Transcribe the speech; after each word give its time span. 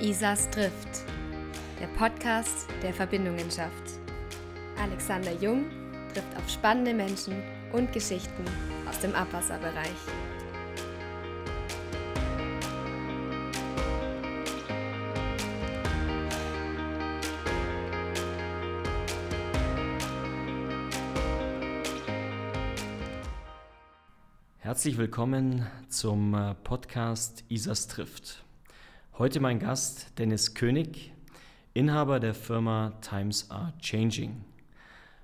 Isas 0.00 0.48
Drift, 0.50 1.04
der 1.80 1.88
Podcast, 1.98 2.68
der 2.84 2.94
Verbindungen 2.94 3.50
schafft. 3.50 3.98
Alexander 4.80 5.32
Jung 5.32 5.64
trifft 6.14 6.36
auf 6.36 6.48
spannende 6.48 6.94
Menschen 6.94 7.42
und 7.72 7.92
Geschichten 7.92 8.44
aus 8.88 9.00
dem 9.00 9.12
Abwasserbereich. 9.12 9.90
Herzlich 24.58 24.96
willkommen 24.96 25.66
zum 25.88 26.34
äh, 26.34 26.54
Podcast 26.54 27.42
Isas 27.48 27.88
trifft. 27.88 28.44
Heute 29.18 29.40
mein 29.40 29.58
Gast 29.58 30.16
Dennis 30.20 30.54
König, 30.54 31.12
Inhaber 31.74 32.20
der 32.20 32.34
Firma 32.34 32.92
Times 33.00 33.50
Are 33.50 33.72
Changing, 33.80 34.44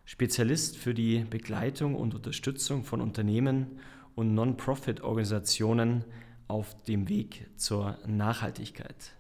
Spezialist 0.05 0.77
für 0.77 0.95
die 0.95 1.21
Begleitung 1.21 1.95
und 1.95 2.13
Unterstützung 2.13 2.83
von 2.83 3.01
Unternehmen 3.01 3.79
und 4.17 4.35
Non-Profit-Organisationen 4.35 6.05
auf 6.49 6.75
dem 6.87 7.09
Weg 7.09 7.47
zur 7.57 7.97
Nachhaltigkeit. 8.05 9.13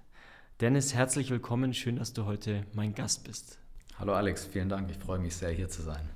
Dennis, 0.60 0.92
herzlich 0.92 1.30
willkommen, 1.30 1.72
schön, 1.72 1.94
dass 1.94 2.12
du 2.12 2.24
heute 2.24 2.66
mein 2.72 2.96
Gast 2.96 3.22
bist. 3.22 3.60
Hallo 3.96 4.14
Alex, 4.14 4.44
vielen 4.44 4.68
Dank, 4.68 4.90
ich 4.90 4.98
freue 4.98 5.20
mich 5.20 5.36
sehr 5.36 5.50
hier 5.50 5.68
zu 5.68 5.82
sein. 5.82 6.10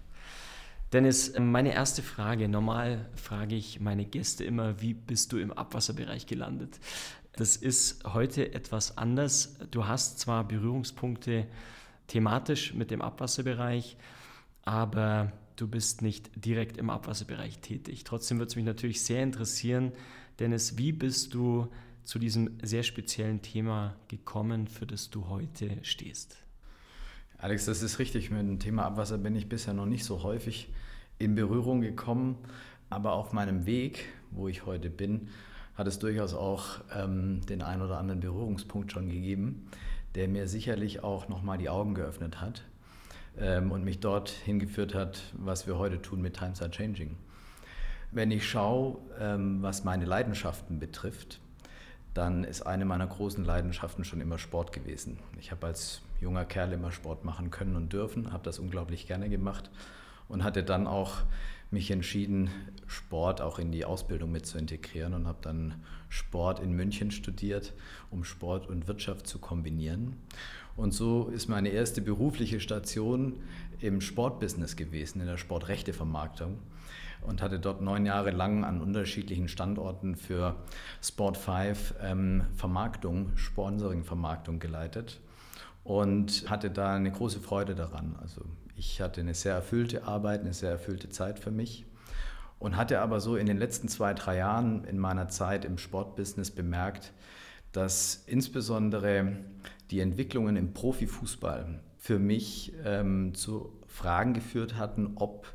Dennis, 0.92 1.34
meine 1.38 1.74
erste 1.74 2.02
Frage. 2.02 2.48
Normal 2.48 3.10
frage 3.14 3.54
ich 3.54 3.78
meine 3.78 4.06
Gäste 4.06 4.42
immer, 4.42 4.80
wie 4.80 4.94
bist 4.94 5.32
du 5.32 5.36
im 5.36 5.52
Abwasserbereich 5.52 6.26
gelandet? 6.26 6.80
Das 7.38 7.54
ist 7.54 8.02
heute 8.02 8.52
etwas 8.52 8.98
anders. 8.98 9.56
Du 9.70 9.86
hast 9.86 10.18
zwar 10.18 10.42
Berührungspunkte 10.42 11.46
thematisch 12.08 12.74
mit 12.74 12.90
dem 12.90 13.00
Abwasserbereich, 13.00 13.96
aber 14.64 15.32
du 15.54 15.68
bist 15.68 16.02
nicht 16.02 16.32
direkt 16.34 16.78
im 16.78 16.90
Abwasserbereich 16.90 17.60
tätig. 17.60 18.02
Trotzdem 18.02 18.38
würde 18.38 18.48
es 18.48 18.56
mich 18.56 18.64
natürlich 18.64 19.02
sehr 19.02 19.22
interessieren, 19.22 19.92
Dennis, 20.40 20.78
wie 20.78 20.90
bist 20.90 21.32
du 21.32 21.68
zu 22.02 22.18
diesem 22.18 22.58
sehr 22.60 22.82
speziellen 22.82 23.40
Thema 23.40 23.94
gekommen, 24.08 24.66
für 24.66 24.88
das 24.88 25.08
du 25.08 25.28
heute 25.28 25.78
stehst? 25.82 26.38
Alex, 27.36 27.66
das 27.66 27.82
ist 27.82 28.00
richtig. 28.00 28.32
Mit 28.32 28.40
dem 28.40 28.58
Thema 28.58 28.84
Abwasser 28.84 29.16
bin 29.16 29.36
ich 29.36 29.48
bisher 29.48 29.74
noch 29.74 29.86
nicht 29.86 30.04
so 30.04 30.24
häufig 30.24 30.70
in 31.20 31.36
Berührung 31.36 31.82
gekommen. 31.82 32.36
Aber 32.90 33.12
auf 33.12 33.32
meinem 33.32 33.64
Weg, 33.64 34.06
wo 34.32 34.48
ich 34.48 34.66
heute 34.66 34.90
bin, 34.90 35.28
hat 35.78 35.86
es 35.86 36.00
durchaus 36.00 36.34
auch 36.34 36.80
ähm, 36.92 37.40
den 37.46 37.62
ein 37.62 37.80
oder 37.80 37.98
anderen 37.98 38.18
Berührungspunkt 38.18 38.90
schon 38.90 39.08
gegeben, 39.08 39.70
der 40.16 40.26
mir 40.26 40.48
sicherlich 40.48 41.04
auch 41.04 41.28
nochmal 41.28 41.56
die 41.56 41.70
Augen 41.70 41.94
geöffnet 41.94 42.40
hat 42.40 42.64
ähm, 43.38 43.70
und 43.70 43.84
mich 43.84 44.00
dort 44.00 44.28
hingeführt 44.28 44.92
hat, 44.92 45.22
was 45.34 45.68
wir 45.68 45.78
heute 45.78 46.02
tun 46.02 46.20
mit 46.20 46.36
Times 46.36 46.60
Are 46.60 46.70
Changing. 46.70 47.16
Wenn 48.10 48.32
ich 48.32 48.48
schaue, 48.48 48.98
ähm, 49.20 49.62
was 49.62 49.84
meine 49.84 50.04
Leidenschaften 50.04 50.80
betrifft, 50.80 51.38
dann 52.12 52.42
ist 52.42 52.62
eine 52.62 52.84
meiner 52.84 53.06
großen 53.06 53.44
Leidenschaften 53.44 54.04
schon 54.04 54.20
immer 54.20 54.38
Sport 54.38 54.72
gewesen. 54.72 55.20
Ich 55.38 55.52
habe 55.52 55.68
als 55.68 56.02
junger 56.20 56.44
Kerl 56.44 56.72
immer 56.72 56.90
Sport 56.90 57.24
machen 57.24 57.52
können 57.52 57.76
und 57.76 57.92
dürfen, 57.92 58.32
habe 58.32 58.42
das 58.42 58.58
unglaublich 58.58 59.06
gerne 59.06 59.28
gemacht 59.28 59.70
und 60.26 60.42
hatte 60.42 60.64
dann 60.64 60.88
auch 60.88 61.18
mich 61.70 61.90
entschieden, 61.90 62.50
Sport 62.86 63.40
auch 63.40 63.58
in 63.58 63.72
die 63.72 63.84
Ausbildung 63.84 64.32
mit 64.32 64.46
zu 64.46 64.58
integrieren 64.58 65.12
und 65.14 65.26
habe 65.26 65.38
dann 65.42 65.74
Sport 66.08 66.60
in 66.60 66.72
München 66.72 67.10
studiert, 67.10 67.74
um 68.10 68.24
Sport 68.24 68.68
und 68.68 68.88
Wirtschaft 68.88 69.26
zu 69.26 69.38
kombinieren. 69.38 70.16
Und 70.76 70.92
so 70.92 71.28
ist 71.28 71.48
meine 71.48 71.70
erste 71.70 72.00
berufliche 72.00 72.60
Station 72.60 73.40
im 73.80 74.00
Sportbusiness 74.00 74.76
gewesen, 74.76 75.20
in 75.20 75.26
der 75.26 75.36
Sportrechtevermarktung 75.36 76.58
und 77.22 77.42
hatte 77.42 77.58
dort 77.58 77.80
neun 77.80 78.06
Jahre 78.06 78.30
lang 78.30 78.64
an 78.64 78.80
unterschiedlichen 78.80 79.48
Standorten 79.48 80.14
für 80.14 80.56
Sport 81.02 81.36
5 81.36 81.94
ähm, 82.00 82.44
Vermarktung, 82.54 83.36
Sponsoring-Vermarktung 83.36 84.58
geleitet 84.60 85.20
und 85.84 86.48
hatte 86.48 86.70
da 86.70 86.94
eine 86.94 87.10
große 87.10 87.40
Freude 87.40 87.74
daran. 87.74 88.16
Also 88.20 88.42
ich 88.78 89.00
hatte 89.00 89.20
eine 89.20 89.34
sehr 89.34 89.54
erfüllte 89.54 90.04
Arbeit, 90.04 90.40
eine 90.40 90.54
sehr 90.54 90.70
erfüllte 90.70 91.08
Zeit 91.08 91.38
für 91.38 91.50
mich 91.50 91.84
und 92.58 92.76
hatte 92.76 93.00
aber 93.00 93.20
so 93.20 93.36
in 93.36 93.46
den 93.46 93.58
letzten 93.58 93.88
zwei, 93.88 94.14
drei 94.14 94.36
Jahren 94.36 94.84
in 94.84 94.98
meiner 94.98 95.28
Zeit 95.28 95.64
im 95.64 95.78
Sportbusiness 95.78 96.52
bemerkt, 96.52 97.12
dass 97.72 98.22
insbesondere 98.26 99.36
die 99.90 100.00
Entwicklungen 100.00 100.56
im 100.56 100.72
Profifußball 100.74 101.80
für 101.98 102.18
mich 102.18 102.72
ähm, 102.84 103.34
zu 103.34 103.72
Fragen 103.86 104.32
geführt 104.32 104.76
hatten, 104.76 105.12
ob 105.16 105.52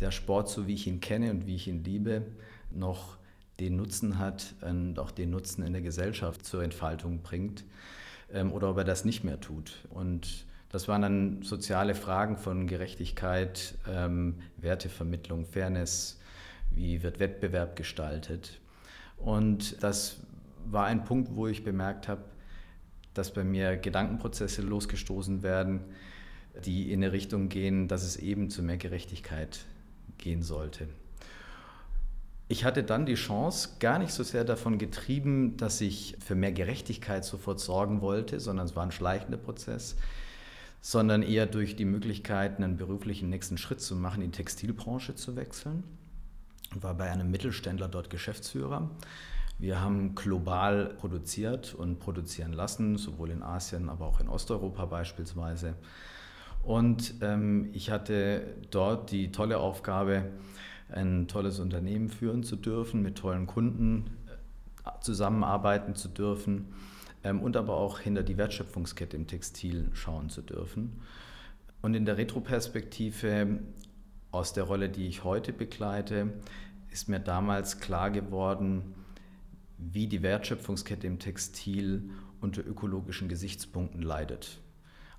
der 0.00 0.10
Sport, 0.10 0.48
so 0.48 0.66
wie 0.66 0.74
ich 0.74 0.86
ihn 0.86 1.00
kenne 1.00 1.30
und 1.30 1.46
wie 1.46 1.54
ich 1.54 1.68
ihn 1.68 1.84
liebe, 1.84 2.22
noch 2.70 3.16
den 3.60 3.76
Nutzen 3.76 4.18
hat 4.18 4.54
und 4.60 4.98
auch 4.98 5.10
den 5.10 5.30
Nutzen 5.30 5.64
in 5.64 5.72
der 5.72 5.82
Gesellschaft 5.82 6.44
zur 6.44 6.62
Entfaltung 6.62 7.22
bringt 7.22 7.64
ähm, 8.32 8.52
oder 8.52 8.70
ob 8.70 8.78
er 8.78 8.84
das 8.84 9.04
nicht 9.04 9.24
mehr 9.24 9.40
tut. 9.40 9.86
Und 9.88 10.46
das 10.76 10.88
waren 10.88 11.00
dann 11.00 11.42
soziale 11.42 11.94
Fragen 11.94 12.36
von 12.36 12.66
Gerechtigkeit, 12.66 13.76
ähm, 13.88 14.34
Wertevermittlung, 14.58 15.46
Fairness, 15.46 16.20
wie 16.70 17.02
wird 17.02 17.18
Wettbewerb 17.18 17.76
gestaltet. 17.76 18.60
Und 19.16 19.82
das 19.82 20.18
war 20.66 20.84
ein 20.84 21.04
Punkt, 21.04 21.34
wo 21.34 21.46
ich 21.46 21.64
bemerkt 21.64 22.08
habe, 22.08 22.24
dass 23.14 23.32
bei 23.32 23.42
mir 23.42 23.78
Gedankenprozesse 23.78 24.60
losgestoßen 24.60 25.42
werden, 25.42 25.80
die 26.66 26.92
in 26.92 27.02
eine 27.02 27.10
Richtung 27.10 27.48
gehen, 27.48 27.88
dass 27.88 28.02
es 28.02 28.18
eben 28.18 28.50
zu 28.50 28.62
mehr 28.62 28.76
Gerechtigkeit 28.76 29.60
gehen 30.18 30.42
sollte. 30.42 30.88
Ich 32.48 32.66
hatte 32.66 32.82
dann 32.82 33.06
die 33.06 33.14
Chance, 33.14 33.76
gar 33.80 33.98
nicht 33.98 34.12
so 34.12 34.22
sehr 34.22 34.44
davon 34.44 34.76
getrieben, 34.76 35.56
dass 35.56 35.80
ich 35.80 36.18
für 36.22 36.34
mehr 36.34 36.52
Gerechtigkeit 36.52 37.24
sofort 37.24 37.60
sorgen 37.60 38.02
wollte, 38.02 38.40
sondern 38.40 38.66
es 38.66 38.76
war 38.76 38.82
ein 38.82 38.92
schleichender 38.92 39.38
Prozess 39.38 39.96
sondern 40.86 41.24
eher 41.24 41.46
durch 41.46 41.74
die 41.74 41.84
Möglichkeit, 41.84 42.58
einen 42.58 42.76
beruflichen 42.76 43.28
nächsten 43.28 43.58
Schritt 43.58 43.80
zu 43.80 43.96
machen, 43.96 44.22
in 44.22 44.30
die 44.30 44.36
Textilbranche 44.36 45.16
zu 45.16 45.34
wechseln. 45.34 45.82
Ich 46.76 46.80
war 46.80 46.94
bei 46.94 47.10
einem 47.10 47.28
Mittelständler 47.28 47.88
dort 47.88 48.08
Geschäftsführer. 48.08 48.88
Wir 49.58 49.80
haben 49.80 50.14
global 50.14 50.94
produziert 50.96 51.74
und 51.74 51.98
produzieren 51.98 52.52
lassen, 52.52 52.98
sowohl 52.98 53.30
in 53.30 53.42
Asien, 53.42 53.88
aber 53.88 54.06
auch 54.06 54.20
in 54.20 54.28
Osteuropa 54.28 54.86
beispielsweise. 54.86 55.74
Und 56.62 57.14
ähm, 57.20 57.70
ich 57.72 57.90
hatte 57.90 58.54
dort 58.70 59.10
die 59.10 59.32
tolle 59.32 59.58
Aufgabe, 59.58 60.26
ein 60.88 61.26
tolles 61.26 61.58
Unternehmen 61.58 62.10
führen 62.10 62.44
zu 62.44 62.54
dürfen, 62.54 63.02
mit 63.02 63.18
tollen 63.18 63.48
Kunden 63.48 64.04
äh, 64.84 64.90
zusammenarbeiten 65.00 65.96
zu 65.96 66.06
dürfen 66.06 66.72
und 67.34 67.56
aber 67.56 67.76
auch 67.76 68.00
hinter 68.00 68.22
die 68.22 68.36
Wertschöpfungskette 68.36 69.16
im 69.16 69.26
Textil 69.26 69.88
schauen 69.92 70.30
zu 70.30 70.42
dürfen. 70.42 71.00
Und 71.82 71.94
in 71.94 72.04
der 72.04 72.16
Retroperspektive 72.16 73.60
aus 74.30 74.52
der 74.52 74.64
Rolle, 74.64 74.88
die 74.88 75.06
ich 75.06 75.24
heute 75.24 75.52
begleite, 75.52 76.32
ist 76.90 77.08
mir 77.08 77.20
damals 77.20 77.80
klar 77.80 78.10
geworden, 78.10 78.94
wie 79.78 80.06
die 80.06 80.22
Wertschöpfungskette 80.22 81.06
im 81.06 81.18
Textil 81.18 82.10
unter 82.40 82.66
ökologischen 82.66 83.28
Gesichtspunkten 83.28 84.02
leidet. 84.02 84.60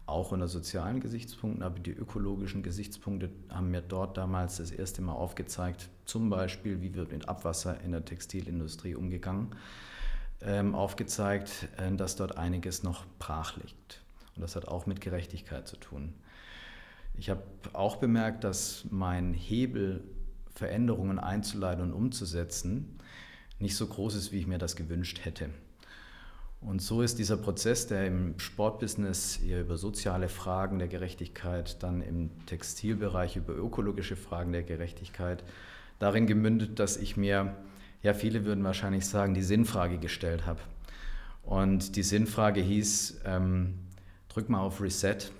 Auch 0.06 0.31
unter 0.31 0.47
sozialen 0.47 1.01
Gesichtspunkten, 1.01 1.63
aber 1.63 1.79
die 1.79 1.91
ökologischen 1.91 2.63
Gesichtspunkte 2.63 3.29
haben 3.50 3.72
mir 3.72 3.81
dort 3.81 4.18
damals 4.18 4.57
das 4.57 4.72
erste 4.72 5.01
Mal 5.01 5.13
aufgezeigt, 5.13 5.89
zum 6.06 6.29
Beispiel, 6.29 6.81
wie 6.81 6.95
wird 6.95 7.12
mit 7.12 7.27
Abwasser 7.27 7.81
in 7.81 7.92
der 7.92 8.06
Textilindustrie 8.06 8.95
umgegangen 8.95 9.50
ähm, 9.51 9.57
aufgezeigt, 10.45 11.68
äh, 11.78 11.95
dass 11.95 12.16
dort 12.16 12.38
einiges 12.38 12.84
noch 12.84 13.06
brach 13.19 13.57
liegt. 13.57 14.01
Und 14.36 14.42
das 14.42 14.56
hat 14.56 14.68
auch 14.68 14.86
mit 14.86 15.01
Gerechtigkeit 15.01 15.68
zu 15.68 15.78
tun. 15.78 16.13
Ich 17.16 17.30
habe 17.30 17.42
auch 17.74 17.95
bemerkt, 17.95 18.44
dass 18.44 18.86
mein 18.92 19.34
Hebel, 19.34 20.04
Veränderungen 20.54 21.19
einzuleiten 21.19 21.84
und 21.84 21.94
umzusetzen, 21.94 23.00
nicht 23.60 23.75
so 23.75 23.88
groß 23.88 24.16
ist, 24.16 24.31
wie 24.31 24.39
ich 24.39 24.48
mir 24.48 24.60
das 24.60 24.75
gewünscht 24.75 25.22
hätte. 25.24 25.50
Und 26.62 26.81
so 26.81 27.01
ist 27.01 27.19
dieser 27.19 27.38
Prozess, 27.38 27.88
der 27.88 28.07
im 28.07 28.39
Sportbusiness 28.39 29.38
eher 29.38 29.62
über 29.62 29.78
soziale 29.78 30.30
Fragen 30.30 30.80
der 30.80 30.88
Gerechtigkeit, 30.88 31.81
dann 31.84 32.01
im 32.01 32.31
Textilbereich 32.48 33.36
über 33.36 33.54
ökologische 33.54 34.16
Fragen 34.16 34.51
der 34.51 34.63
Gerechtigkeit, 34.63 35.44
darin 36.00 36.25
gemündet, 36.25 36.80
dass 36.80 36.98
ich 36.98 37.18
mir 37.18 37.56
ja, 38.02 38.14
viele 38.14 38.46
würden 38.46 38.64
wahrscheinlich 38.64 39.06
sagen, 39.06 39.34
die 39.34 39.44
Sinnfrage 39.44 39.98
gestellt 39.98 40.46
habe. 40.46 40.60
Und 41.44 41.96
die 41.96 42.04
Sinnfrage 42.04 42.62
hieß, 42.62 43.22
ähm, 43.26 43.80
drück 44.28 44.50
mal 44.50 44.60
auf 44.60 44.82
Reset 44.82 45.32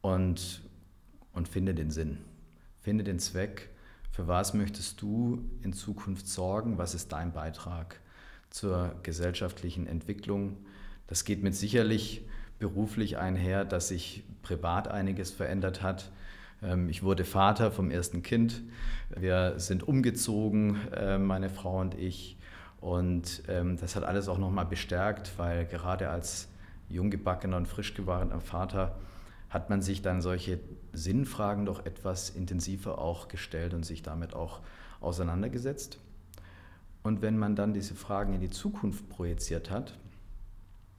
und, 0.00 0.62
und 1.32 1.48
finde 1.48 1.74
den 1.74 1.90
Sinn. 1.90 2.18
Finde 2.80 3.04
den 3.04 3.18
Zweck. 3.18 3.68
Für 4.10 4.26
was 4.28 4.54
möchtest 4.54 5.00
du 5.02 5.44
in 5.62 5.72
Zukunft 5.72 6.26
sorgen? 6.26 6.78
Was 6.78 6.94
ist 6.94 7.12
dein 7.12 7.32
Beitrag 7.32 8.00
zur 8.50 8.96
gesellschaftlichen 9.02 9.86
Entwicklung, 9.86 10.58
Das 11.06 11.24
geht 11.24 11.42
mit 11.42 11.56
sicherlich 11.56 12.22
beruflich 12.60 13.18
einher, 13.18 13.64
dass 13.64 13.88
sich 13.88 14.22
privat 14.42 14.86
einiges 14.86 15.32
verändert 15.32 15.82
hat. 15.82 16.10
Ähm, 16.62 16.88
ich 16.88 17.02
wurde 17.02 17.24
Vater 17.24 17.70
vom 17.70 17.90
ersten 17.90 18.22
Kind. 18.22 18.62
Wir 19.14 19.58
sind 19.58 19.86
umgezogen, 19.86 20.76
äh, 20.92 21.18
meine 21.18 21.50
Frau 21.50 21.80
und 21.80 21.94
ich. 21.94 22.38
Und 22.80 23.42
ähm, 23.48 23.76
das 23.76 23.96
hat 23.96 24.04
alles 24.04 24.28
auch 24.28 24.38
nochmal 24.38 24.66
bestärkt, 24.66 25.32
weil 25.38 25.66
gerade 25.66 26.08
als 26.08 26.48
junggebackener 26.88 27.56
und 27.56 27.68
frisch 27.68 27.94
gewahrener 27.94 28.40
Vater 28.40 28.98
hat 29.50 29.68
man 29.68 29.82
sich 29.82 30.00
dann 30.00 30.22
solche 30.22 30.60
Sinnfragen 30.92 31.66
doch 31.66 31.84
etwas 31.84 32.30
intensiver 32.30 32.98
auch 32.98 33.28
gestellt 33.28 33.74
und 33.74 33.84
sich 33.84 34.02
damit 34.02 34.34
auch 34.34 34.60
auseinandergesetzt. 35.00 35.98
Und 37.02 37.22
wenn 37.22 37.38
man 37.38 37.56
dann 37.56 37.74
diese 37.74 37.94
Fragen 37.94 38.34
in 38.34 38.40
die 38.40 38.50
Zukunft 38.50 39.08
projiziert 39.08 39.70
hat, 39.70 39.98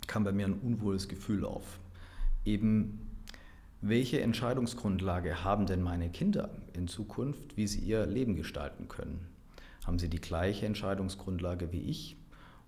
kam 0.08 0.24
bei 0.24 0.32
mir 0.32 0.48
ein 0.48 0.54
unwohles 0.54 1.08
Gefühl 1.08 1.46
auf. 1.46 1.80
Eben, 2.44 3.11
welche 3.82 4.22
Entscheidungsgrundlage 4.22 5.44
haben 5.44 5.66
denn 5.66 5.82
meine 5.82 6.10
Kinder 6.10 6.50
in 6.74 6.88
Zukunft, 6.88 7.58
wie 7.58 7.66
sie 7.68 7.80
ihr 7.80 8.06
Leben 8.06 8.36
gestalten 8.36 8.88
können? 8.88 9.28
Haben 9.86 9.98
sie 9.98 10.10
die 10.10 10.22
gleiche 10.22 10.68
Entscheidungsgrundlage 10.68 11.72
wie 11.72 11.82
ich? 11.82 12.16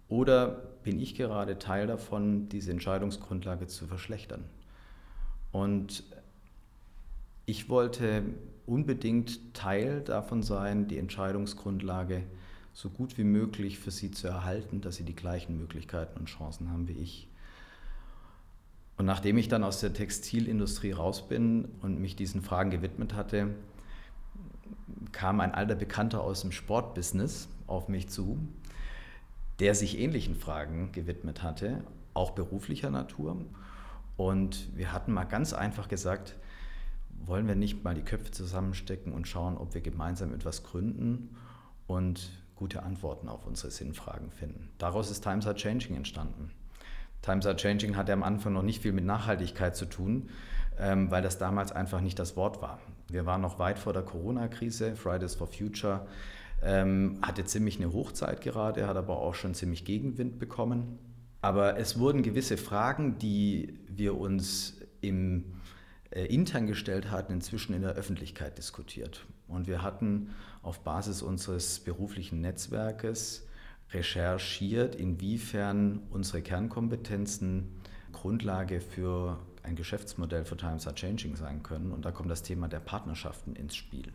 Oder 0.08 0.48
bin 0.84 1.00
ich 1.00 1.16
gerade 1.16 1.60
Teil 1.60 1.88
davon, 1.88 2.50
diese 2.50 2.72
Entscheidungsgrundlage 2.72 3.68
zu 3.68 3.86
verschlechtern? 3.86 4.44
Und 5.52 6.04
ich 7.46 7.70
wollte 7.70 8.24
unbedingt 8.66 9.54
Teil 9.54 10.02
davon 10.02 10.42
sein, 10.42 10.88
die 10.88 10.98
Entscheidungsgrundlage 10.98 12.24
so 12.74 12.90
gut 12.90 13.20
wie 13.20 13.24
möglich 13.24 13.78
für 13.78 13.92
sie 13.92 14.10
zu 14.10 14.28
erhalten, 14.28 14.82
dass 14.82 14.96
sie 14.96 15.04
die 15.04 15.16
gleichen 15.16 15.58
Möglichkeiten 15.58 16.20
und 16.20 16.26
Chancen 16.26 16.72
haben 16.72 16.88
wie 16.88 16.94
ich. 16.94 17.28
Und 18.98 19.06
nachdem 19.06 19.38
ich 19.38 19.48
dann 19.48 19.64
aus 19.64 19.80
der 19.80 19.94
Textilindustrie 19.94 20.92
raus 20.92 21.28
bin 21.28 21.66
und 21.82 22.00
mich 22.00 22.16
diesen 22.16 22.42
Fragen 22.42 22.70
gewidmet 22.70 23.16
hatte, 23.16 23.50
kam 25.12 25.40
ein 25.40 25.54
alter 25.54 25.76
Bekannter 25.76 26.22
aus 26.22 26.42
dem 26.42 26.52
Sportbusiness 26.52 27.48
auf 27.68 27.88
mich 27.88 28.10
zu, 28.10 28.38
der 29.60 29.76
sich 29.76 30.00
ähnlichen 30.00 30.36
Fragen 30.36 30.92
gewidmet 30.92 31.42
hatte, 31.44 31.84
auch 32.14 32.32
beruflicher 32.32 32.92
Natur. 32.92 33.38
Und 34.18 34.76
wir 34.76 34.92
hatten 34.92 35.14
mal 35.14 35.24
ganz 35.24 35.54
einfach 35.54 35.88
gesagt, 35.88 36.36
wollen 37.26 37.48
wir 37.48 37.56
nicht 37.56 37.84
mal 37.84 37.96
die 37.96 38.02
Köpfe 38.02 38.32
zusammenstecken 38.32 39.14
und 39.14 39.28
schauen, 39.28 39.58
ob 39.58 39.74
wir 39.74 39.82
gemeinsam 39.82 40.34
etwas 40.34 40.64
gründen 40.64 41.36
und 41.88 42.30
gute 42.56 42.84
Antworten 42.84 43.28
auf 43.30 43.46
unsere 43.46 43.72
Sinnfragen 43.72 44.30
finden. 44.30 44.70
Daraus 44.78 45.10
ist 45.10 45.22
Times 45.24 45.48
Are 45.48 45.56
Changing 45.56 45.96
entstanden. 45.96 46.52
Times 47.24 47.48
Are 47.48 47.56
Changing 47.56 47.96
hatte 47.96 48.14
am 48.14 48.22
Anfang 48.22 48.54
noch 48.54 48.62
nicht 48.62 48.82
viel 48.84 48.92
mit 48.92 49.06
Nachhaltigkeit 49.06 49.76
zu 49.76 49.86
tun, 49.86 50.30
ähm, 50.78 51.10
weil 51.10 51.24
das 51.24 51.40
damals 51.40 51.72
einfach 51.72 52.02
nicht 52.02 52.20
das 52.20 52.36
Wort 52.36 52.62
war. 52.62 52.80
Wir 53.10 53.26
waren 53.26 53.42
noch 53.42 53.58
weit 53.58 53.80
vor 53.80 53.94
der 53.94 54.04
Corona-Krise. 54.04 54.96
Fridays 54.96 55.34
for 55.34 55.48
Future 55.48 56.06
ähm, 56.62 57.20
hatte 57.22 57.46
ziemlich 57.46 57.78
eine 57.78 57.92
Hochzeit 57.94 58.42
gerade, 58.42 58.88
hat 58.88 58.98
aber 58.98 59.18
auch 59.18 59.36
schon 59.36 59.54
ziemlich 59.54 59.86
Gegenwind 59.86 60.38
bekommen. 60.38 61.00
Aber 61.42 61.78
es 61.78 61.98
wurden 61.98 62.24
gewisse 62.24 62.58
Fragen, 62.58 63.18
die 63.18 63.80
wir 63.88 64.18
uns 64.18 64.80
im 65.02 65.56
äh, 66.10 66.26
intern 66.26 66.68
gestellt 66.68 67.10
hatten, 67.10 67.34
inzwischen 67.34 67.74
in 67.74 67.82
der 67.82 67.94
Öffentlichkeit 67.94 68.58
diskutiert. 68.58 69.26
Und 69.48 69.68
wir 69.68 69.82
hatten 69.82 70.32
auf 70.62 70.82
Basis 70.82 71.22
unseres 71.22 71.80
beruflichen 71.80 72.42
Netzwerkes 72.42 73.48
recherchiert, 73.92 74.96
inwiefern 74.96 76.00
unsere 76.10 76.42
Kernkompetenzen 76.42 77.82
Grundlage 78.12 78.82
für 78.82 79.40
ein 79.64 79.76
Geschäftsmodell 79.76 80.46
für 80.46 80.58
Times 80.58 80.88
Are 80.88 80.96
Changing 80.96 81.36
sein 81.36 81.64
können. 81.64 81.92
Und 81.92 82.06
da 82.06 82.12
kommt 82.12 82.30
das 82.30 82.44
Thema 82.44 82.68
der 82.68 82.80
Partnerschaften 82.80 83.56
ins 83.56 83.76
Spiel. 83.76 84.12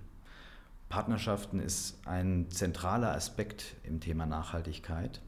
Partnerschaften 0.88 1.60
ist 1.60 1.98
ein 2.06 2.50
zentraler 2.50 3.14
Aspekt 3.14 3.76
im 3.84 4.00
Thema 4.00 4.26
Nachhaltigkeit. 4.26 5.20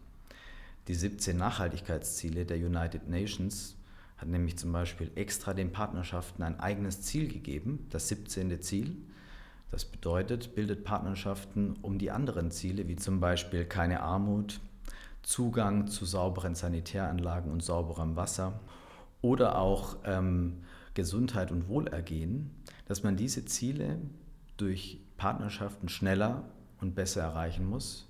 Die 0.88 0.94
17 0.94 1.36
Nachhaltigkeitsziele 1.36 2.46
der 2.46 2.56
United 2.56 3.08
Nations 3.08 3.76
hat 4.16 4.28
nämlich 4.28 4.58
zum 4.58 4.72
Beispiel 4.72 5.10
extra 5.14 5.54
den 5.54 5.72
Partnerschaften 5.72 6.42
ein 6.42 6.60
eigenes 6.60 7.02
Ziel 7.02 7.28
gegeben, 7.28 7.86
das 7.90 8.08
17. 8.08 8.60
Ziel. 8.62 8.96
Das 9.70 9.84
bedeutet, 9.84 10.54
bildet 10.54 10.84
Partnerschaften 10.84 11.76
um 11.82 11.98
die 11.98 12.10
anderen 12.10 12.50
Ziele, 12.50 12.88
wie 12.88 12.96
zum 12.96 13.20
Beispiel 13.20 13.64
keine 13.64 14.02
Armut, 14.02 14.60
Zugang 15.22 15.86
zu 15.86 16.04
sauberen 16.04 16.54
Sanitäranlagen 16.54 17.52
und 17.52 17.62
sauberem 17.62 18.16
Wasser 18.16 18.58
oder 19.22 19.58
auch 19.58 19.96
ähm, 20.04 20.62
Gesundheit 20.94 21.52
und 21.52 21.68
Wohlergehen, 21.68 22.50
dass 22.86 23.02
man 23.02 23.16
diese 23.16 23.44
Ziele 23.44 23.98
durch 24.56 25.00
Partnerschaften 25.16 25.88
schneller 25.88 26.44
und 26.80 26.94
besser 26.94 27.20
erreichen 27.20 27.66
muss, 27.66 28.08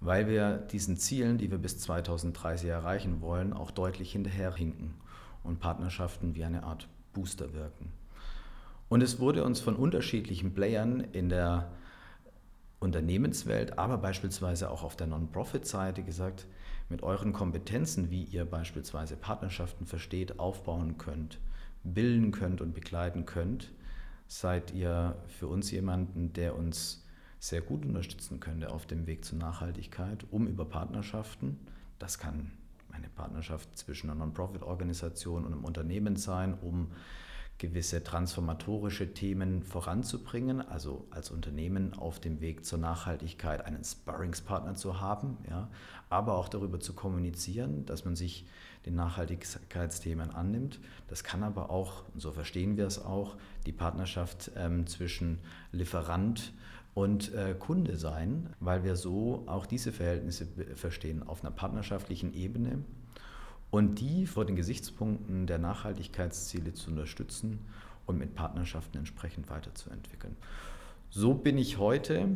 weil 0.00 0.26
wir 0.28 0.56
diesen 0.56 0.96
Zielen, 0.96 1.38
die 1.38 1.50
wir 1.50 1.58
bis 1.58 1.78
2030 1.78 2.68
erreichen 2.68 3.20
wollen, 3.20 3.52
auch 3.52 3.70
deutlich 3.70 4.12
hinterherhinken 4.12 4.94
und 5.44 5.60
Partnerschaften 5.60 6.34
wie 6.34 6.44
eine 6.44 6.64
Art 6.64 6.88
Booster 7.12 7.52
wirken. 7.52 7.92
Und 8.88 9.02
es 9.02 9.18
wurde 9.18 9.44
uns 9.44 9.60
von 9.60 9.76
unterschiedlichen 9.76 10.54
Playern 10.54 11.00
in 11.00 11.28
der 11.28 11.72
Unternehmenswelt, 12.78 13.78
aber 13.78 13.98
beispielsweise 13.98 14.70
auch 14.70 14.82
auf 14.82 14.96
der 14.96 15.06
Non-Profit-Seite 15.06 16.02
gesagt, 16.02 16.46
mit 16.88 17.02
euren 17.02 17.32
Kompetenzen, 17.32 18.10
wie 18.10 18.22
ihr 18.22 18.44
beispielsweise 18.44 19.16
Partnerschaften 19.16 19.86
versteht, 19.86 20.38
aufbauen 20.38 20.98
könnt, 20.98 21.40
bilden 21.82 22.30
könnt 22.30 22.60
und 22.60 22.74
begleiten 22.74 23.26
könnt, 23.26 23.72
seid 24.28 24.72
ihr 24.72 25.16
für 25.26 25.48
uns 25.48 25.70
jemanden, 25.70 26.32
der 26.32 26.56
uns 26.56 27.04
sehr 27.38 27.60
gut 27.60 27.84
unterstützen 27.84 28.40
könnte 28.40 28.70
auf 28.70 28.86
dem 28.86 29.06
Weg 29.06 29.24
zur 29.24 29.38
Nachhaltigkeit, 29.38 30.24
um 30.30 30.46
über 30.46 30.64
Partnerschaften, 30.64 31.58
das 31.98 32.18
kann 32.18 32.52
eine 32.92 33.08
Partnerschaft 33.08 33.76
zwischen 33.76 34.10
einer 34.10 34.18
Non-Profit-Organisation 34.20 35.44
und 35.44 35.52
einem 35.52 35.64
Unternehmen 35.64 36.16
sein, 36.16 36.54
um 36.60 36.88
gewisse 37.58 38.04
transformatorische 38.04 39.14
Themen 39.14 39.62
voranzubringen, 39.62 40.60
also 40.60 41.06
als 41.10 41.30
Unternehmen 41.30 41.94
auf 41.94 42.20
dem 42.20 42.40
Weg 42.40 42.64
zur 42.66 42.78
Nachhaltigkeit 42.78 43.64
einen 43.64 43.82
Sparringspartner 43.82 44.74
zu 44.74 45.00
haben, 45.00 45.38
ja, 45.48 45.68
aber 46.10 46.36
auch 46.36 46.48
darüber 46.48 46.80
zu 46.80 46.92
kommunizieren, 46.92 47.86
dass 47.86 48.04
man 48.04 48.14
sich 48.14 48.46
den 48.84 48.94
Nachhaltigkeitsthemen 48.94 50.30
annimmt. 50.30 50.80
Das 51.08 51.24
kann 51.24 51.42
aber 51.42 51.70
auch, 51.70 52.04
so 52.16 52.30
verstehen 52.30 52.76
wir 52.76 52.86
es 52.86 53.02
auch, 53.02 53.36
die 53.64 53.72
Partnerschaft 53.72 54.52
ähm, 54.56 54.86
zwischen 54.86 55.38
Lieferant 55.72 56.52
und 56.94 57.34
äh, 57.34 57.54
Kunde 57.58 57.96
sein, 57.96 58.54
weil 58.60 58.84
wir 58.84 58.96
so 58.96 59.44
auch 59.46 59.66
diese 59.66 59.92
Verhältnisse 59.92 60.46
verstehen 60.74 61.22
auf 61.22 61.42
einer 61.42 61.50
partnerschaftlichen 61.50 62.32
Ebene 62.32 62.84
und 63.76 64.00
die 64.00 64.24
vor 64.24 64.46
den 64.46 64.56
Gesichtspunkten 64.56 65.46
der 65.46 65.58
Nachhaltigkeitsziele 65.58 66.72
zu 66.72 66.88
unterstützen 66.90 67.58
und 68.06 68.16
mit 68.16 68.34
Partnerschaften 68.34 68.96
entsprechend 68.96 69.50
weiterzuentwickeln. 69.50 70.34
So 71.10 71.34
bin 71.34 71.58
ich 71.58 71.76
heute 71.76 72.28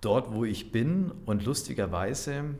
dort, 0.00 0.32
wo 0.32 0.44
ich 0.44 0.70
bin 0.70 1.10
und 1.26 1.44
lustigerweise, 1.44 2.54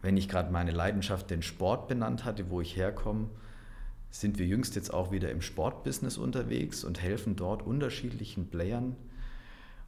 wenn 0.00 0.16
ich 0.16 0.30
gerade 0.30 0.50
meine 0.50 0.70
Leidenschaft 0.70 1.28
den 1.28 1.42
Sport 1.42 1.88
benannt 1.88 2.24
hatte, 2.24 2.48
wo 2.48 2.62
ich 2.62 2.74
herkomme, 2.74 3.28
sind 4.10 4.38
wir 4.38 4.46
jüngst 4.46 4.76
jetzt 4.76 4.94
auch 4.94 5.12
wieder 5.12 5.30
im 5.30 5.42
Sportbusiness 5.42 6.16
unterwegs 6.16 6.84
und 6.84 7.02
helfen 7.02 7.36
dort 7.36 7.66
unterschiedlichen 7.66 8.48
Playern 8.48 8.96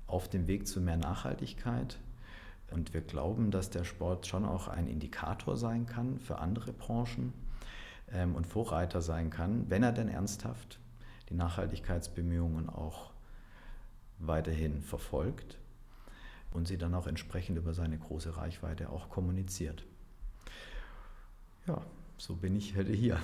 auf 0.07 0.29
dem 0.29 0.47
Weg 0.47 0.69
zu 0.69 0.83
mehr 0.83 0.99
Nachhaltigkeit. 0.99 1.99
Und 2.71 2.93
wir 2.93 3.01
glauben, 3.01 3.51
dass 3.51 3.71
der 3.71 3.85
Sport 3.85 4.27
schon 4.27 4.45
auch 4.45 4.69
ein 4.69 4.89
Indikator 4.89 5.57
sein 5.57 5.87
kann 5.87 6.19
für 6.19 6.39
andere 6.39 6.73
Branchen 6.73 7.33
ähm, 8.13 8.35
und 8.35 8.47
Vorreiter 8.47 9.01
sein 9.01 9.31
kann, 9.31 9.71
wenn 9.71 9.83
er 9.83 9.93
denn 9.93 10.09
ernsthaft 10.09 10.79
die 11.31 11.35
Nachhaltigkeitsbemühungen 11.35 12.69
auch 12.69 13.11
weiterhin 14.19 14.83
verfolgt 14.83 15.59
und 16.53 16.67
sie 16.67 16.79
dann 16.79 16.95
auch 16.95 17.07
entsprechend 17.07 17.59
über 17.59 17.75
seine 17.75 17.99
große 17.99 18.37
Reichweite 18.37 18.91
auch 18.91 19.11
kommuniziert. 19.11 19.85
Ja, 21.67 21.83
so 22.17 22.35
bin 22.35 22.57
ich 22.57 22.77
heute 22.77 22.93
hier. 22.93 23.21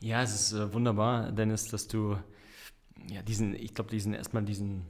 Ja, 0.00 0.22
es 0.22 0.34
ist 0.34 0.52
äh, 0.52 0.72
wunderbar, 0.72 1.30
Dennis, 1.32 1.68
dass 1.68 1.86
du 1.86 2.18
ja 3.08 3.22
diesen, 3.22 3.54
ich 3.54 3.74
glaube, 3.74 3.90
diesen 3.90 4.14
erstmal 4.14 4.44
diesen 4.44 4.84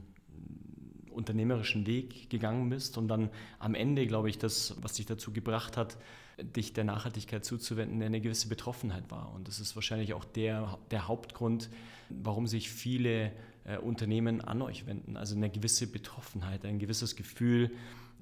unternehmerischen 1.13 1.85
Weg 1.87 2.29
gegangen 2.29 2.69
bist 2.69 2.97
und 2.97 3.07
dann 3.07 3.29
am 3.59 3.75
Ende, 3.75 4.05
glaube 4.07 4.29
ich, 4.29 4.37
das, 4.37 4.75
was 4.81 4.93
dich 4.93 5.05
dazu 5.05 5.31
gebracht 5.31 5.77
hat, 5.77 5.97
dich 6.41 6.73
der 6.73 6.83
Nachhaltigkeit 6.83 7.45
zuzuwenden, 7.45 8.01
eine 8.01 8.21
gewisse 8.21 8.47
Betroffenheit 8.47 9.09
war. 9.11 9.33
Und 9.33 9.47
das 9.47 9.59
ist 9.59 9.75
wahrscheinlich 9.75 10.13
auch 10.13 10.25
der, 10.25 10.77
der 10.91 11.07
Hauptgrund, 11.07 11.69
warum 12.09 12.47
sich 12.47 12.69
viele 12.69 13.31
äh, 13.65 13.77
Unternehmen 13.77 14.41
an 14.41 14.61
euch 14.61 14.85
wenden. 14.85 15.15
Also 15.17 15.35
eine 15.35 15.49
gewisse 15.49 15.87
Betroffenheit, 15.87 16.65
ein 16.65 16.79
gewisses 16.79 17.15
Gefühl, 17.15 17.71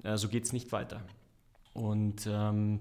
äh, 0.02 0.16
so 0.16 0.28
geht 0.28 0.44
es 0.44 0.52
nicht 0.52 0.72
weiter. 0.72 1.02
Und 1.72 2.28
ähm, 2.30 2.80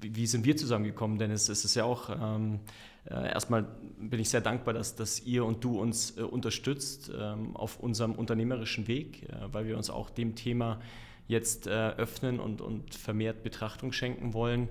wie 0.00 0.26
sind 0.26 0.44
wir 0.44 0.56
zusammengekommen, 0.56 1.18
Dennis? 1.18 1.48
Es 1.48 1.64
ist 1.64 1.74
ja 1.74 1.84
auch, 1.84 2.10
ähm, 2.10 2.60
äh, 3.04 3.32
erstmal 3.32 3.66
bin 3.98 4.20
ich 4.20 4.30
sehr 4.30 4.40
dankbar, 4.40 4.74
dass, 4.74 4.94
dass 4.94 5.20
ihr 5.20 5.44
und 5.44 5.62
du 5.64 5.78
uns 5.80 6.16
äh, 6.16 6.22
unterstützt 6.22 7.10
ähm, 7.16 7.56
auf 7.56 7.80
unserem 7.80 8.12
unternehmerischen 8.12 8.88
Weg, 8.88 9.24
äh, 9.24 9.34
weil 9.52 9.66
wir 9.66 9.76
uns 9.76 9.90
auch 9.90 10.10
dem 10.10 10.34
Thema 10.34 10.80
jetzt 11.28 11.66
äh, 11.66 11.70
öffnen 11.70 12.40
und, 12.40 12.60
und 12.60 12.94
vermehrt 12.94 13.42
Betrachtung 13.42 13.92
schenken 13.92 14.34
wollen. 14.34 14.68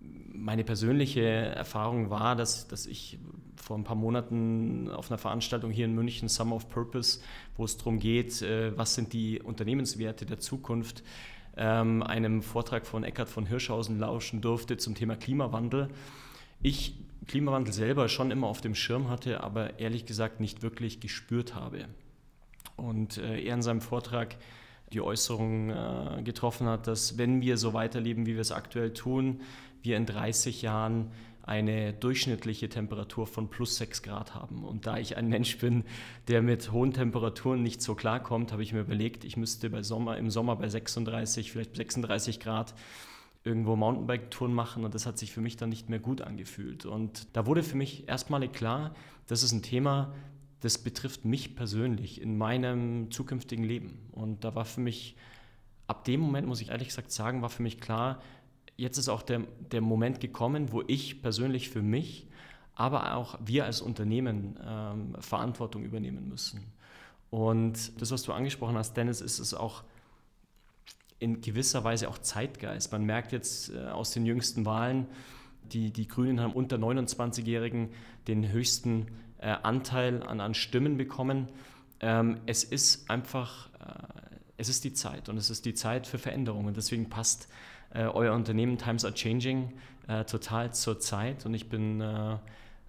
Meine 0.00 0.64
persönliche 0.64 1.22
Erfahrung 1.22 2.10
war, 2.10 2.36
dass, 2.36 2.68
dass 2.68 2.86
ich 2.86 3.18
vor 3.56 3.76
ein 3.76 3.84
paar 3.84 3.96
Monaten 3.96 4.90
auf 4.90 5.10
einer 5.10 5.18
Veranstaltung 5.18 5.70
hier 5.70 5.86
in 5.86 5.94
München, 5.94 6.28
Summer 6.28 6.56
of 6.56 6.68
Purpose, 6.68 7.20
wo 7.56 7.64
es 7.64 7.76
darum 7.76 7.98
geht, 7.98 8.42
äh, 8.42 8.76
was 8.76 8.94
sind 8.94 9.12
die 9.12 9.40
Unternehmenswerte 9.40 10.24
der 10.26 10.38
Zukunft, 10.38 11.02
ähm, 11.56 12.02
einem 12.02 12.42
Vortrag 12.42 12.86
von 12.86 13.04
Eckhard 13.04 13.28
von 13.28 13.46
Hirschhausen 13.46 13.98
lauschen 13.98 14.40
durfte 14.40 14.76
zum 14.76 14.94
Thema 14.94 15.16
Klimawandel. 15.16 15.88
Ich 16.62 16.94
Klimawandel 17.26 17.72
selber 17.72 18.08
schon 18.08 18.30
immer 18.30 18.46
auf 18.46 18.60
dem 18.60 18.74
Schirm 18.74 19.08
hatte, 19.08 19.42
aber 19.42 19.78
ehrlich 19.78 20.06
gesagt 20.06 20.40
nicht 20.40 20.62
wirklich 20.62 21.00
gespürt 21.00 21.54
habe. 21.54 21.86
Und 22.76 23.18
äh, 23.18 23.40
er 23.40 23.54
in 23.54 23.62
seinem 23.62 23.80
Vortrag 23.80 24.36
die 24.92 25.00
Äußerung 25.00 25.70
äh, 25.70 26.22
getroffen 26.22 26.68
hat, 26.68 26.86
dass 26.86 27.18
wenn 27.18 27.40
wir 27.40 27.56
so 27.56 27.72
weiterleben, 27.72 28.26
wie 28.26 28.34
wir 28.34 28.40
es 28.40 28.52
aktuell 28.52 28.92
tun, 28.92 29.40
wir 29.82 29.96
in 29.96 30.06
30 30.06 30.62
Jahren 30.62 31.10
eine 31.46 31.92
durchschnittliche 31.92 32.68
Temperatur 32.68 33.26
von 33.26 33.48
plus 33.48 33.76
6 33.76 34.02
Grad 34.02 34.34
haben. 34.34 34.64
Und 34.64 34.86
da 34.86 34.98
ich 34.98 35.16
ein 35.16 35.28
Mensch 35.28 35.58
bin, 35.58 35.84
der 36.26 36.42
mit 36.42 36.72
hohen 36.72 36.92
Temperaturen 36.92 37.62
nicht 37.62 37.80
so 37.80 37.94
klarkommt, 37.94 38.52
habe 38.52 38.64
ich 38.64 38.72
mir 38.72 38.80
überlegt, 38.80 39.24
ich 39.24 39.36
müsste 39.36 39.70
bei 39.70 39.82
Sommer, 39.82 40.18
im 40.18 40.28
Sommer 40.28 40.56
bei 40.56 40.68
36, 40.68 41.52
vielleicht 41.52 41.76
36 41.76 42.40
Grad 42.40 42.74
irgendwo 43.44 43.76
Mountainbike-Touren 43.76 44.52
machen 44.52 44.84
und 44.84 44.94
das 44.96 45.06
hat 45.06 45.18
sich 45.18 45.32
für 45.32 45.40
mich 45.40 45.56
dann 45.56 45.68
nicht 45.68 45.88
mehr 45.88 46.00
gut 46.00 46.20
angefühlt. 46.20 46.84
Und 46.84 47.28
da 47.32 47.46
wurde 47.46 47.62
für 47.62 47.76
mich 47.76 48.08
erstmalig 48.08 48.52
klar, 48.52 48.92
das 49.28 49.44
ist 49.44 49.52
ein 49.52 49.62
Thema, 49.62 50.12
das 50.60 50.78
betrifft 50.78 51.24
mich 51.24 51.54
persönlich 51.54 52.20
in 52.20 52.36
meinem 52.36 53.12
zukünftigen 53.12 53.64
Leben. 53.64 54.08
Und 54.10 54.42
da 54.42 54.56
war 54.56 54.64
für 54.64 54.80
mich, 54.80 55.14
ab 55.86 56.02
dem 56.04 56.20
Moment, 56.20 56.48
muss 56.48 56.60
ich 56.60 56.70
ehrlich 56.70 56.88
gesagt 56.88 57.12
sagen, 57.12 57.40
war 57.40 57.50
für 57.50 57.62
mich 57.62 57.80
klar, 57.80 58.20
jetzt 58.76 58.98
ist 58.98 59.08
auch 59.08 59.22
der, 59.22 59.40
der 59.72 59.80
Moment 59.80 60.20
gekommen, 60.20 60.72
wo 60.72 60.82
ich 60.86 61.22
persönlich 61.22 61.70
für 61.70 61.82
mich, 61.82 62.26
aber 62.74 63.16
auch 63.16 63.38
wir 63.44 63.64
als 63.64 63.80
Unternehmen 63.80 64.58
ähm, 64.64 65.16
Verantwortung 65.20 65.82
übernehmen 65.82 66.28
müssen. 66.28 66.60
Und 67.30 68.00
das, 68.00 68.10
was 68.10 68.22
du 68.22 68.32
angesprochen 68.32 68.76
hast, 68.76 68.96
Dennis, 68.96 69.20
ist 69.20 69.38
es 69.38 69.54
auch 69.54 69.82
in 71.18 71.40
gewisser 71.40 71.84
Weise 71.84 72.08
auch 72.08 72.18
Zeitgeist. 72.18 72.92
Man 72.92 73.04
merkt 73.04 73.32
jetzt 73.32 73.70
äh, 73.70 73.78
aus 73.88 74.10
den 74.12 74.26
jüngsten 74.26 74.66
Wahlen, 74.66 75.06
die, 75.72 75.90
die 75.90 76.06
Grünen 76.06 76.40
haben 76.40 76.52
unter 76.52 76.76
29-Jährigen 76.76 77.90
den 78.28 78.52
höchsten 78.52 79.06
äh, 79.38 79.48
Anteil 79.48 80.22
an, 80.22 80.40
an 80.40 80.54
Stimmen 80.54 80.96
bekommen. 80.96 81.48
Ähm, 82.00 82.40
es 82.46 82.62
ist 82.62 83.10
einfach, 83.10 83.70
äh, 83.80 84.30
es 84.58 84.68
ist 84.68 84.84
die 84.84 84.92
Zeit 84.92 85.28
und 85.28 85.38
es 85.38 85.50
ist 85.50 85.64
die 85.64 85.74
Zeit 85.74 86.06
für 86.06 86.18
Veränderungen. 86.18 86.74
Deswegen 86.74 87.08
passt 87.08 87.48
euer 88.04 88.34
Unternehmen 88.34 88.78
Times 88.78 89.04
Are 89.04 89.14
Changing 89.14 89.72
äh, 90.08 90.24
total 90.24 90.72
zur 90.72 91.00
Zeit 91.00 91.46
und 91.46 91.54
ich 91.54 91.68
bin 91.68 92.00
äh, 92.00 92.34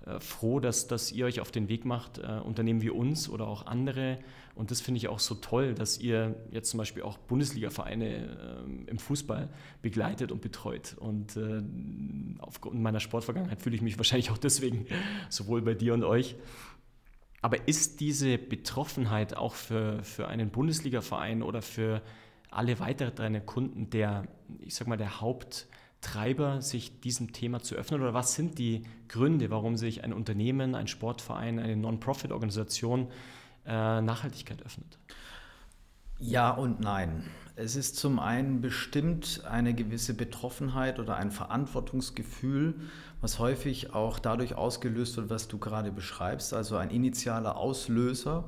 äh, 0.06 0.20
froh, 0.20 0.60
dass, 0.60 0.88
dass 0.88 1.12
ihr 1.12 1.26
euch 1.26 1.40
auf 1.40 1.52
den 1.52 1.68
Weg 1.70 1.86
macht, 1.86 2.20
Unternehmen 2.20 2.82
wie 2.82 2.90
uns 2.90 3.30
oder 3.30 3.48
auch 3.48 3.66
andere. 3.66 4.20
Und 4.56 4.72
das 4.72 4.82
finde 4.82 4.98
ich 4.98 5.08
auch 5.08 5.20
so 5.20 5.36
toll, 5.36 5.76
dass 5.76 6.00
ihr 6.00 6.36
jetzt 6.52 6.72
zum 6.72 6.80
Beispiel 6.80 7.04
auch 7.04 7.18
Bundesliga-Vereine 7.18 8.66
im 8.88 8.98
Fußball 8.98 9.50
begleitet 9.84 10.32
und 10.32 10.42
betreut. 10.42 10.96
Und 11.00 11.40
aufgrund 12.40 12.82
meiner 12.82 13.00
Sportvergangenheit 13.00 13.62
fühle 13.62 13.76
ich 13.76 13.84
mich 13.84 13.98
wahrscheinlich 13.98 14.32
auch 14.32 14.38
deswegen 14.40 14.88
sowohl 15.30 15.62
bei 15.62 15.76
dir 15.76 15.94
und 15.94 16.04
euch 16.04 16.36
aber 17.42 17.68
ist 17.68 18.00
diese 18.00 18.38
Betroffenheit 18.38 19.36
auch 19.38 19.54
für, 19.54 20.04
für 20.04 20.28
einen 20.28 20.50
Bundesliga-Verein 20.50 21.44
oder 21.44 21.62
für 21.62 22.02
alle 22.58 22.80
weiteren 22.80 23.46
Kunden 23.46 23.90
der, 23.90 24.28
ich 24.60 24.76
sag 24.76 24.88
mal, 24.88 24.98
der 24.98 25.22
Haupttreiber, 25.22 26.62
sich 26.62 27.00
diesem 27.00 27.32
Thema 27.34 27.62
zu 27.62 27.76
öffnen? 27.76 28.02
Oder 28.02 28.14
was 28.14 28.34
sind 28.34 28.58
die 28.58 28.84
Gründe, 29.08 29.50
warum 29.50 29.78
sich 29.78 30.04
ein 30.04 30.14
Unternehmen, 30.14 30.76
ein 30.76 30.88
Sportverein, 30.88 31.60
eine 31.60 31.76
Non-Profit-Organisation 31.76 33.08
äh, 33.66 34.02
Nachhaltigkeit 34.02 34.64
öffnet? 34.64 34.98
Ja 36.20 36.50
und 36.52 36.80
nein. 36.80 37.24
Es 37.56 37.76
ist 37.76 37.96
zum 37.98 38.20
einen 38.20 38.62
bestimmt 38.62 39.44
eine 39.50 39.74
gewisse 39.74 40.14
Betroffenheit 40.14 41.00
oder 41.00 41.16
ein 41.16 41.32
Verantwortungsgefühl, 41.32 42.76
was 43.22 43.40
häufig 43.40 43.94
auch 43.94 44.20
dadurch 44.20 44.56
ausgelöst 44.56 45.18
wird, 45.18 45.30
was 45.30 45.48
du 45.48 45.58
gerade 45.58 45.92
beschreibst, 45.92 46.54
also 46.54 46.78
ein 46.78 46.92
initialer 46.92 47.58
Auslöser, 47.58 48.46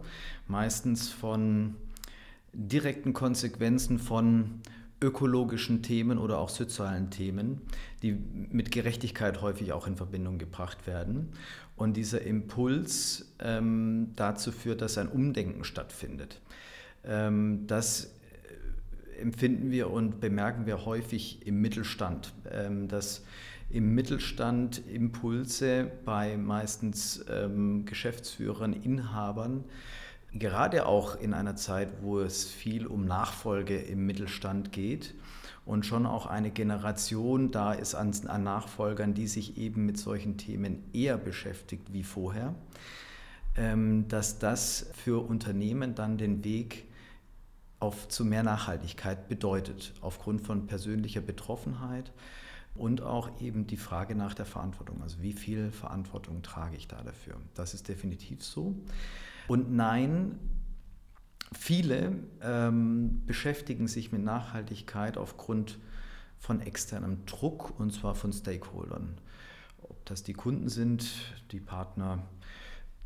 meistens 0.47 1.09
von 1.09 1.75
direkten 2.53 3.13
Konsequenzen 3.13 3.99
von 3.99 4.61
ökologischen 5.01 5.81
Themen 5.81 6.17
oder 6.17 6.39
auch 6.39 6.49
sozialen 6.49 7.09
Themen, 7.09 7.61
die 8.01 8.11
mit 8.11 8.71
Gerechtigkeit 8.71 9.41
häufig 9.41 9.71
auch 9.71 9.87
in 9.87 9.95
Verbindung 9.95 10.37
gebracht 10.37 10.87
werden. 10.87 11.29
Und 11.75 11.95
dieser 11.95 12.21
Impuls 12.21 13.33
ähm, 13.39 14.11
dazu 14.15 14.51
führt, 14.51 14.81
dass 14.81 14.97
ein 14.97 15.07
Umdenken 15.07 15.63
stattfindet. 15.63 16.41
Ähm, 17.05 17.65
das 17.67 18.13
äh, 19.17 19.21
empfinden 19.21 19.71
wir 19.71 19.89
und 19.89 20.19
bemerken 20.19 20.65
wir 20.65 20.85
häufig 20.85 21.47
im 21.47 21.61
Mittelstand, 21.61 22.33
ähm, 22.51 22.89
dass 22.89 23.23
im 23.69 23.93
Mittelstand 23.93 24.81
Impulse 24.91 25.89
bei 26.03 26.35
meistens 26.35 27.23
ähm, 27.29 27.85
Geschäftsführern, 27.85 28.73
Inhabern 28.73 29.63
gerade 30.33 30.85
auch 30.85 31.15
in 31.15 31.33
einer 31.33 31.55
Zeit, 31.55 31.89
wo 32.01 32.19
es 32.19 32.45
viel 32.45 32.85
um 32.85 33.05
Nachfolge 33.05 33.77
im 33.77 34.05
Mittelstand 34.05 34.71
geht 34.71 35.15
und 35.65 35.85
schon 35.85 36.05
auch 36.05 36.25
eine 36.25 36.51
Generation 36.51 37.51
da 37.51 37.73
ist 37.73 37.95
an, 37.95 38.13
an 38.27 38.43
Nachfolgern, 38.43 39.13
die 39.13 39.27
sich 39.27 39.57
eben 39.57 39.85
mit 39.85 39.97
solchen 39.97 40.37
Themen 40.37 40.83
eher 40.93 41.17
beschäftigt 41.17 41.93
wie 41.93 42.03
vorher, 42.03 42.55
ähm, 43.55 44.07
dass 44.07 44.39
das 44.39 44.89
für 44.93 45.23
Unternehmen 45.25 45.95
dann 45.95 46.17
den 46.17 46.43
Weg 46.43 46.85
auf 47.79 48.09
zu 48.09 48.25
mehr 48.25 48.43
Nachhaltigkeit 48.43 49.29
bedeutet, 49.29 49.93
aufgrund 50.01 50.41
von 50.41 50.67
persönlicher 50.67 51.21
Betroffenheit 51.21 52.11
und 52.75 53.01
auch 53.01 53.41
eben 53.41 53.67
die 53.67 53.77
Frage 53.77 54.15
nach 54.15 54.33
der 54.33 54.45
Verantwortung. 54.45 55.01
Also 55.01 55.21
wie 55.21 55.33
viel 55.33 55.71
Verantwortung 55.71 56.41
trage 56.41 56.77
ich 56.77 56.87
da 56.87 57.01
dafür? 57.01 57.35
Das 57.55 57.73
ist 57.73 57.87
definitiv 57.87 58.43
so. 58.43 58.75
Und 59.49 59.71
nein, 59.71 60.37
viele 61.51 62.13
ähm, 62.43 63.25
beschäftigen 63.25 63.87
sich 63.87 64.11
mit 64.11 64.23
Nachhaltigkeit 64.23 65.17
aufgrund 65.17 65.79
von 66.37 66.61
externem 66.61 67.25
Druck 67.25 67.79
und 67.79 67.91
zwar 67.91 68.13
von 68.13 68.31
Stakeholdern. 68.31 69.17
Ob 69.81 70.05
das 70.05 70.21
die 70.21 70.33
Kunden 70.33 70.69
sind, 70.69 71.09
die 71.49 71.59
Partner, 71.59 72.21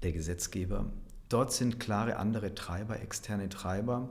der 0.03 0.11
Gesetzgeber. 0.11 0.91
Dort 1.29 1.53
sind 1.53 1.79
klare 1.79 2.17
andere 2.17 2.53
Treiber, 2.53 2.99
externe 2.99 3.47
Treiber, 3.47 4.09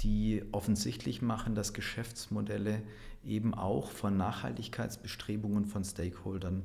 die 0.00 0.44
offensichtlich 0.52 1.22
machen, 1.22 1.54
dass 1.54 1.72
Geschäftsmodelle 1.72 2.82
eben 3.24 3.54
auch 3.54 3.92
von 3.92 4.18
Nachhaltigkeitsbestrebungen 4.18 5.64
von 5.64 5.84
Stakeholdern 5.84 6.64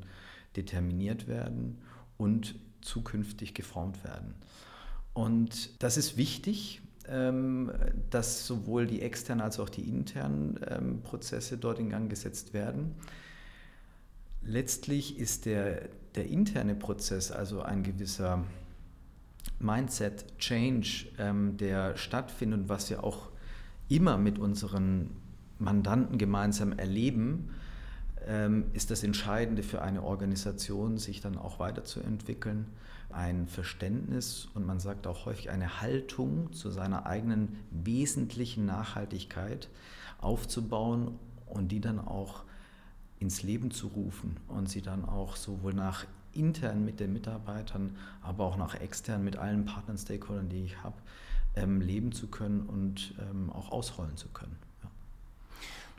determiniert 0.58 1.30
werden 1.30 1.82
und 2.18 2.56
zukünftig 2.82 3.54
geformt 3.54 4.04
werden. 4.04 4.36
Und 5.18 5.82
das 5.82 5.98
ist 5.98 6.16
wichtig, 6.16 6.80
ähm, 7.08 7.72
dass 8.12 8.46
sowohl 8.46 8.86
die 8.86 9.02
externen 9.02 9.42
als 9.42 9.60
auch 9.60 9.68
die 9.68 9.82
internen 9.82 10.60
ähm, 10.70 11.02
Prozesse 11.02 11.58
dort 11.58 11.80
in 11.80 11.90
Gang 11.90 12.08
gesetzt 12.08 12.54
werden. 12.54 12.94
Letztlich 14.44 15.18
ist 15.18 15.48
der, 15.48 15.90
der 16.14 16.28
interne 16.28 16.76
Prozess, 16.76 17.32
also 17.32 17.64
ein 17.64 17.82
gewisser 17.82 18.44
Mindset-Change, 19.58 21.08
ähm, 21.18 21.58
der 21.58 21.98
stattfindet 21.98 22.60
und 22.60 22.70
was 22.70 22.92
wir 22.92 23.04
auch 23.04 23.30
immer 23.90 24.20
mit 24.20 24.38
unseren 24.38 25.10
Mandanten 25.58 26.20
gemeinsam 26.20 26.74
erleben, 26.74 27.56
ist 28.74 28.92
das 28.92 29.04
Entscheidende 29.04 29.64
für 29.64 29.82
eine 29.82 30.04
Organisation, 30.04 30.98
sich 30.98 31.22
dann 31.22 31.38
auch 31.38 31.60
weiterzuentwickeln 31.60 32.68
ein 33.10 33.48
Verständnis 33.48 34.48
und 34.54 34.66
man 34.66 34.80
sagt 34.80 35.08
auch 35.08 35.26
häufig 35.26 35.50
eine 35.50 35.82
Haltung 35.82 36.52
zu 36.54 36.70
seiner 36.70 37.06
eigenen 37.06 37.58
wesentlichen 37.72 38.66
Nachhaltigkeit 38.66 39.70
aufzubauen 40.20 41.18
und 41.46 41.72
die 41.72 41.80
dann 41.80 42.00
auch 42.00 42.44
ins 43.20 43.44
Leben 43.44 43.72
zu 43.72 43.88
rufen 43.88 44.38
und 44.48 44.70
sie 44.70 44.82
dann 44.82 45.06
auch 45.06 45.36
sowohl 45.36 45.74
nach 45.74 46.06
intern 46.34 46.86
mit 46.86 47.00
den 47.00 47.14
Mitarbeitern, 47.14 47.96
aber 48.22 48.46
auch 48.46 48.58
nach 48.58 48.76
extern 48.76 49.24
mit 49.24 49.38
allen 49.38 49.66
Partnern, 49.66 49.98
Stakeholdern, 49.98 50.50
die 50.50 50.66
ich 50.66 50.84
habe, 50.84 50.96
ähm, 51.56 51.82
leben 51.82 52.12
zu 52.12 52.28
können 52.28 52.62
und 52.62 53.16
ähm, 53.20 53.50
auch 53.52 53.72
ausrollen 53.72 54.18
zu 54.18 54.28
können. 54.30 54.56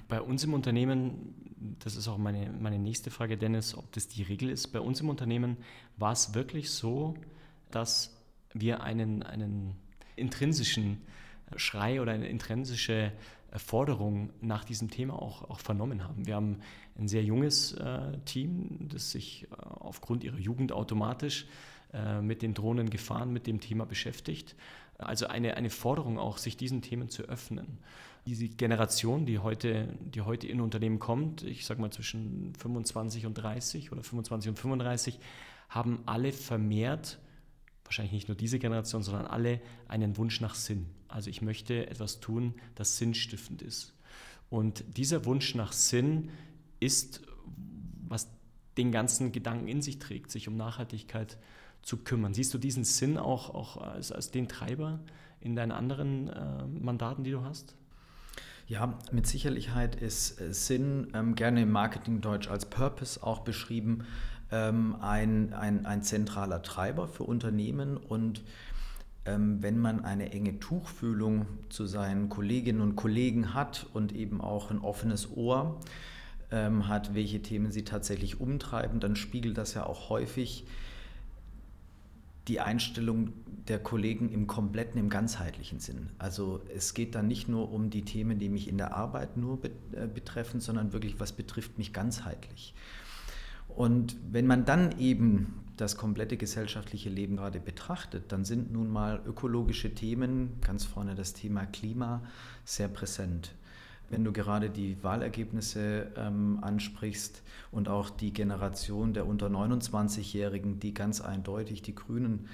Bei 0.08 0.22
uns 0.22 0.42
im 0.42 0.54
Unternehmen, 0.54 1.76
das 1.80 1.94
ist 1.94 2.08
auch 2.08 2.18
meine, 2.18 2.50
meine 2.58 2.78
nächste 2.78 3.10
Frage, 3.10 3.36
Dennis, 3.36 3.76
ob 3.76 3.92
das 3.92 4.08
die 4.08 4.22
Regel 4.22 4.48
ist. 4.48 4.68
Bei 4.68 4.80
uns 4.80 5.00
im 5.00 5.10
Unternehmen 5.10 5.58
war 5.98 6.12
es 6.12 6.34
wirklich 6.34 6.70
so, 6.70 7.14
dass 7.70 8.16
wir 8.54 8.82
einen, 8.82 9.22
einen 9.22 9.74
intrinsischen 10.16 11.02
Schrei 11.56 12.00
oder 12.00 12.12
eine 12.12 12.28
intrinsische 12.28 13.12
Forderung 13.56 14.30
nach 14.40 14.64
diesem 14.64 14.90
Thema 14.90 15.20
auch, 15.20 15.48
auch 15.48 15.60
vernommen 15.60 16.04
haben. 16.04 16.26
Wir 16.26 16.36
haben 16.36 16.60
ein 16.98 17.08
sehr 17.08 17.22
junges 17.22 17.72
äh, 17.72 18.18
Team, 18.24 18.88
das 18.90 19.10
sich 19.10 19.44
äh, 19.44 19.54
aufgrund 19.62 20.24
ihrer 20.24 20.38
Jugend 20.38 20.72
automatisch 20.72 21.46
äh, 21.94 22.20
mit 22.20 22.42
den 22.42 22.52
Drohnen 22.52 22.90
gefahren, 22.90 23.32
mit 23.32 23.46
dem 23.46 23.60
Thema 23.60 23.86
beschäftigt. 23.86 24.54
Also 24.98 25.28
eine, 25.28 25.56
eine 25.56 25.70
Forderung 25.70 26.18
auch, 26.18 26.38
sich 26.38 26.56
diesen 26.56 26.82
Themen 26.82 27.08
zu 27.08 27.22
öffnen. 27.22 27.78
Diese 28.26 28.48
Generation, 28.48 29.26
die 29.26 29.38
heute, 29.38 29.88
die 30.00 30.20
heute 30.20 30.46
in 30.46 30.60
Unternehmen 30.60 30.98
kommt, 30.98 31.42
ich 31.42 31.64
sage 31.64 31.80
mal 31.80 31.90
zwischen 31.90 32.54
25 32.56 33.26
und 33.26 33.34
30 33.34 33.92
oder 33.92 34.02
25 34.02 34.50
und 34.50 34.58
35, 34.58 35.18
haben 35.68 36.00
alle 36.06 36.32
vermehrt 36.32 37.18
wahrscheinlich 37.88 38.12
nicht 38.12 38.28
nur 38.28 38.37
diese 38.37 38.58
Generation, 38.58 39.02
sondern 39.02 39.26
alle 39.26 39.60
einen 39.88 40.16
Wunsch 40.18 40.40
nach 40.40 40.54
Sinn. 40.54 40.87
Also 41.08 41.30
ich 41.30 41.40
möchte 41.40 41.88
etwas 41.88 42.20
tun, 42.20 42.54
das 42.75 42.98
sinnstiftend 42.98 43.62
ist. 43.62 43.94
Und 44.50 44.84
dieser 44.96 45.25
Wunsch 45.25 45.54
nach 45.54 45.72
Sinn 45.72 46.30
ist, 46.80 47.22
was 48.06 48.28
den 48.76 48.92
ganzen 48.92 49.32
Gedanken 49.32 49.68
in 49.68 49.80
sich 49.80 49.98
trägt, 49.98 50.30
sich 50.30 50.48
um 50.48 50.56
Nachhaltigkeit 50.56 51.38
zu 51.82 51.96
kümmern. 51.96 52.34
Siehst 52.34 52.52
du 52.52 52.58
diesen 52.58 52.84
Sinn 52.84 53.16
auch, 53.16 53.54
auch 53.54 53.78
als, 53.78 54.12
als 54.12 54.30
den 54.30 54.48
Treiber 54.48 55.00
in 55.40 55.56
deinen 55.56 55.72
anderen 55.72 56.28
äh, 56.28 56.66
Mandaten, 56.66 57.25
die 57.25 57.30
du 57.30 57.42
hast? 57.42 57.75
Ja, 58.68 58.98
mit 59.12 59.26
Sicherheit 59.26 59.96
ist 59.96 60.42
äh, 60.42 60.52
Sinn 60.52 61.08
ähm, 61.14 61.34
gerne 61.34 61.62
im 61.62 61.70
Marketingdeutsch 61.70 62.48
als 62.48 62.66
Purpose 62.66 63.22
auch 63.22 63.40
beschrieben 63.40 64.04
ähm, 64.52 64.96
ein, 65.00 65.54
ein, 65.54 65.87
ein 65.87 66.02
zentraler 66.02 66.60
Treiber 66.60 67.08
für 67.08 67.22
Unternehmen. 67.22 67.96
Und 67.96 68.42
ähm, 69.25 69.62
wenn 69.62 69.78
man 69.78 70.04
eine 70.04 70.32
enge 70.32 70.60
Tuchfühlung 70.60 71.46
zu 71.70 71.87
seinen 71.87 72.28
Kolleginnen 72.28 72.82
und 72.82 72.94
Kollegen 72.94 73.54
hat 73.54 73.87
und 73.94 74.12
eben 74.12 74.42
auch 74.42 74.70
ein 74.70 74.80
offenes 74.80 75.34
Ohr 75.34 75.80
ähm, 76.50 76.88
hat, 76.88 77.14
welche 77.14 77.40
Themen 77.40 77.72
sie 77.72 77.84
tatsächlich 77.84 78.38
umtreiben, 78.38 79.00
dann 79.00 79.16
spiegelt 79.16 79.56
das 79.56 79.72
ja 79.72 79.87
auch 79.87 80.10
häufig 80.10 80.66
die 82.49 82.61
Einstellung 82.61 83.33
der 83.69 83.78
Kollegen 83.78 84.31
im 84.31 84.47
kompletten, 84.47 84.99
im 84.99 85.11
ganzheitlichen 85.11 85.78
Sinn. 85.78 86.09
Also 86.19 86.62
es 86.75 86.95
geht 86.95 87.14
dann 87.14 87.28
nicht 87.28 87.49
nur 87.49 87.71
um 87.71 87.90
die 87.90 88.02
Themen, 88.02 88.38
die 88.38 88.49
mich 88.49 88.69
in 88.69 88.78
der 88.78 88.95
Arbeit 88.95 89.37
nur 89.37 89.59
äh, 89.64 90.07
betreffen, 90.07 90.61
sondern 90.61 90.93
wirklich, 90.93 91.21
was 91.21 91.33
betrifft 91.33 91.76
mich 91.76 91.93
ganzheitlich. 91.93 92.75
Und 93.69 94.17
wenn 94.31 94.47
man 94.47 94.64
dann 94.64 94.99
eben 94.99 95.61
das 95.76 95.97
komplette 95.97 96.37
gesellschaftliche 96.37 97.11
Leben 97.11 97.37
gerade 97.37 97.61
betrachtet, 97.61 98.33
dann 98.33 98.45
sind 98.45 98.73
nun 98.73 98.90
mal 98.90 99.21
ökologische 99.25 99.95
Themen, 99.95 100.61
ganz 100.61 100.85
vorne 100.85 101.14
das 101.14 101.35
Thema 101.35 101.67
Klima, 101.67 102.23
sehr 102.64 102.88
präsent. 102.88 103.55
Wenn 104.10 104.24
du 104.24 104.32
gerade 104.32 104.70
die 104.70 105.02
Wahlergebnisse 105.02 106.12
ähm, 106.16 106.58
ansprichst 106.62 107.42
und 107.70 107.88
auch 107.88 108.08
die 108.10 108.32
Generation 108.32 109.12
der 109.12 109.26
unter 109.26 109.48
29-Jährigen, 109.48 110.80
die 110.80 110.94
ganz 110.94 111.20
eindeutig 111.20 111.82
die 111.82 111.94
Grünen 111.94 112.48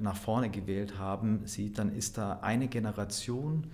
nach 0.00 0.16
vorne 0.16 0.50
gewählt 0.50 0.98
haben, 0.98 1.46
sieht, 1.46 1.78
dann 1.78 1.94
ist 1.94 2.18
da 2.18 2.40
eine 2.40 2.68
Generation, 2.68 3.68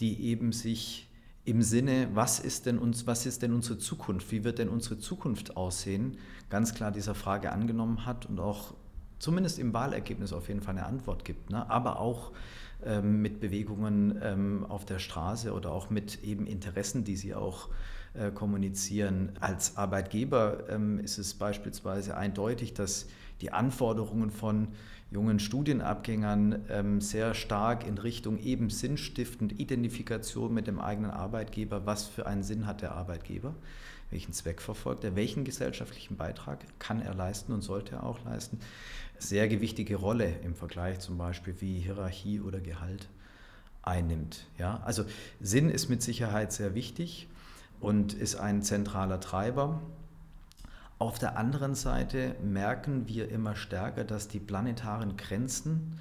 die 0.00 0.24
eben 0.26 0.52
sich 0.52 1.08
im 1.44 1.62
Sinne, 1.62 2.08
was 2.12 2.40
ist, 2.40 2.66
denn 2.66 2.78
uns, 2.78 3.06
was 3.06 3.24
ist 3.24 3.42
denn 3.42 3.54
unsere 3.54 3.78
Zukunft, 3.78 4.30
wie 4.30 4.44
wird 4.44 4.58
denn 4.58 4.68
unsere 4.68 4.98
Zukunft 4.98 5.56
aussehen, 5.56 6.18
ganz 6.50 6.74
klar 6.74 6.92
dieser 6.92 7.14
Frage 7.14 7.52
angenommen 7.52 8.04
hat 8.04 8.26
und 8.26 8.38
auch 8.38 8.74
zumindest 9.18 9.58
im 9.58 9.72
Wahlergebnis 9.72 10.32
auf 10.32 10.48
jeden 10.48 10.60
Fall 10.60 10.76
eine 10.76 10.86
Antwort 10.86 11.24
gibt, 11.24 11.50
ne? 11.50 11.68
aber 11.70 12.00
auch 12.00 12.32
ähm, 12.84 13.22
mit 13.22 13.40
Bewegungen 13.40 14.18
ähm, 14.22 14.66
auf 14.68 14.84
der 14.84 14.98
Straße 14.98 15.52
oder 15.52 15.72
auch 15.72 15.90
mit 15.90 16.22
eben 16.22 16.46
Interessen, 16.46 17.04
die 17.04 17.16
sie 17.16 17.34
auch 17.34 17.68
äh, 18.14 18.30
kommunizieren. 18.30 19.32
Als 19.40 19.76
Arbeitgeber 19.76 20.64
ähm, 20.68 20.98
ist 20.98 21.18
es 21.18 21.34
beispielsweise 21.34 22.16
eindeutig, 22.16 22.74
dass 22.74 23.06
die 23.40 23.52
Anforderungen 23.52 24.30
von 24.30 24.68
jungen 25.10 25.38
Studienabgängern 25.38 26.66
ähm, 26.68 27.00
sehr 27.00 27.34
stark 27.34 27.86
in 27.86 27.98
Richtung 27.98 28.38
eben 28.38 28.70
sinnstiftend 28.70 29.58
Identifikation 29.58 30.52
mit 30.52 30.66
dem 30.66 30.78
eigenen 30.78 31.10
Arbeitgeber. 31.10 31.86
Was 31.86 32.06
für 32.06 32.26
einen 32.26 32.42
Sinn 32.42 32.66
hat 32.66 32.82
der 32.82 32.92
Arbeitgeber? 32.92 33.54
Welchen 34.10 34.32
Zweck 34.32 34.62
verfolgt 34.62 35.04
er? 35.04 35.16
Welchen 35.16 35.44
gesellschaftlichen 35.44 36.16
Beitrag 36.16 36.60
kann 36.78 37.00
er 37.00 37.14
leisten 37.14 37.52
und 37.52 37.62
sollte 37.62 37.96
er 37.96 38.04
auch 38.04 38.24
leisten? 38.24 38.58
Sehr 39.18 39.48
gewichtige 39.48 39.96
Rolle 39.96 40.32
im 40.44 40.54
Vergleich 40.54 41.00
zum 41.00 41.18
Beispiel 41.18 41.54
wie 41.60 41.80
Hierarchie 41.80 42.40
oder 42.40 42.60
Gehalt 42.60 43.08
einnimmt. 43.82 44.46
Ja? 44.58 44.80
Also 44.84 45.04
Sinn 45.40 45.70
ist 45.70 45.88
mit 45.88 46.02
Sicherheit 46.02 46.52
sehr 46.52 46.74
wichtig 46.74 47.28
und 47.80 48.14
ist 48.14 48.36
ein 48.36 48.62
zentraler 48.62 49.20
Treiber. 49.20 49.80
Auf 50.98 51.18
der 51.18 51.36
anderen 51.36 51.74
Seite 51.74 52.34
merken 52.42 53.06
wir 53.08 53.30
immer 53.30 53.54
stärker, 53.54 54.04
dass 54.04 54.28
die 54.28 54.40
planetaren 54.40 55.16
Grenzen 55.16 55.98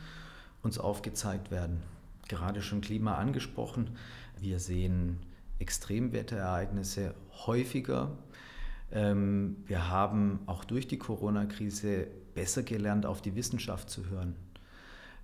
uns 0.63 0.79
aufgezeigt 0.79 1.51
werden. 1.51 1.81
Gerade 2.27 2.61
schon 2.61 2.81
Klima 2.81 3.15
angesprochen. 3.15 3.91
Wir 4.39 4.59
sehen 4.59 5.19
Extremwetterereignisse 5.59 7.13
häufiger. 7.45 8.11
Ähm, 8.91 9.57
wir 9.65 9.89
haben 9.89 10.39
auch 10.45 10.63
durch 10.63 10.87
die 10.87 10.97
Corona-Krise 10.97 12.07
besser 12.37 12.61
gelernt, 12.61 13.07
auf 13.07 13.21
die 13.21 13.35
Wissenschaft 13.35 13.89
zu 13.89 14.09
hören. 14.09 14.35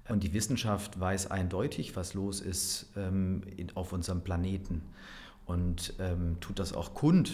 Und 0.09 0.23
die 0.23 0.33
Wissenschaft 0.33 0.99
weiß 0.99 1.31
eindeutig, 1.31 1.95
was 1.95 2.13
los 2.15 2.41
ist 2.41 2.87
ähm, 2.97 3.43
auf 3.75 3.93
unserem 3.93 4.21
Planeten 4.21 4.81
und 5.45 5.93
ähm, 5.99 6.37
tut 6.41 6.57
das 6.57 6.73
auch 6.73 6.93
kund 6.95 7.31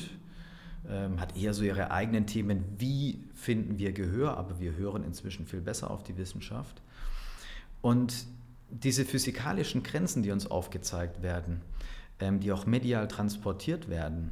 ähm, 0.88 1.20
hat 1.20 1.38
eher 1.38 1.54
so 1.54 1.64
ihre 1.64 1.92
eigenen 1.92 2.26
Themen, 2.26 2.64
wie 2.78 3.24
finden 3.34 3.78
wir 3.78 3.92
Gehör, 3.92 4.38
aber 4.38 4.60
wir 4.60 4.76
hören 4.76 5.04
inzwischen 5.04 5.46
viel 5.46 5.62
besser 5.62 5.92
auf 5.92 6.04
die 6.04 6.18
Wissenschaft. 6.18 6.82
Und 7.82 8.26
diese 8.70 9.06
physikalischen 9.06 9.84
Grenzen, 9.84 10.24
die 10.24 10.32
uns 10.32 10.50
aufgezeigt 10.50 11.22
werden, 11.22 11.62
ähm, 12.20 12.40
die 12.40 12.52
auch 12.52 12.66
medial 12.66 13.08
transportiert 13.08 13.90
werden, 13.90 14.32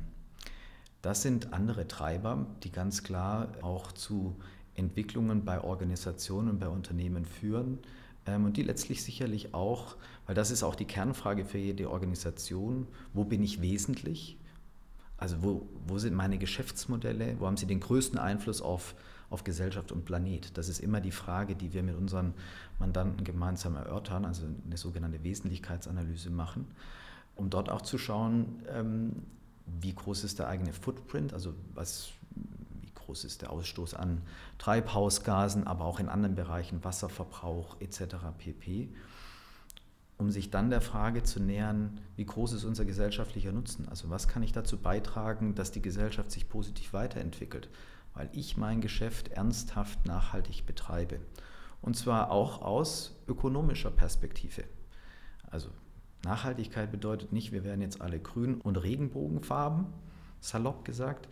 das 1.02 1.22
sind 1.22 1.54
andere 1.54 1.88
Treiber, 1.88 2.46
die 2.64 2.72
ganz 2.72 3.04
klar 3.04 3.50
auch 3.62 3.92
zu 3.92 4.36
Entwicklungen 4.78 5.44
bei 5.44 5.62
Organisationen 5.62 6.60
bei 6.60 6.70
Unternehmen 6.70 7.26
führen 7.26 7.80
ähm, 8.26 8.46
und 8.46 8.56
die 8.56 8.64
letztlich 8.64 9.04
sicherlich 9.04 9.54
auch, 9.54 9.98
weil 10.26 10.36
das 10.36 10.52
ist 10.52 10.64
auch 10.64 10.76
die 10.76 10.86
Kernfrage 10.86 11.44
für 11.44 11.58
jede 11.58 11.92
Organisation, 11.92 12.88
wo 13.14 13.26
bin 13.26 13.44
ich 13.44 13.62
wesentlich 13.62 14.38
also 15.18 15.42
wo, 15.42 15.68
wo 15.88 15.98
sind 15.98 16.16
meine 16.16 16.38
Geschäftsmodelle? 16.38 17.40
Wo 17.40 17.48
haben 17.48 17.58
sie 17.58 17.66
den 17.66 17.80
größten 17.80 18.20
Einfluss 18.20 18.62
auf, 18.62 18.96
auf 19.30 19.44
Gesellschaft 19.44 19.92
und 19.92 20.06
Planet? 20.06 20.58
Das 20.58 20.70
ist 20.70 20.80
immer 20.80 21.02
die 21.02 21.12
Frage, 21.12 21.56
die 21.56 21.74
wir 21.74 21.84
mit 21.84 21.96
unseren 21.96 22.34
Mandanten 22.80 23.24
gemeinsam 23.24 23.76
erörtern, 23.76 24.26
also 24.26 24.44
eine 24.66 24.78
sogenannte 24.78 25.24
Wesentlichkeitsanalyse 25.24 26.30
machen, 26.30 26.68
um 27.36 27.50
dort 27.50 27.70
auch 27.70 27.82
zu 27.82 27.98
schauen, 27.98 28.62
ähm, 28.72 29.12
wie 29.82 29.94
groß 29.94 30.24
ist 30.24 30.40
der 30.40 30.48
eigene 30.48 30.72
Footprint, 30.72 31.34
also 31.34 31.54
was, 31.74 32.12
groß 33.08 33.24
ist 33.24 33.42
der 33.42 33.52
Ausstoß 33.52 33.96
an 33.96 34.22
Treibhausgasen, 34.60 35.66
aber 35.66 35.86
auch 35.86 36.00
in 36.00 36.10
anderen 36.10 36.36
Bereichen 36.36 36.84
Wasserverbrauch 36.84 37.82
etc. 37.82 38.18
pp 38.38 38.90
um 40.18 40.32
sich 40.32 40.50
dann 40.50 40.72
der 40.72 40.82
Frage 40.82 41.24
zu 41.24 41.40
nähern, 41.40 42.02
wie 42.16 42.26
groß 42.26 42.54
ist 42.54 42.64
unser 42.64 42.86
gesellschaftlicher 42.86 43.52
Nutzen? 43.52 43.88
Also 43.88 44.10
was 44.10 44.28
kann 44.28 44.42
ich 44.42 44.52
dazu 44.52 44.78
beitragen, 44.78 45.54
dass 45.54 45.72
die 45.72 45.82
Gesellschaft 45.82 46.32
sich 46.32 46.50
positiv 46.50 46.94
weiterentwickelt, 46.94 47.70
weil 48.16 48.28
ich 48.34 48.58
mein 48.58 48.82
Geschäft 48.82 49.28
ernsthaft 49.30 50.06
nachhaltig 50.08 50.66
betreibe. 50.66 51.20
Und 51.84 51.96
zwar 51.96 52.32
auch 52.32 52.64
aus 52.64 53.16
ökonomischer 53.28 53.92
Perspektive. 53.92 54.64
Also 55.52 55.70
Nachhaltigkeit 56.24 56.92
bedeutet 56.92 57.32
nicht, 57.32 57.52
wir 57.52 57.64
werden 57.64 57.82
jetzt 57.82 58.02
alle 58.02 58.20
grün 58.20 58.60
und 58.60 58.78
Regenbogenfarben, 58.78 59.86
salopp 60.40 60.84
gesagt, 60.84 61.30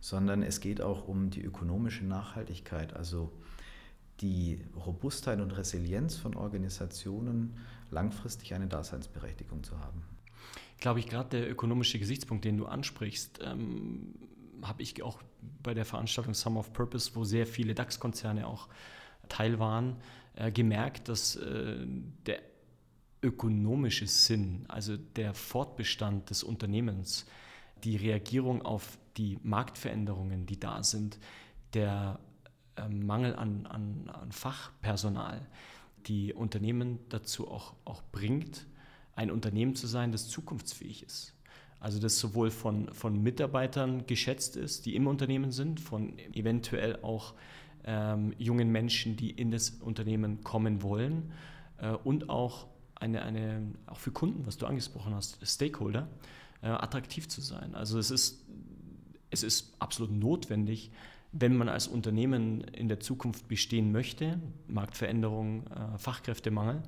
sondern 0.00 0.42
es 0.42 0.60
geht 0.60 0.80
auch 0.80 1.08
um 1.08 1.30
die 1.30 1.42
ökonomische 1.42 2.04
Nachhaltigkeit, 2.04 2.94
also 2.94 3.32
die 4.20 4.60
Robustheit 4.74 5.40
und 5.40 5.56
Resilienz 5.56 6.16
von 6.16 6.34
Organisationen 6.34 7.56
langfristig 7.90 8.54
eine 8.54 8.66
Daseinsberechtigung 8.66 9.62
zu 9.62 9.78
haben. 9.78 10.02
Glaube 10.78 11.00
ich, 11.00 11.08
gerade 11.08 11.28
der 11.30 11.50
ökonomische 11.50 11.98
Gesichtspunkt, 11.98 12.44
den 12.44 12.56
du 12.56 12.66
ansprichst, 12.66 13.40
ähm, 13.42 14.14
habe 14.62 14.82
ich 14.82 15.02
auch 15.02 15.20
bei 15.62 15.74
der 15.74 15.84
Veranstaltung 15.84 16.34
Summer 16.34 16.60
of 16.60 16.72
Purpose, 16.72 17.12
wo 17.14 17.24
sehr 17.24 17.46
viele 17.46 17.74
DAX-Konzerne 17.74 18.46
auch 18.46 18.68
Teil 19.28 19.58
waren, 19.58 19.96
äh, 20.34 20.50
gemerkt, 20.50 21.08
dass 21.08 21.36
äh, 21.36 21.86
der 22.26 22.40
ökonomische 23.22 24.06
Sinn, 24.06 24.64
also 24.68 24.96
der 24.96 25.34
Fortbestand 25.34 26.30
des 26.30 26.42
Unternehmens, 26.42 27.26
die 27.84 27.96
Reagierung 27.96 28.62
auf 28.62 28.98
die 29.18 29.38
Marktveränderungen, 29.42 30.46
die 30.46 30.58
da 30.58 30.82
sind, 30.82 31.18
der 31.74 32.20
äh, 32.76 32.88
Mangel 32.88 33.34
an, 33.36 33.66
an, 33.66 34.08
an, 34.08 34.32
Fachpersonal, 34.32 35.46
die 36.06 36.32
Unternehmen 36.32 37.00
dazu 37.08 37.50
auch, 37.50 37.74
auch 37.84 38.02
bringt, 38.12 38.66
ein 39.14 39.30
Unternehmen 39.30 39.74
zu 39.74 39.86
sein, 39.86 40.12
das 40.12 40.28
zukunftsfähig 40.28 41.02
ist. 41.02 41.34
Also 41.80 42.00
das 42.00 42.18
sowohl 42.18 42.50
von, 42.50 42.92
von 42.92 43.22
Mitarbeitern 43.22 44.06
geschätzt 44.06 44.56
ist, 44.56 44.86
die 44.86 44.96
im 44.96 45.06
Unternehmen 45.06 45.52
sind, 45.52 45.80
von 45.80 46.18
eventuell 46.32 47.00
auch 47.02 47.34
ähm, 47.84 48.32
jungen 48.38 48.70
Menschen, 48.70 49.16
die 49.16 49.30
in 49.30 49.50
das 49.50 49.70
Unternehmen 49.70 50.42
kommen 50.42 50.82
wollen 50.82 51.32
äh, 51.78 51.90
und 51.90 52.30
auch, 52.30 52.66
eine, 52.94 53.22
eine, 53.22 53.74
auch 53.86 53.98
für 53.98 54.10
Kunden, 54.10 54.46
was 54.46 54.56
du 54.56 54.66
angesprochen 54.66 55.14
hast, 55.14 55.38
Stakeholder, 55.46 56.08
äh, 56.62 56.66
attraktiv 56.66 57.28
zu 57.28 57.40
sein. 57.40 57.74
Also 57.76 57.98
es 57.98 58.10
ist, 58.10 58.44
es 59.30 59.42
ist 59.42 59.74
absolut 59.78 60.12
notwendig, 60.12 60.90
wenn 61.32 61.56
man 61.56 61.68
als 61.68 61.86
Unternehmen 61.88 62.62
in 62.62 62.88
der 62.88 63.00
Zukunft 63.00 63.48
bestehen 63.48 63.92
möchte, 63.92 64.40
Marktveränderung, 64.66 65.66
äh, 65.66 65.98
Fachkräftemangel, 65.98 66.82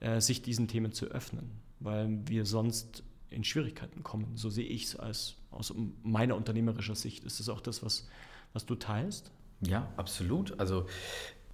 äh, 0.00 0.20
sich 0.20 0.42
diesen 0.42 0.68
Themen 0.68 0.92
zu 0.92 1.06
öffnen, 1.06 1.50
weil 1.80 2.20
wir 2.26 2.46
sonst 2.46 3.02
in 3.30 3.44
Schwierigkeiten 3.44 4.02
kommen. 4.02 4.32
So 4.34 4.50
sehe 4.50 4.66
ich 4.66 4.84
es 4.84 4.96
als 4.96 5.36
aus 5.50 5.74
meiner 6.02 6.36
unternehmerischer 6.36 6.94
Sicht. 6.94 7.24
Ist 7.24 7.40
das 7.40 7.48
auch 7.48 7.60
das, 7.60 7.82
was, 7.82 8.08
was 8.52 8.66
du 8.66 8.74
teilst? 8.74 9.30
Ja, 9.60 9.88
absolut. 9.96 10.58
Also 10.58 10.86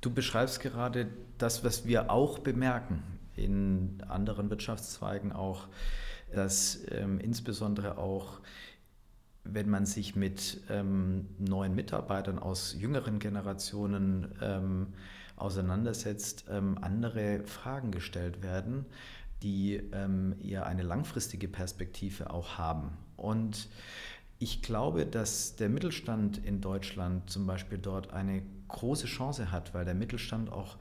du 0.01 0.11
beschreibst 0.11 0.61
gerade 0.61 1.09
das, 1.39 1.65
was 1.65 1.87
wir 1.87 2.11
auch 2.11 2.39
bemerken 2.39 3.03
in 3.37 4.03
anderen 4.09 4.51
Wirtschaftszweigen 4.51 5.33
auch, 5.33 5.69
dass 6.33 6.81
ähm, 6.91 7.21
insbesondere 7.21 7.99
auch 7.99 8.41
wenn 9.53 9.69
man 9.69 9.87
sich 9.87 10.17
mit 10.17 10.61
ähm, 10.71 11.27
neuen 11.39 11.75
Mitarbeitern 11.75 12.39
aus 12.39 12.75
jüngeren 12.79 13.19
Generationen 13.19 14.35
ähm, 14.43 14.89
auseinandersetzt, 15.37 16.45
ähm, 16.51 16.79
andere 16.81 17.43
Fragen 17.45 17.91
gestellt 17.91 18.43
werden, 18.43 18.85
die 19.43 19.77
ähm, 19.93 20.35
eher 20.43 20.67
eine 20.67 20.83
langfristige 20.83 21.49
Perspektive 21.49 22.31
auch 22.31 22.59
haben. 22.59 22.97
Und 23.17 23.69
ich 24.39 24.63
glaube, 24.63 25.07
dass 25.07 25.57
der 25.57 25.69
Mittelstand 25.69 26.45
in 26.45 26.61
Deutschland 26.61 27.31
zum 27.31 27.47
Beispiel 27.47 27.79
dort 27.79 28.13
eine 28.13 28.43
große 28.69 29.07
Chance 29.07 29.51
hat, 29.51 29.75
weil 29.75 29.85
der 29.85 29.95
Mittelstand 29.95 30.53
auch 30.53 30.77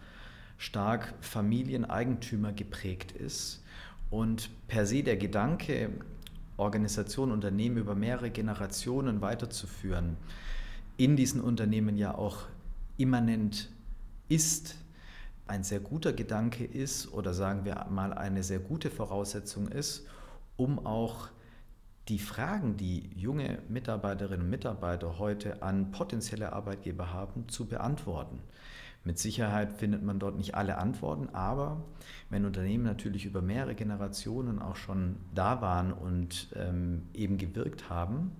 stark 0.57 1.13
Familieneigentümer 1.21 2.51
geprägt 2.51 3.11
ist 3.11 3.63
und 4.09 4.49
per 4.67 4.85
se 4.85 5.03
der 5.03 5.17
Gedanke, 5.17 5.89
Organisationen, 6.57 7.31
Unternehmen 7.31 7.77
über 7.77 7.95
mehrere 7.95 8.29
Generationen 8.31 9.21
weiterzuführen, 9.21 10.17
in 10.97 11.15
diesen 11.15 11.41
Unternehmen 11.41 11.97
ja 11.97 12.15
auch 12.15 12.39
immanent 12.97 13.69
ist, 14.27 14.75
ein 15.45 15.63
sehr 15.63 15.79
guter 15.79 16.11
Gedanke 16.11 16.65
ist 16.65 17.13
oder 17.13 17.33
sagen 17.33 17.63
wir 17.63 17.85
mal 17.89 18.13
eine 18.13 18.43
sehr 18.43 18.59
gute 18.59 18.89
Voraussetzung 18.89 19.67
ist, 19.69 20.05
um 20.57 20.85
auch 20.85 21.29
die 22.09 22.19
Fragen, 22.19 22.77
die 22.77 23.09
junge 23.15 23.59
Mitarbeiterinnen 23.69 24.41
und 24.41 24.49
Mitarbeiter 24.49 25.19
heute 25.19 25.61
an 25.61 25.91
potenzielle 25.91 26.53
Arbeitgeber 26.53 27.13
haben, 27.13 27.47
zu 27.49 27.65
beantworten. 27.65 28.39
Mit 29.07 29.19
Sicherheit 29.19 29.71
findet 29.71 30.03
man 30.03 30.19
dort 30.19 30.35
nicht 30.35 30.55
alle 30.55 30.77
Antworten, 30.79 31.29
aber 31.33 31.81
wenn 32.29 32.43
Unternehmen 32.43 32.83
natürlich 32.83 33.23
über 33.23 33.41
mehrere 33.41 33.73
Generationen 33.73 34.59
auch 34.59 34.75
schon 34.75 35.15
da 35.33 35.61
waren 35.61 35.93
und 35.93 36.49
ähm, 36.57 37.03
eben 37.13 37.37
gewirkt 37.37 37.89
haben, 37.89 38.33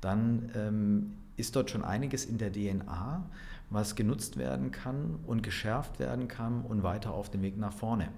dann 0.00 0.48
ähm, 0.54 1.14
ist 1.36 1.56
dort 1.56 1.70
schon 1.70 1.82
einiges 1.84 2.24
in 2.24 2.38
der 2.38 2.52
DNA, 2.52 3.28
was 3.70 3.96
genutzt 3.96 4.36
werden 4.36 4.70
kann 4.70 5.18
und 5.26 5.42
geschärft 5.42 5.98
werden 5.98 6.28
kann 6.28 6.62
und 6.62 6.84
weiter 6.84 7.12
auf 7.12 7.28
dem 7.28 7.42
Weg 7.42 7.58
nach 7.58 7.72
vorne. 7.72 8.08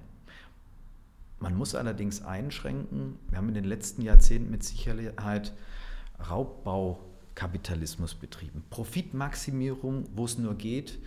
Man 1.40 1.54
muss 1.54 1.74
allerdings 1.74 2.22
einschränken, 2.22 3.18
wir 3.30 3.38
haben 3.38 3.48
in 3.48 3.54
den 3.54 3.64
letzten 3.64 4.02
Jahrzehnten 4.02 4.50
mit 4.50 4.62
Sicherheit 4.62 5.54
Raubbaukapitalismus 6.28 8.14
betrieben. 8.14 8.62
Profitmaximierung, 8.68 10.04
wo 10.14 10.26
es 10.26 10.36
nur 10.36 10.54
geht, 10.54 10.98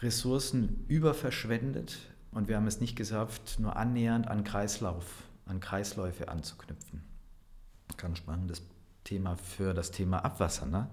Ressourcen 0.00 0.84
überverschwendet 0.88 1.98
und 2.32 2.48
wir 2.48 2.56
haben 2.56 2.66
es 2.66 2.80
nicht 2.80 2.96
geschafft, 2.96 3.58
nur 3.58 3.76
annähernd 3.76 4.28
an 4.28 4.44
Kreislauf, 4.44 5.24
an 5.46 5.60
Kreisläufe 5.60 6.28
anzuknüpfen. 6.28 7.02
Ganz 7.96 8.18
spannendes 8.18 8.62
Thema 9.04 9.36
für 9.36 9.72
das 9.72 9.90
Thema 9.90 10.18
Abwasser. 10.24 10.66
Ne? 10.66 10.88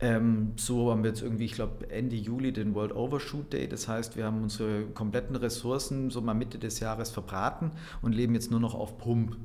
Ähm, 0.00 0.52
so 0.56 0.90
haben 0.90 1.04
wir 1.04 1.10
jetzt 1.10 1.22
irgendwie, 1.22 1.44
ich 1.44 1.52
glaube, 1.52 1.88
Ende 1.90 2.16
Juli 2.16 2.52
den 2.52 2.74
World 2.74 2.94
Overshoot 2.94 3.52
Day. 3.52 3.68
Das 3.68 3.88
heißt, 3.88 4.16
wir 4.16 4.24
haben 4.24 4.42
unsere 4.42 4.86
kompletten 4.86 5.36
Ressourcen 5.36 6.10
so 6.10 6.20
mal 6.20 6.34
Mitte 6.34 6.58
des 6.58 6.80
Jahres 6.80 7.10
verbraten 7.10 7.70
und 8.02 8.12
leben 8.12 8.34
jetzt 8.34 8.50
nur 8.50 8.60
noch 8.60 8.74
auf 8.74 8.98
Pump. 8.98 9.36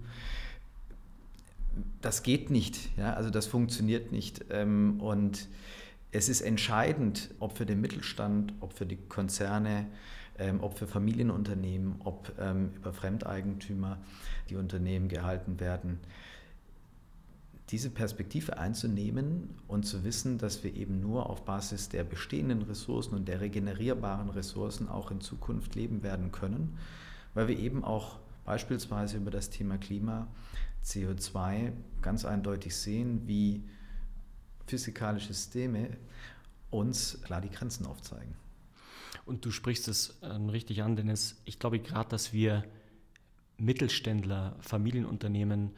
Das 2.01 2.23
geht 2.23 2.49
nicht, 2.49 2.97
ja? 2.97 3.13
also 3.13 3.29
das 3.29 3.45
funktioniert 3.45 4.11
nicht. 4.11 4.45
Ähm, 4.49 4.99
und 4.99 5.47
es 6.11 6.29
ist 6.29 6.41
entscheidend, 6.41 7.33
ob 7.39 7.57
für 7.57 7.65
den 7.65 7.81
Mittelstand, 7.81 8.53
ob 8.59 8.73
für 8.73 8.85
die 8.85 8.97
Konzerne, 8.97 9.87
ähm, 10.37 10.59
ob 10.61 10.77
für 10.77 10.87
Familienunternehmen, 10.87 11.95
ob 12.03 12.33
ähm, 12.39 12.71
über 12.75 12.93
Fremdeigentümer 12.93 13.97
die 14.49 14.55
Unternehmen 14.55 15.07
gehalten 15.07 15.59
werden 15.59 15.99
diese 17.71 17.89
Perspektive 17.89 18.57
einzunehmen 18.57 19.49
und 19.67 19.85
zu 19.85 20.03
wissen, 20.03 20.37
dass 20.37 20.63
wir 20.63 20.75
eben 20.75 20.99
nur 20.99 21.29
auf 21.29 21.45
Basis 21.45 21.87
der 21.87 22.03
bestehenden 22.03 22.61
Ressourcen 22.63 23.15
und 23.15 23.27
der 23.29 23.39
regenerierbaren 23.39 24.29
Ressourcen 24.29 24.89
auch 24.89 25.09
in 25.09 25.21
Zukunft 25.21 25.75
leben 25.75 26.03
werden 26.03 26.33
können, 26.33 26.77
weil 27.33 27.47
wir 27.47 27.57
eben 27.57 27.85
auch 27.85 28.19
beispielsweise 28.43 29.17
über 29.17 29.31
das 29.31 29.49
Thema 29.49 29.77
Klima, 29.77 30.27
CO2 30.83 31.71
ganz 32.01 32.25
eindeutig 32.25 32.75
sehen, 32.75 33.21
wie 33.25 33.63
physikalische 34.71 35.33
Systeme 35.33 35.97
uns 36.69 37.21
klar 37.23 37.41
die 37.41 37.49
Grenzen 37.49 37.85
aufzeigen. 37.85 38.35
Und 39.25 39.43
du 39.43 39.51
sprichst 39.51 39.89
es 39.89 40.17
ähm, 40.23 40.47
richtig 40.47 40.81
an, 40.81 40.95
Dennis. 40.95 41.41
Ich 41.43 41.59
glaube 41.59 41.79
gerade, 41.79 42.09
dass 42.09 42.31
wir 42.31 42.63
Mittelständler, 43.57 44.55
Familienunternehmen 44.61 45.71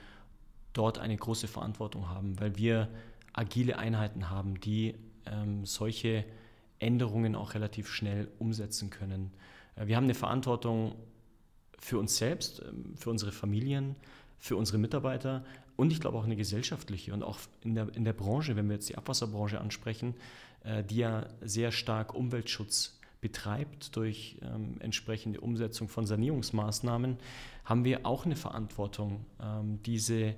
dort 0.74 1.00
eine 1.00 1.18
große 1.18 1.48
Verantwortung 1.48 2.08
haben, 2.10 2.40
weil 2.40 2.56
wir 2.56 2.88
agile 3.34 3.80
Einheiten 3.80 4.30
haben, 4.30 4.60
die 4.60 4.94
ähm, 5.26 5.66
solche 5.66 6.24
Änderungen 6.78 7.36
auch 7.36 7.56
relativ 7.56 7.90
schnell 7.90 8.30
umsetzen 8.38 8.92
können. 8.92 9.32
Äh, 9.76 9.88
wir 9.88 9.96
haben 9.96 10.04
eine 10.04 10.14
Verantwortung 10.14 10.94
für 11.80 11.98
uns 11.98 12.18
selbst, 12.18 12.62
ähm, 12.62 12.96
für 12.96 13.10
unsere 13.10 13.32
Familien, 13.32 13.96
für 14.38 14.56
unsere 14.56 14.78
Mitarbeiter 14.78 15.44
und 15.76 15.92
ich 15.92 16.00
glaube 16.00 16.18
auch 16.18 16.24
eine 16.24 16.36
gesellschaftliche 16.36 17.14
und 17.14 17.24
auch 17.24 17.40
in 17.64 17.76
der, 17.76 17.88
in 17.96 18.04
der 18.04 18.14
Branche, 18.14 18.56
wenn 18.56 18.68
wir 18.68 18.76
jetzt 18.76 18.90
die 18.90 18.98
Abwasserbranche 18.98 19.60
ansprechen, 19.60 20.16
äh, 20.64 20.84
die 20.84 20.98
ja 20.98 21.28
sehr 21.42 21.72
stark 21.72 22.14
Umweltschutz 22.14 23.00
betreibt 23.22 23.96
durch 23.96 24.38
ähm, 24.42 24.76
entsprechende 24.80 25.40
Umsetzung 25.40 25.88
von 25.88 26.06
Sanierungsmaßnahmen, 26.06 27.18
haben 27.64 27.86
wir 27.86 28.06
auch 28.06 28.26
eine 28.26 28.36
Verantwortung, 28.36 29.26
ähm, 29.42 29.80
diese 29.84 30.36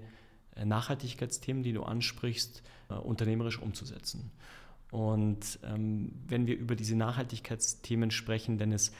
äh, 0.55 0.65
Nachhaltigkeitsthemen, 0.65 1.63
die 1.63 1.73
du 1.73 1.83
ansprichst, 1.83 2.61
äh, 2.89 2.93
unternehmerisch 2.93 3.59
umzusetzen. 3.59 4.31
Und 4.91 5.59
ähm, 5.63 6.11
wenn 6.27 6.47
wir 6.47 6.55
über 6.55 6.75
diese 6.75 6.95
Nachhaltigkeitsthemen 6.95 8.11
sprechen, 8.11 8.57
denn 8.57 8.71
es 8.71 8.93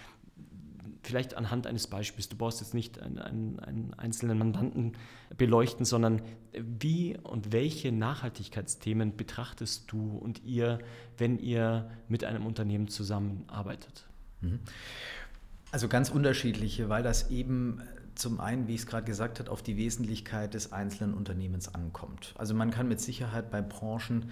vielleicht 1.06 1.36
anhand 1.36 1.68
eines 1.68 1.88
Beispiels, 1.88 2.30
du 2.30 2.36
brauchst 2.36 2.62
jetzt 2.62 2.74
nicht 2.74 3.02
einen, 3.02 3.60
einen, 3.60 3.94
einzelnen 3.96 4.38
Mandanten 4.38 4.94
beleuchten, 5.38 5.86
sondern 5.86 6.22
wie 6.54 7.18
und 7.24 7.52
welche 7.52 7.92
Nachhaltigkeitsthemen 7.92 9.16
betrachtest 9.16 9.92
du 9.92 10.18
und 10.18 10.44
ihr, 10.44 10.80
wenn 11.18 11.40
ihr 11.40 11.90
mit 12.08 12.24
einem 12.24 12.46
Unternehmen 12.46 12.88
zusammenarbeitet? 12.88 14.06
Mhm. 14.42 14.60
Also 15.72 15.88
ganz 15.88 16.10
unterschiedliche, 16.10 16.90
weil 16.90 17.04
das 17.04 17.30
eben 17.32 17.82
zum 18.16 18.40
einen, 18.40 18.68
wie 18.68 18.76
ich 18.76 18.82
es 18.82 18.88
gerade 18.88 19.06
gesagt 19.06 19.40
habe, 19.40 19.52
auf 19.52 19.62
die 19.62 19.78
Wesentlichkeit 19.78 20.54
des 20.54 20.72
einzelnen 20.72 21.14
Unternehmens 21.14 21.74
ankommt. 21.74 22.34
Also 22.38 22.54
man 22.54 22.72
kann 22.72 22.88
mit 22.88 23.02
Sicherheit 23.02 23.52
bei 23.52 23.62
Branchen 23.62 24.32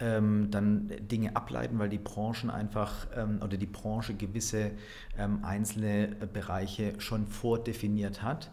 ähm, 0.00 0.50
dann 0.50 0.90
Dinge 1.00 1.34
ableiten, 1.36 1.78
weil 1.78 1.88
die 1.88 1.98
Branchen 1.98 2.50
einfach 2.50 3.06
ähm, 3.16 3.40
oder 3.42 3.56
die 3.56 3.66
Branche 3.66 4.14
gewisse 4.14 4.70
ähm, 5.16 5.44
einzelne 5.44 6.08
Bereiche 6.32 6.94
schon 6.98 7.26
vordefiniert 7.26 8.22
hat. 8.22 8.50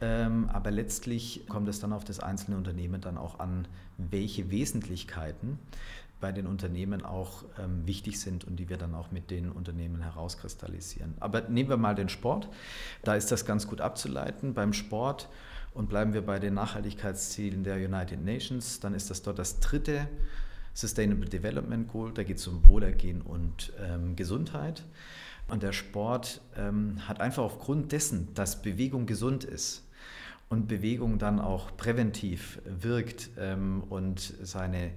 Ähm, 0.00 0.48
aber 0.52 0.70
letztlich 0.70 1.46
kommt 1.48 1.68
es 1.68 1.80
dann 1.80 1.92
auf 1.92 2.04
das 2.04 2.20
einzelne 2.20 2.56
Unternehmen 2.56 3.00
dann 3.00 3.18
auch 3.18 3.38
an, 3.38 3.68
welche 3.98 4.50
Wesentlichkeiten 4.50 5.58
bei 6.20 6.32
den 6.32 6.46
Unternehmen 6.46 7.02
auch 7.02 7.44
ähm, 7.58 7.86
wichtig 7.86 8.20
sind 8.20 8.44
und 8.44 8.56
die 8.56 8.68
wir 8.68 8.76
dann 8.76 8.94
auch 8.94 9.10
mit 9.10 9.30
den 9.30 9.50
Unternehmen 9.50 10.02
herauskristallisieren. 10.02 11.14
Aber 11.20 11.42
nehmen 11.48 11.70
wir 11.70 11.76
mal 11.76 11.94
den 11.94 12.08
Sport. 12.08 12.48
Da 13.02 13.14
ist 13.14 13.32
das 13.32 13.46
ganz 13.46 13.66
gut 13.66 13.80
abzuleiten. 13.80 14.54
Beim 14.54 14.72
Sport 14.72 15.28
Und 15.72 15.88
bleiben 15.88 16.14
wir 16.14 16.22
bei 16.22 16.38
den 16.40 16.54
Nachhaltigkeitszielen 16.54 17.62
der 17.62 17.76
United 17.76 18.24
Nations, 18.24 18.80
dann 18.80 18.92
ist 18.92 19.08
das 19.08 19.22
dort 19.22 19.38
das 19.38 19.60
dritte 19.60 20.08
Sustainable 20.74 21.28
Development 21.28 21.88
Goal. 21.88 22.12
Da 22.12 22.22
geht 22.22 22.38
es 22.38 22.46
um 22.46 22.66
Wohlergehen 22.66 23.22
und 23.22 23.72
ähm, 23.80 24.16
Gesundheit. 24.16 24.84
Und 25.48 25.62
der 25.62 25.72
Sport 25.72 26.40
ähm, 26.56 27.06
hat 27.08 27.20
einfach 27.20 27.42
aufgrund 27.42 27.92
dessen, 27.92 28.32
dass 28.34 28.62
Bewegung 28.62 29.06
gesund 29.06 29.44
ist 29.44 29.84
und 30.48 30.68
Bewegung 30.68 31.18
dann 31.18 31.40
auch 31.40 31.76
präventiv 31.76 32.60
wirkt 32.64 33.30
ähm, 33.38 33.82
und 33.88 34.20
seine 34.42 34.92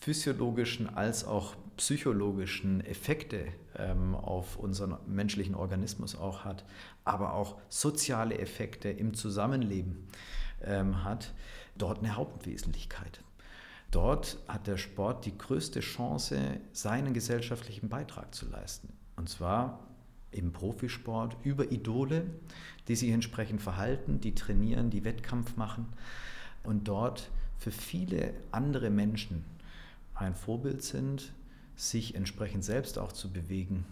physiologischen 0.00 0.88
als 0.88 1.24
auch 1.24 1.54
psychologischen 1.76 2.84
Effekte 2.84 3.46
ähm, 3.76 4.14
auf 4.14 4.56
unseren 4.56 4.96
menschlichen 5.06 5.54
Organismus 5.54 6.16
auch 6.16 6.44
hat, 6.44 6.64
aber 7.04 7.34
auch 7.34 7.58
soziale 7.68 8.38
Effekte 8.38 8.88
im 8.88 9.14
Zusammenleben 9.14 10.08
ähm, 10.62 11.04
hat, 11.04 11.34
dort 11.76 11.98
eine 11.98 12.16
Hauptwesentlichkeit. 12.16 13.20
Dort 13.96 14.36
hat 14.46 14.66
der 14.66 14.76
Sport 14.76 15.24
die 15.24 15.38
größte 15.38 15.80
Chance, 15.80 16.60
seinen 16.74 17.14
gesellschaftlichen 17.14 17.88
Beitrag 17.88 18.34
zu 18.34 18.46
leisten. 18.46 18.92
Und 19.16 19.30
zwar 19.30 19.80
im 20.32 20.52
Profisport 20.52 21.34
über 21.44 21.72
Idole, 21.72 22.26
die 22.88 22.94
sich 22.94 23.08
entsprechend 23.08 23.62
verhalten, 23.62 24.20
die 24.20 24.34
trainieren, 24.34 24.90
die 24.90 25.06
Wettkampf 25.06 25.56
machen 25.56 25.86
und 26.62 26.88
dort 26.88 27.30
für 27.56 27.70
viele 27.70 28.34
andere 28.52 28.90
Menschen 28.90 29.46
ein 30.14 30.34
Vorbild 30.34 30.82
sind, 30.82 31.32
sich 31.74 32.14
entsprechend 32.14 32.64
selbst 32.64 32.98
auch 32.98 33.12
zu 33.12 33.32
bewegen, 33.32 33.86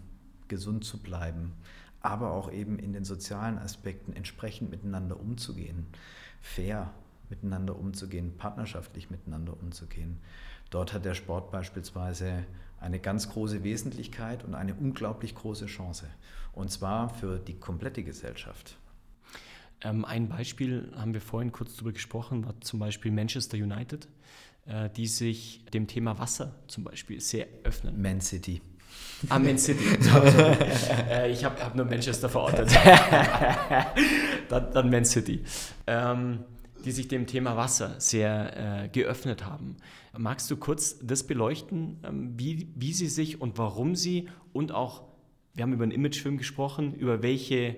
gesund 0.48 0.84
zu 0.84 0.98
bleiben, 0.98 1.54
aber 2.02 2.32
auch 2.32 2.52
eben 2.52 2.78
in 2.78 2.92
den 2.92 3.06
sozialen 3.06 3.56
Aspekten 3.56 4.12
entsprechend 4.12 4.70
miteinander 4.70 5.18
umzugehen, 5.18 5.86
fair 6.42 6.92
miteinander 7.34 7.76
umzugehen, 7.76 8.36
partnerschaftlich 8.36 9.10
miteinander 9.10 9.54
umzugehen. 9.60 10.20
Dort 10.70 10.92
hat 10.92 11.04
der 11.04 11.14
Sport 11.14 11.50
beispielsweise 11.50 12.44
eine 12.80 13.00
ganz 13.00 13.30
große 13.30 13.64
Wesentlichkeit 13.64 14.44
und 14.44 14.54
eine 14.54 14.74
unglaublich 14.74 15.34
große 15.34 15.66
Chance. 15.66 16.06
Und 16.52 16.70
zwar 16.70 17.08
für 17.08 17.38
die 17.38 17.54
komplette 17.54 18.04
Gesellschaft. 18.04 18.76
Ähm, 19.82 20.04
ein 20.04 20.28
Beispiel 20.28 20.92
haben 20.96 21.12
wir 21.12 21.20
vorhin 21.20 21.50
kurz 21.50 21.74
darüber 21.74 21.92
gesprochen, 21.92 22.46
war 22.46 22.60
zum 22.60 22.78
Beispiel 22.78 23.10
Manchester 23.10 23.56
United, 23.56 24.08
äh, 24.66 24.88
die 24.90 25.06
sich 25.06 25.64
dem 25.72 25.86
Thema 25.86 26.18
Wasser 26.18 26.54
zum 26.68 26.84
Beispiel 26.84 27.20
sehr 27.20 27.46
öffnen. 27.64 28.00
Man 28.00 28.20
City. 28.20 28.60
Ah, 29.28 29.38
Man 29.38 29.58
City. 29.58 29.84
äh, 31.10 31.30
ich 31.30 31.44
habe 31.44 31.60
hab 31.62 31.74
nur 31.74 31.86
Manchester 31.86 32.28
verortet. 32.28 32.70
dann, 34.48 34.72
dann, 34.72 34.90
Man 34.90 35.04
City. 35.04 35.42
Ähm, 35.86 36.44
die 36.84 36.92
sich 36.92 37.08
dem 37.08 37.26
Thema 37.26 37.56
Wasser 37.56 37.98
sehr 37.98 38.84
äh, 38.84 38.88
geöffnet 38.88 39.44
haben. 39.44 39.76
Magst 40.16 40.50
du 40.50 40.56
kurz 40.56 40.98
das 41.02 41.26
beleuchten, 41.26 41.98
ähm, 42.04 42.34
wie, 42.36 42.68
wie 42.74 42.92
sie 42.92 43.08
sich 43.08 43.40
und 43.40 43.58
warum 43.58 43.96
sie 43.96 44.28
und 44.52 44.72
auch, 44.72 45.02
wir 45.54 45.62
haben 45.62 45.72
über 45.72 45.84
einen 45.84 45.92
Imagefilm 45.92 46.36
gesprochen, 46.36 46.94
über 46.94 47.22
welche, 47.22 47.76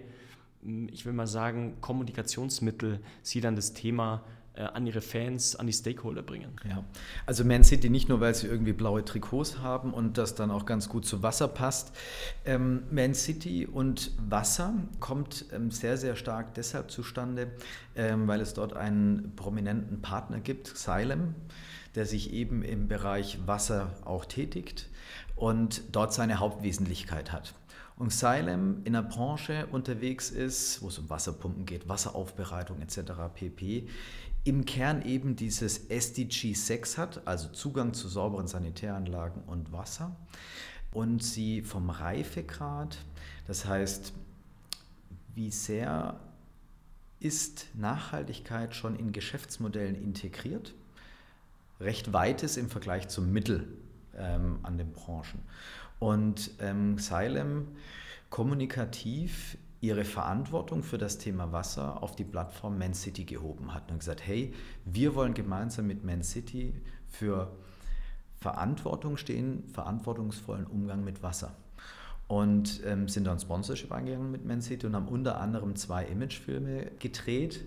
hm, 0.62 0.88
ich 0.92 1.06
will 1.06 1.12
mal 1.12 1.26
sagen, 1.26 1.76
Kommunikationsmittel 1.80 3.00
sie 3.22 3.40
dann 3.40 3.56
das 3.56 3.72
Thema 3.72 4.24
an 4.62 4.86
ihre 4.86 5.00
Fans, 5.00 5.56
an 5.56 5.66
die 5.66 5.72
Stakeholder 5.72 6.22
bringen. 6.22 6.52
Ja, 6.68 6.84
also 7.26 7.44
Man 7.44 7.64
City 7.64 7.90
nicht 7.90 8.08
nur, 8.08 8.20
weil 8.20 8.34
sie 8.34 8.46
irgendwie 8.46 8.72
blaue 8.72 9.04
Trikots 9.04 9.58
haben 9.58 9.92
und 9.92 10.18
das 10.18 10.34
dann 10.34 10.50
auch 10.50 10.66
ganz 10.66 10.88
gut 10.88 11.06
zu 11.06 11.22
Wasser 11.22 11.48
passt. 11.48 11.92
Ähm, 12.44 12.82
Man 12.90 13.14
City 13.14 13.66
und 13.66 14.12
Wasser 14.28 14.74
kommt 15.00 15.46
ähm, 15.52 15.70
sehr, 15.70 15.96
sehr 15.96 16.16
stark 16.16 16.54
deshalb 16.54 16.90
zustande, 16.90 17.50
ähm, 17.94 18.26
weil 18.26 18.40
es 18.40 18.54
dort 18.54 18.74
einen 18.74 19.32
prominenten 19.36 20.02
Partner 20.02 20.40
gibt, 20.40 20.74
Xylem, 20.74 21.34
der 21.94 22.06
sich 22.06 22.32
eben 22.32 22.62
im 22.62 22.88
Bereich 22.88 23.38
Wasser 23.46 23.92
auch 24.04 24.24
tätigt 24.24 24.88
und 25.34 25.82
dort 25.92 26.12
seine 26.12 26.38
Hauptwesentlichkeit 26.38 27.32
hat 27.32 27.54
und 27.98 28.08
Xylem 28.08 28.82
in 28.84 28.94
einer 28.94 29.06
Branche 29.06 29.66
unterwegs 29.72 30.30
ist, 30.30 30.82
wo 30.82 30.88
es 30.88 30.98
um 30.98 31.08
Wasserpumpen 31.08 31.64
geht, 31.64 31.88
Wasseraufbereitung 31.88 32.80
etc. 32.82 33.12
pp, 33.34 33.88
im 34.46 34.64
Kern 34.64 35.02
eben 35.02 35.34
dieses 35.34 35.90
SDG 35.90 36.54
6 36.54 36.98
hat, 36.98 37.26
also 37.26 37.48
Zugang 37.48 37.94
zu 37.94 38.06
sauberen 38.06 38.46
Sanitäranlagen 38.46 39.42
und 39.42 39.72
Wasser. 39.72 40.14
Und 40.92 41.22
sie 41.22 41.62
vom 41.62 41.90
Reifegrad, 41.90 42.96
das 43.48 43.66
heißt, 43.66 44.12
wie 45.34 45.50
sehr 45.50 46.20
ist 47.18 47.66
Nachhaltigkeit 47.74 48.74
schon 48.76 48.94
in 48.96 49.10
Geschäftsmodellen 49.10 49.96
integriert, 49.96 50.74
recht 51.80 52.12
weites 52.12 52.56
im 52.56 52.70
Vergleich 52.70 53.08
zum 53.08 53.32
Mittel 53.32 53.66
ähm, 54.16 54.60
an 54.62 54.78
den 54.78 54.92
Branchen. 54.92 55.42
Und 55.98 56.52
ähm, 56.60 56.96
Xylem 56.96 57.66
kommunikativ 58.30 59.58
ihre 59.80 60.04
Verantwortung 60.04 60.82
für 60.82 60.98
das 60.98 61.18
Thema 61.18 61.52
Wasser 61.52 62.02
auf 62.02 62.16
die 62.16 62.24
Plattform 62.24 62.78
Man 62.78 62.94
City 62.94 63.24
gehoben 63.24 63.74
hat 63.74 63.90
und 63.90 63.98
gesagt, 63.98 64.26
hey, 64.26 64.52
wir 64.84 65.14
wollen 65.14 65.34
gemeinsam 65.34 65.86
mit 65.86 66.04
Man 66.04 66.22
City 66.22 66.74
für 67.08 67.52
Verantwortung 68.40 69.16
stehen, 69.16 69.64
verantwortungsvollen 69.72 70.66
Umgang 70.66 71.04
mit 71.04 71.22
Wasser. 71.22 71.54
Und 72.28 72.80
ähm, 72.84 73.08
sind 73.08 73.24
dann 73.24 73.38
Sponsorship 73.38 73.92
eingegangen 73.92 74.32
mit 74.32 74.44
Man 74.44 74.60
City 74.60 74.86
und 74.86 74.96
haben 74.96 75.08
unter 75.08 75.40
anderem 75.40 75.76
zwei 75.76 76.04
Imagefilme 76.04 76.90
gedreht. 76.98 77.64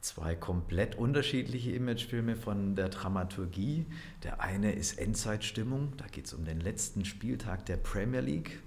Zwei 0.00 0.34
komplett 0.34 0.96
unterschiedliche 0.96 1.72
Imagefilme 1.72 2.34
von 2.34 2.74
der 2.74 2.88
Dramaturgie. 2.88 3.86
Der 4.24 4.40
eine 4.40 4.72
ist 4.72 4.98
Endzeitstimmung, 4.98 5.92
da 5.96 6.06
geht 6.06 6.26
es 6.26 6.34
um 6.34 6.44
den 6.44 6.60
letzten 6.60 7.04
Spieltag 7.04 7.66
der 7.66 7.76
Premier 7.76 8.20
League 8.20 8.62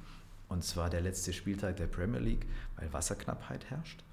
und 0.47 0.63
zwar 0.63 0.89
der 0.89 1.01
letzte 1.01 1.33
Spieltag 1.33 1.77
der 1.77 1.87
Premier 1.87 2.19
League, 2.19 2.45
weil 2.77 2.91
Wasserknappheit 2.93 3.69
herrscht. 3.69 4.03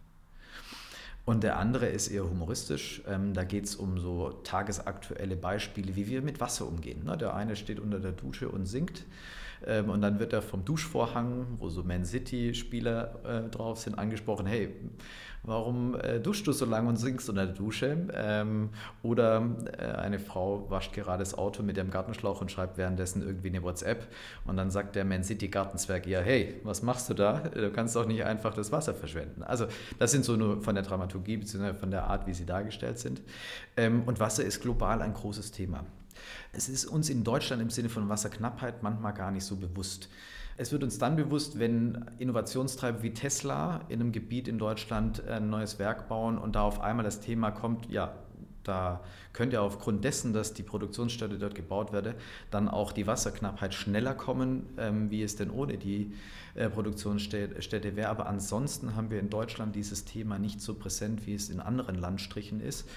Und 1.24 1.44
der 1.44 1.58
andere 1.58 1.86
ist 1.86 2.08
eher 2.08 2.28
humoristisch. 2.28 3.02
Ähm, 3.06 3.32
da 3.32 3.44
geht 3.44 3.64
es 3.64 3.76
um 3.76 3.98
so 3.98 4.30
tagesaktuelle 4.42 5.36
Beispiele, 5.36 5.94
wie 5.94 6.08
wir 6.08 6.20
mit 6.20 6.40
Wasser 6.40 6.66
umgehen. 6.66 7.04
Ne? 7.04 7.16
Der 7.16 7.34
eine 7.34 7.54
steht 7.54 7.78
unter 7.78 8.00
der 8.00 8.12
Dusche 8.12 8.48
und 8.48 8.66
singt. 8.66 9.04
Ähm, 9.66 9.90
und 9.90 10.02
dann 10.02 10.18
wird 10.18 10.32
er 10.32 10.42
vom 10.42 10.64
Duschvorhang, 10.64 11.46
wo 11.58 11.68
so 11.68 11.82
Man 11.82 12.04
City-Spieler 12.04 13.46
äh, 13.46 13.50
drauf 13.50 13.78
sind, 13.78 13.98
angesprochen: 13.98 14.46
Hey, 14.46 14.74
warum 15.42 15.94
äh, 15.94 16.20
duschst 16.20 16.46
du 16.46 16.52
so 16.52 16.64
lange 16.64 16.88
und 16.88 16.96
singst 16.96 17.28
unter 17.28 17.46
der 17.46 17.54
Dusche? 17.54 18.08
Ähm, 18.14 18.70
oder 19.02 19.44
äh, 19.78 19.84
eine 19.84 20.18
Frau 20.18 20.70
wascht 20.70 20.92
gerade 20.92 21.20
das 21.20 21.36
Auto 21.36 21.62
mit 21.62 21.76
dem 21.76 21.90
Gartenschlauch 21.90 22.40
und 22.40 22.50
schreibt 22.50 22.78
währenddessen 22.78 23.22
irgendwie 23.22 23.48
eine 23.48 23.62
WhatsApp. 23.62 24.06
Und 24.44 24.56
dann 24.56 24.70
sagt 24.70 24.96
der 24.96 25.04
Man 25.04 25.24
City 25.24 25.48
Gartenzwerg: 25.48 26.06
Ja, 26.06 26.20
hey, 26.20 26.60
was 26.64 26.82
machst 26.82 27.08
du 27.10 27.14
da? 27.14 27.38
Du 27.38 27.70
kannst 27.70 27.96
doch 27.96 28.06
nicht 28.06 28.24
einfach 28.24 28.54
das 28.54 28.72
Wasser 28.72 28.94
verschwenden. 28.94 29.42
Also, 29.42 29.66
das 29.98 30.10
sind 30.10 30.24
so 30.24 30.36
nur 30.36 30.62
von 30.62 30.74
der 30.74 30.84
Dramaturgie 30.84 31.36
bzw. 31.36 31.74
von 31.74 31.90
der 31.90 32.04
Art, 32.04 32.26
wie 32.26 32.34
sie 32.34 32.46
dargestellt 32.46 32.98
sind. 32.98 33.22
Ähm, 33.76 34.02
und 34.06 34.20
Wasser 34.20 34.44
ist 34.44 34.60
global 34.60 35.02
ein 35.02 35.14
großes 35.14 35.52
Thema. 35.52 35.84
Es 36.52 36.68
ist 36.68 36.84
uns 36.86 37.08
in 37.10 37.24
Deutschland 37.24 37.62
im 37.62 37.70
Sinne 37.70 37.88
von 37.88 38.08
Wasserknappheit 38.08 38.82
manchmal 38.82 39.14
gar 39.14 39.30
nicht 39.30 39.44
so 39.44 39.56
bewusst. 39.56 40.08
Es 40.56 40.70
wird 40.70 40.82
uns 40.82 40.98
dann 40.98 41.16
bewusst, 41.16 41.58
wenn 41.58 42.04
Innovationstreiber 42.18 43.02
wie 43.02 43.14
Tesla 43.14 43.80
in 43.88 44.00
einem 44.00 44.12
Gebiet 44.12 44.48
in 44.48 44.58
Deutschland 44.58 45.26
ein 45.26 45.48
neues 45.48 45.78
Werk 45.78 46.08
bauen 46.08 46.38
und 46.38 46.54
da 46.54 46.62
auf 46.62 46.80
einmal 46.80 47.04
das 47.04 47.20
Thema 47.20 47.50
kommt, 47.50 47.90
ja, 47.90 48.14
da 48.64 49.00
könnte 49.32 49.60
aufgrund 49.60 50.04
dessen, 50.04 50.32
dass 50.32 50.54
die 50.54 50.62
Produktionsstätte 50.62 51.38
dort 51.38 51.54
gebaut 51.54 51.92
werde, 51.92 52.14
dann 52.50 52.68
auch 52.68 52.92
die 52.92 53.06
Wasserknappheit 53.06 53.74
schneller 53.74 54.14
kommen, 54.14 54.66
ähm, 54.78 55.10
wie 55.10 55.22
es 55.22 55.36
denn 55.36 55.50
ohne 55.50 55.78
die 55.78 56.12
äh, 56.54 56.68
Produktionsstätte 56.68 57.96
wäre. 57.96 58.08
Aber 58.08 58.26
ansonsten 58.26 58.94
haben 58.94 59.10
wir 59.10 59.20
in 59.20 59.30
Deutschland 59.30 59.74
dieses 59.74 60.04
Thema 60.04 60.38
nicht 60.38 60.60
so 60.60 60.74
präsent, 60.74 61.26
wie 61.26 61.34
es 61.34 61.48
in 61.48 61.60
anderen 61.60 61.94
Landstrichen 61.94 62.60
ist. 62.60 62.88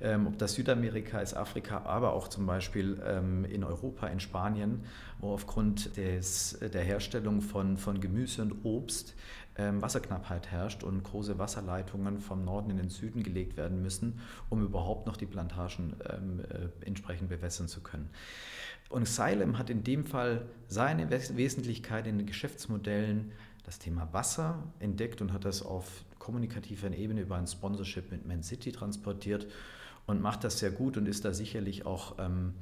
Ähm, 0.00 0.26
ob 0.26 0.38
das 0.38 0.54
Südamerika 0.54 1.20
ist, 1.20 1.34
Afrika, 1.34 1.82
aber 1.84 2.12
auch 2.12 2.26
zum 2.26 2.46
Beispiel 2.46 3.00
ähm, 3.06 3.44
in 3.44 3.62
Europa, 3.62 4.08
in 4.08 4.18
Spanien, 4.18 4.84
wo 5.20 5.32
aufgrund 5.32 5.96
des, 5.96 6.58
der 6.60 6.82
Herstellung 6.82 7.40
von, 7.40 7.76
von 7.76 8.00
Gemüse 8.00 8.42
und 8.42 8.64
Obst 8.64 9.14
Wasserknappheit 9.56 10.50
herrscht 10.50 10.82
und 10.82 11.02
große 11.02 11.38
Wasserleitungen 11.38 12.20
vom 12.20 12.44
Norden 12.44 12.70
in 12.70 12.76
den 12.76 12.88
Süden 12.88 13.22
gelegt 13.22 13.56
werden 13.56 13.82
müssen, 13.82 14.20
um 14.50 14.62
überhaupt 14.62 15.06
noch 15.06 15.16
die 15.16 15.26
Plantagen 15.26 15.94
ähm, 16.08 16.40
äh, 16.40 16.86
entsprechend 16.86 17.28
bewässern 17.28 17.68
zu 17.68 17.80
können. 17.80 18.10
Und 18.88 19.04
Xylem 19.04 19.58
hat 19.58 19.70
in 19.70 19.84
dem 19.84 20.04
Fall 20.04 20.46
seine 20.68 21.10
Wesentlichkeit 21.10 22.06
in 22.06 22.18
den 22.18 22.26
Geschäftsmodellen, 22.26 23.32
das 23.64 23.78
Thema 23.78 24.12
Wasser 24.12 24.62
entdeckt 24.78 25.22
und 25.22 25.32
hat 25.32 25.44
das 25.44 25.62
auf 25.62 26.04
kommunikativer 26.18 26.90
Ebene 26.90 27.22
über 27.22 27.36
ein 27.36 27.46
Sponsorship 27.46 28.10
mit 28.10 28.26
Man 28.26 28.42
City 28.42 28.72
transportiert 28.72 29.46
und 30.06 30.20
macht 30.20 30.44
das 30.44 30.58
sehr 30.58 30.70
gut 30.70 30.96
und 30.96 31.06
ist 31.06 31.24
da 31.24 31.32
sicherlich 31.32 31.86
auch 31.86 32.16
ähm, 32.18 32.54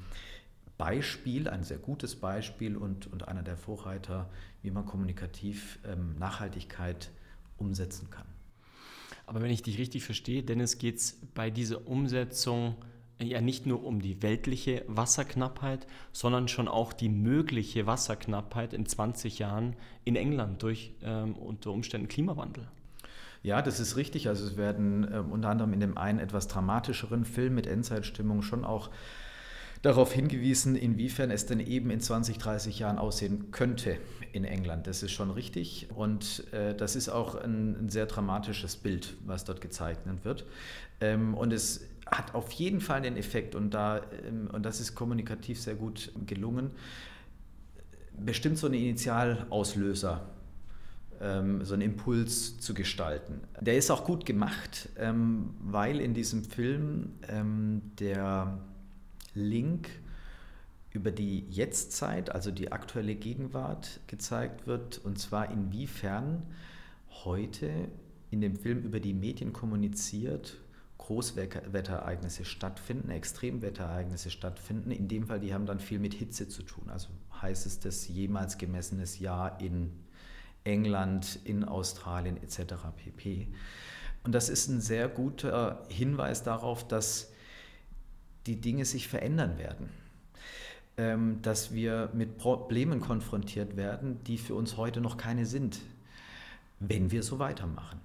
Beispiel, 0.82 1.48
ein 1.48 1.62
sehr 1.62 1.78
gutes 1.78 2.16
Beispiel 2.16 2.76
und, 2.76 3.06
und 3.06 3.28
einer 3.28 3.44
der 3.44 3.56
Vorreiter, 3.56 4.28
wie 4.62 4.72
man 4.72 4.84
kommunikativ 4.84 5.78
ähm, 5.86 6.16
Nachhaltigkeit 6.18 7.12
umsetzen 7.56 8.10
kann. 8.10 8.26
Aber 9.24 9.40
wenn 9.42 9.52
ich 9.52 9.62
dich 9.62 9.78
richtig 9.78 10.02
verstehe, 10.02 10.42
Dennis, 10.42 10.78
geht 10.78 10.96
es 10.96 11.20
bei 11.36 11.50
dieser 11.50 11.86
Umsetzung 11.86 12.74
ja 13.20 13.40
nicht 13.40 13.64
nur 13.64 13.84
um 13.84 14.02
die 14.02 14.22
weltliche 14.24 14.84
Wasserknappheit, 14.88 15.86
sondern 16.10 16.48
schon 16.48 16.66
auch 16.66 16.92
die 16.92 17.08
mögliche 17.08 17.86
Wasserknappheit 17.86 18.72
in 18.72 18.84
20 18.84 19.38
Jahren 19.38 19.76
in 20.04 20.16
England 20.16 20.64
durch 20.64 20.96
ähm, 21.04 21.34
unter 21.34 21.70
Umständen 21.70 22.08
Klimawandel. 22.08 22.66
Ja, 23.44 23.62
das 23.62 23.78
ist 23.78 23.96
richtig. 23.96 24.26
Also 24.26 24.44
es 24.44 24.56
werden 24.56 25.04
äh, 25.04 25.18
unter 25.18 25.48
anderem 25.48 25.74
in 25.74 25.78
dem 25.78 25.96
einen 25.96 26.18
etwas 26.18 26.48
dramatischeren 26.48 27.24
Film 27.24 27.54
mit 27.54 27.68
Endzeitstimmung 27.68 28.42
schon 28.42 28.64
auch 28.64 28.90
darauf 29.82 30.12
hingewiesen, 30.12 30.76
inwiefern 30.76 31.30
es 31.30 31.46
denn 31.46 31.60
eben 31.60 31.90
in 31.90 32.00
20, 32.00 32.38
30 32.38 32.78
Jahren 32.78 32.98
aussehen 32.98 33.50
könnte 33.50 33.98
in 34.32 34.44
England. 34.44 34.86
Das 34.86 35.02
ist 35.02 35.12
schon 35.12 35.30
richtig 35.30 35.88
und 35.94 36.44
äh, 36.52 36.74
das 36.74 36.96
ist 36.96 37.08
auch 37.08 37.34
ein, 37.34 37.84
ein, 37.84 37.88
sehr 37.88 38.06
dramatisches 38.06 38.76
Bild, 38.76 39.14
was 39.26 39.44
dort 39.44 39.60
gezeichnet 39.60 40.24
wird. 40.24 40.46
Ähm, 41.00 41.34
und 41.34 41.52
es 41.52 41.86
hat 42.06 42.34
auf 42.34 42.52
jeden 42.52 42.80
Fall 42.80 43.02
den 43.02 43.16
Effekt 43.16 43.54
und, 43.54 43.74
da, 43.74 44.00
ähm, 44.26 44.48
und 44.52 44.64
das 44.64 44.80
ist 44.80 44.94
kommunikativ 44.94 45.60
sehr 45.60 45.74
gut 45.74 46.12
gelungen, 46.26 46.70
bestimmt 48.18 48.58
so 48.58 48.68
ein 48.68 48.74
Initialauslöser 48.74 50.22
ähm, 51.22 51.64
so 51.64 51.74
einen 51.74 51.82
Impuls 51.82 52.58
zu 52.58 52.74
gestalten. 52.74 53.40
Der 53.60 53.76
ist 53.76 53.90
auch 53.90 54.04
gut 54.04 54.26
gemacht, 54.26 54.88
ähm, 54.96 55.54
weil 55.60 56.00
in 56.00 56.14
diesem 56.14 56.44
Film 56.44 57.12
ähm, 57.28 57.82
der 57.98 58.58
Link 59.34 59.88
über 60.90 61.10
die 61.10 61.46
Jetztzeit, 61.48 62.30
also 62.30 62.50
die 62.50 62.72
aktuelle 62.72 63.14
Gegenwart 63.14 64.00
gezeigt 64.06 64.66
wird, 64.66 64.98
und 64.98 65.18
zwar 65.18 65.50
inwiefern 65.50 66.42
heute 67.24 67.88
in 68.30 68.40
dem 68.40 68.56
Film 68.56 68.82
über 68.82 69.00
die 69.00 69.14
Medien 69.14 69.52
kommuniziert, 69.52 70.58
Großwetterereignisse 70.98 72.44
stattfinden, 72.44 73.10
Extremwetterereignisse 73.10 74.30
stattfinden. 74.30 74.92
In 74.92 75.08
dem 75.08 75.26
Fall, 75.26 75.40
die 75.40 75.52
haben 75.52 75.66
dann 75.66 75.80
viel 75.80 75.98
mit 75.98 76.14
Hitze 76.14 76.48
zu 76.48 76.62
tun. 76.62 76.88
Also 76.88 77.08
heißt 77.40 77.66
es 77.66 77.80
das 77.80 78.06
jemals 78.06 78.56
gemessenes 78.56 79.18
Jahr 79.18 79.60
in 79.60 79.90
England, 80.62 81.40
in 81.44 81.64
Australien 81.64 82.36
etc. 82.36 82.74
pp. 82.96 83.48
Und 84.22 84.32
das 84.32 84.48
ist 84.48 84.68
ein 84.68 84.80
sehr 84.80 85.08
guter 85.08 85.84
Hinweis 85.88 86.44
darauf, 86.44 86.86
dass 86.86 87.31
die 88.46 88.61
Dinge 88.61 88.85
sich 88.85 89.09
verändern 89.09 89.59
werden. 89.59 89.88
Ähm, 90.98 91.40
dass 91.40 91.72
wir 91.72 92.11
mit 92.12 92.37
Problemen 92.37 93.00
konfrontiert 93.00 93.76
werden, 93.76 94.22
die 94.24 94.37
für 94.37 94.55
uns 94.55 94.76
heute 94.76 95.00
noch 95.00 95.16
keine 95.16 95.46
sind, 95.46 95.81
wenn 96.81 97.11
wir 97.11 97.22
so 97.22 97.38
weitermachen. 97.38 97.98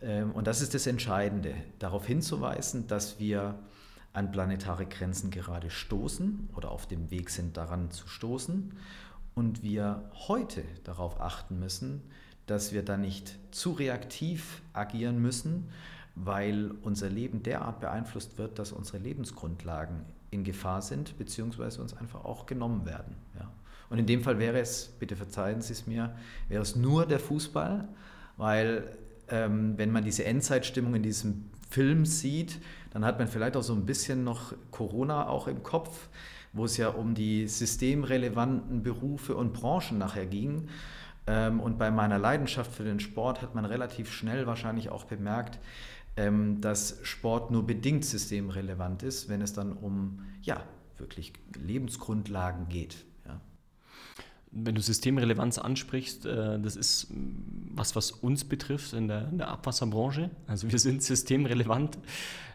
Ähm, 0.00 0.32
und 0.32 0.46
das 0.46 0.62
ist 0.62 0.72
das 0.72 0.86
Entscheidende, 0.86 1.54
darauf 1.78 2.06
hinzuweisen, 2.06 2.86
dass 2.86 3.18
wir 3.18 3.58
an 4.12 4.32
planetare 4.32 4.86
Grenzen 4.86 5.30
gerade 5.30 5.70
stoßen 5.70 6.48
oder 6.56 6.70
auf 6.70 6.86
dem 6.86 7.10
Weg 7.10 7.28
sind, 7.28 7.56
daran 7.56 7.90
zu 7.90 8.08
stoßen 8.08 8.72
und 9.34 9.62
wir 9.62 10.10
heute 10.14 10.64
darauf 10.84 11.20
achten 11.20 11.58
müssen, 11.58 12.02
dass 12.46 12.72
wir 12.72 12.82
da 12.82 12.96
nicht 12.96 13.36
zu 13.50 13.72
reaktiv 13.72 14.62
agieren 14.72 15.20
müssen, 15.20 15.68
weil 16.24 16.72
unser 16.82 17.08
Leben 17.08 17.42
derart 17.42 17.80
beeinflusst 17.80 18.38
wird, 18.38 18.58
dass 18.58 18.72
unsere 18.72 18.98
Lebensgrundlagen 18.98 20.02
in 20.30 20.44
Gefahr 20.44 20.82
sind, 20.82 21.16
beziehungsweise 21.18 21.80
uns 21.80 21.96
einfach 21.96 22.24
auch 22.24 22.46
genommen 22.46 22.84
werden. 22.86 23.16
Ja. 23.38 23.50
Und 23.90 23.98
in 23.98 24.06
dem 24.06 24.22
Fall 24.22 24.38
wäre 24.38 24.58
es, 24.60 24.88
bitte 24.98 25.16
verzeihen 25.16 25.62
Sie 25.62 25.72
es 25.72 25.86
mir, 25.86 26.14
wäre 26.48 26.62
es 26.62 26.76
nur 26.76 27.06
der 27.06 27.18
Fußball, 27.18 27.88
weil 28.36 28.84
ähm, 29.28 29.74
wenn 29.78 29.90
man 29.90 30.04
diese 30.04 30.24
Endzeitstimmung 30.24 30.94
in 30.94 31.02
diesem 31.02 31.50
Film 31.70 32.04
sieht, 32.04 32.60
dann 32.90 33.04
hat 33.04 33.18
man 33.18 33.28
vielleicht 33.28 33.56
auch 33.56 33.62
so 33.62 33.72
ein 33.72 33.86
bisschen 33.86 34.24
noch 34.24 34.54
Corona 34.70 35.28
auch 35.28 35.48
im 35.48 35.62
Kopf 35.62 36.08
wo 36.52 36.64
es 36.64 36.76
ja 36.76 36.88
um 36.88 37.14
die 37.14 37.46
systemrelevanten 37.46 38.82
Berufe 38.82 39.36
und 39.36 39.52
Branchen 39.52 39.98
nachher 39.98 40.26
ging. 40.26 40.68
Ähm, 41.26 41.60
und 41.60 41.78
bei 41.78 41.90
meiner 41.90 42.18
Leidenschaft 42.18 42.72
für 42.72 42.84
den 42.84 43.00
Sport 43.00 43.42
hat 43.42 43.54
man 43.54 43.64
relativ 43.64 44.12
schnell 44.12 44.46
wahrscheinlich 44.46 44.90
auch 44.90 45.04
bemerkt, 45.04 45.58
dass 46.60 46.98
Sport 47.02 47.50
nur 47.50 47.66
bedingt 47.66 48.04
systemrelevant 48.04 49.02
ist, 49.02 49.28
wenn 49.28 49.40
es 49.40 49.52
dann 49.52 49.72
um 49.72 50.20
ja, 50.42 50.62
wirklich 50.96 51.32
Lebensgrundlagen 51.56 52.68
geht. 52.68 53.04
Wenn 54.50 54.74
du 54.74 54.80
Systemrelevanz 54.80 55.58
ansprichst, 55.58 56.24
äh, 56.24 56.58
das 56.58 56.74
ist 56.74 57.08
was, 57.10 57.94
was 57.94 58.10
uns 58.10 58.44
betrifft 58.44 58.94
in 58.94 59.06
der, 59.06 59.28
in 59.28 59.38
der 59.38 59.48
Abwasserbranche. 59.48 60.30
Also 60.46 60.70
wir 60.70 60.78
sind 60.78 61.02
systemrelevant 61.02 61.98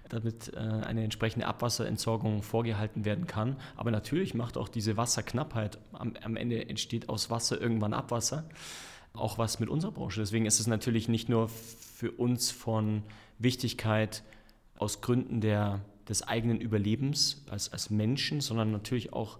damit 0.09 0.53
äh, 0.53 0.59
eine 0.59 1.03
entsprechende 1.03 1.47
Abwasserentsorgung 1.47 2.43
vorgehalten 2.43 3.05
werden 3.05 3.27
kann. 3.27 3.57
Aber 3.75 3.91
natürlich 3.91 4.33
macht 4.33 4.57
auch 4.57 4.69
diese 4.69 4.97
Wasserknappheit, 4.97 5.79
am 5.91 6.35
Ende 6.35 6.69
entsteht 6.69 7.09
aus 7.09 7.29
Wasser 7.29 7.59
irgendwann 7.59 7.93
Abwasser, 7.93 8.43
auch 9.13 9.37
was 9.37 9.59
mit 9.59 9.69
unserer 9.69 9.91
Branche. 9.91 10.19
Deswegen 10.19 10.45
ist 10.45 10.59
es 10.59 10.67
natürlich 10.67 11.07
nicht 11.07 11.29
nur 11.29 11.49
für 11.49 12.11
uns 12.11 12.51
von 12.51 13.03
Wichtigkeit 13.43 14.23
aus 14.77 15.01
Gründen 15.01 15.41
der, 15.41 15.81
des 16.07 16.23
eigenen 16.23 16.59
Überlebens 16.59 17.43
als, 17.49 17.71
als 17.71 17.89
Menschen, 17.89 18.41
sondern 18.41 18.71
natürlich 18.71 19.13
auch, 19.13 19.39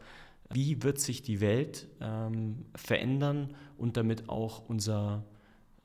wie 0.52 0.84
wird 0.84 1.00
sich 1.00 1.24
die 1.24 1.42
Welt 1.42 1.88
ähm, 2.00 2.66
verändern 2.76 3.56
und 3.78 3.98
damit 3.98 4.30
auch 4.30 4.68
unser 4.70 5.24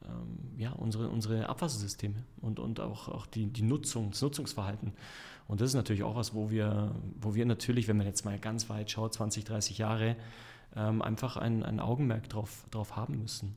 ähm, 0.04 0.38
ja, 0.56 0.72
unsere, 0.72 1.08
unsere 1.08 1.48
Abwassersysteme 1.48 2.24
und, 2.40 2.60
und 2.60 2.80
auch, 2.80 3.08
auch 3.08 3.26
die, 3.26 3.46
die 3.46 3.62
Nutzung, 3.62 4.10
das 4.10 4.22
Nutzungsverhalten. 4.22 4.92
Und 5.48 5.60
das 5.60 5.70
ist 5.70 5.74
natürlich 5.74 6.02
auch 6.02 6.14
was, 6.14 6.34
wo 6.34 6.50
wir, 6.50 6.94
wo 7.20 7.34
wir 7.34 7.46
natürlich, 7.46 7.88
wenn 7.88 7.96
man 7.96 8.06
jetzt 8.06 8.24
mal 8.24 8.38
ganz 8.38 8.68
weit 8.68 8.90
schaut, 8.90 9.14
20, 9.14 9.44
30 9.44 9.78
Jahre, 9.78 10.16
ähm, 10.76 11.02
einfach 11.02 11.36
ein, 11.36 11.62
ein 11.62 11.80
Augenmerk 11.80 12.28
drauf, 12.28 12.66
drauf 12.70 12.96
haben 12.96 13.18
müssen. 13.18 13.56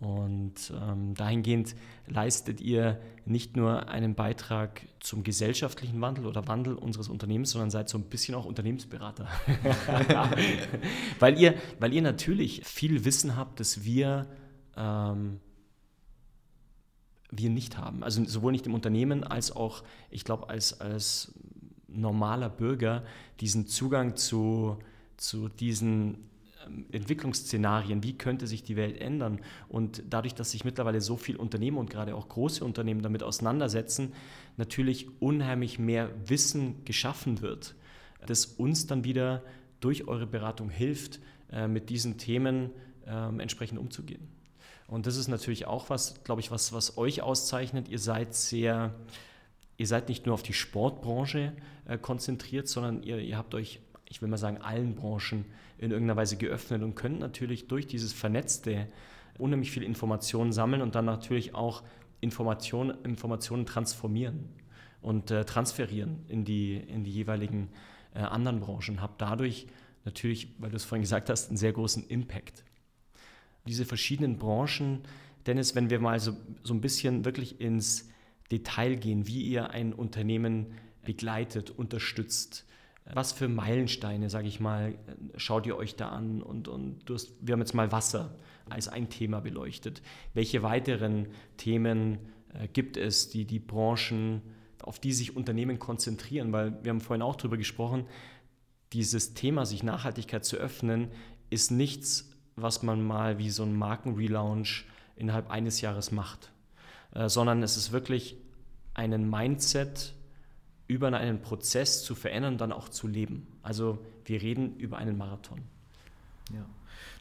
Und 0.00 0.72
ähm, 0.82 1.14
dahingehend 1.14 1.76
leistet 2.06 2.60
ihr 2.60 3.00
nicht 3.24 3.56
nur 3.56 3.88
einen 3.88 4.14
Beitrag 4.14 4.82
zum 5.00 5.22
gesellschaftlichen 5.22 6.00
Wandel 6.00 6.26
oder 6.26 6.46
Wandel 6.48 6.74
unseres 6.74 7.08
Unternehmens, 7.08 7.50
sondern 7.50 7.70
seid 7.70 7.88
so 7.88 7.96
ein 7.96 8.04
bisschen 8.04 8.34
auch 8.34 8.44
Unternehmensberater. 8.44 9.28
weil, 11.20 11.40
ihr, 11.40 11.54
weil 11.78 11.94
ihr 11.94 12.02
natürlich 12.02 12.64
viel 12.64 13.04
Wissen 13.04 13.36
habt, 13.36 13.60
dass 13.60 13.84
wir 13.84 14.26
ähm, 14.76 15.40
wir 17.30 17.50
nicht 17.50 17.78
haben. 17.78 18.02
Also 18.02 18.24
sowohl 18.24 18.52
nicht 18.52 18.66
im 18.66 18.74
Unternehmen 18.74 19.24
als 19.24 19.54
auch, 19.54 19.82
ich 20.10 20.24
glaube, 20.24 20.48
als, 20.48 20.80
als 20.80 21.34
normaler 21.88 22.48
Bürger 22.48 23.04
diesen 23.40 23.66
Zugang 23.66 24.16
zu, 24.16 24.78
zu 25.16 25.48
diesen 25.48 26.30
Entwicklungsszenarien, 26.92 28.02
wie 28.02 28.16
könnte 28.16 28.46
sich 28.46 28.62
die 28.62 28.76
Welt 28.76 29.00
ändern. 29.00 29.40
Und 29.68 30.02
dadurch, 30.08 30.34
dass 30.34 30.50
sich 30.50 30.64
mittlerweile 30.64 31.00
so 31.00 31.16
viele 31.16 31.38
Unternehmen 31.38 31.78
und 31.78 31.90
gerade 31.90 32.14
auch 32.14 32.28
große 32.28 32.64
Unternehmen 32.64 33.02
damit 33.02 33.22
auseinandersetzen, 33.22 34.12
natürlich 34.56 35.08
unheimlich 35.20 35.78
mehr 35.78 36.10
Wissen 36.26 36.84
geschaffen 36.84 37.40
wird, 37.40 37.74
das 38.26 38.46
uns 38.46 38.86
dann 38.86 39.04
wieder 39.04 39.42
durch 39.80 40.08
eure 40.08 40.26
Beratung 40.26 40.70
hilft, 40.70 41.20
äh, 41.52 41.68
mit 41.68 41.90
diesen 41.90 42.18
Themen 42.18 42.70
ähm, 43.06 43.40
entsprechend 43.40 43.78
umzugehen. 43.78 44.28
Und 44.86 45.06
das 45.06 45.16
ist 45.16 45.28
natürlich 45.28 45.66
auch 45.66 45.90
was, 45.90 46.22
glaube 46.24 46.40
ich, 46.40 46.50
was, 46.50 46.72
was 46.72 46.98
euch 46.98 47.22
auszeichnet. 47.22 47.88
Ihr 47.88 47.98
seid 47.98 48.34
sehr, 48.34 48.94
ihr 49.76 49.86
seid 49.86 50.08
nicht 50.08 50.26
nur 50.26 50.34
auf 50.34 50.42
die 50.42 50.52
Sportbranche 50.52 51.52
äh, 51.86 51.98
konzentriert, 51.98 52.68
sondern 52.68 53.02
ihr, 53.02 53.18
ihr 53.18 53.36
habt 53.36 53.54
euch, 53.54 53.80
ich 54.08 54.22
will 54.22 54.28
mal 54.28 54.36
sagen, 54.36 54.58
allen 54.58 54.94
Branchen 54.94 55.44
in 55.78 55.90
irgendeiner 55.90 56.16
Weise 56.16 56.36
geöffnet 56.36 56.82
und 56.82 56.94
könnt 56.94 57.20
natürlich 57.20 57.68
durch 57.68 57.86
dieses 57.86 58.12
Vernetzte 58.12 58.86
unheimlich 59.38 59.70
viel 59.70 59.82
Informationen 59.82 60.52
sammeln 60.52 60.82
und 60.82 60.94
dann 60.94 61.04
natürlich 61.04 61.54
auch 61.54 61.82
Informationen, 62.20 62.96
Informationen 63.04 63.66
transformieren 63.66 64.48
und 65.02 65.30
äh, 65.30 65.44
transferieren 65.44 66.24
in 66.28 66.44
die, 66.44 66.76
in 66.76 67.04
die 67.04 67.10
jeweiligen 67.10 67.68
äh, 68.14 68.20
anderen 68.20 68.60
Branchen. 68.60 69.00
Habt 69.00 69.20
dadurch 69.20 69.66
natürlich, 70.04 70.48
weil 70.58 70.70
du 70.70 70.76
es 70.76 70.84
vorhin 70.84 71.02
gesagt 71.02 71.28
hast, 71.28 71.48
einen 71.48 71.56
sehr 71.56 71.72
großen 71.72 72.06
Impact 72.08 72.64
diese 73.66 73.84
verschiedenen 73.84 74.38
Branchen. 74.38 75.00
Dennis, 75.46 75.74
wenn 75.74 75.90
wir 75.90 76.00
mal 76.00 76.20
so, 76.20 76.36
so 76.62 76.74
ein 76.74 76.80
bisschen 76.80 77.24
wirklich 77.24 77.60
ins 77.60 78.08
Detail 78.50 78.96
gehen, 78.96 79.26
wie 79.26 79.42
ihr 79.42 79.70
ein 79.70 79.92
Unternehmen 79.92 80.66
begleitet, 81.04 81.70
unterstützt, 81.70 82.66
was 83.12 83.32
für 83.32 83.48
Meilensteine, 83.48 84.30
sage 84.30 84.48
ich 84.48 84.60
mal, 84.60 84.94
schaut 85.36 85.66
ihr 85.66 85.76
euch 85.76 85.96
da 85.96 86.08
an? 86.08 86.42
Und, 86.42 86.68
und 86.68 87.08
hast, 87.10 87.34
wir 87.40 87.52
haben 87.52 87.60
jetzt 87.60 87.74
mal 87.74 87.92
Wasser 87.92 88.34
als 88.68 88.88
ein 88.88 89.10
Thema 89.10 89.40
beleuchtet. 89.40 90.00
Welche 90.32 90.62
weiteren 90.62 91.28
Themen 91.58 92.18
äh, 92.54 92.66
gibt 92.68 92.96
es, 92.96 93.28
die 93.28 93.44
die 93.44 93.58
Branchen, 93.58 94.40
auf 94.82 94.98
die 94.98 95.12
sich 95.12 95.36
Unternehmen 95.36 95.78
konzentrieren? 95.78 96.52
Weil 96.52 96.82
wir 96.82 96.90
haben 96.90 97.02
vorhin 97.02 97.22
auch 97.22 97.36
darüber 97.36 97.58
gesprochen, 97.58 98.06
dieses 98.94 99.34
Thema, 99.34 99.66
sich 99.66 99.82
Nachhaltigkeit 99.82 100.44
zu 100.44 100.56
öffnen, 100.56 101.10
ist 101.50 101.70
nichts, 101.70 102.30
was 102.56 102.82
man 102.82 103.04
mal 103.04 103.38
wie 103.38 103.50
so 103.50 103.64
ein 103.64 103.76
Markenrelaunch 103.76 104.86
innerhalb 105.16 105.50
eines 105.50 105.80
Jahres 105.80 106.10
macht. 106.10 106.52
äh, 107.14 107.28
sondern 107.28 107.62
es 107.62 107.76
ist 107.76 107.92
wirklich 107.92 108.36
einen 108.92 109.28
Mindset 109.28 110.14
über 110.86 111.08
einen 111.08 111.40
Prozess 111.40 112.04
zu 112.04 112.14
verändern 112.14 112.58
dann 112.58 112.72
auch 112.72 112.88
zu 112.88 113.06
leben. 113.06 113.46
Also 113.62 113.98
wir 114.24 114.42
reden 114.42 114.76
über 114.76 114.98
einen 114.98 115.16
Marathon. 115.16 115.60
Ja, 116.52 116.66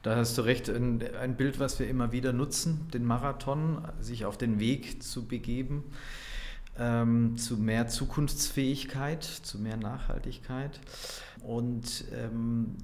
da 0.02 0.16
hast 0.16 0.38
du 0.38 0.42
recht. 0.42 0.70
Ein, 0.70 1.02
ein 1.16 1.38
Bild, 1.38 1.60
was 1.60 1.80
wir 1.80 1.88
immer 1.88 2.12
wieder 2.12 2.34
nutzen, 2.34 2.88
den 2.94 3.06
Marathon, 3.06 3.88
sich 4.02 4.26
auf 4.26 4.38
den 4.38 4.60
Weg 4.60 5.02
zu 5.02 5.26
begeben 5.26 5.84
ähm, 6.78 7.38
zu 7.38 7.58
mehr 7.58 7.88
Zukunftsfähigkeit, 7.88 9.24
zu 9.24 9.60
mehr 9.60 9.78
Nachhaltigkeit. 9.78 10.80
Und 11.42 12.06
ähm, 12.14 12.76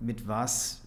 mit 0.00 0.26
was 0.26 0.82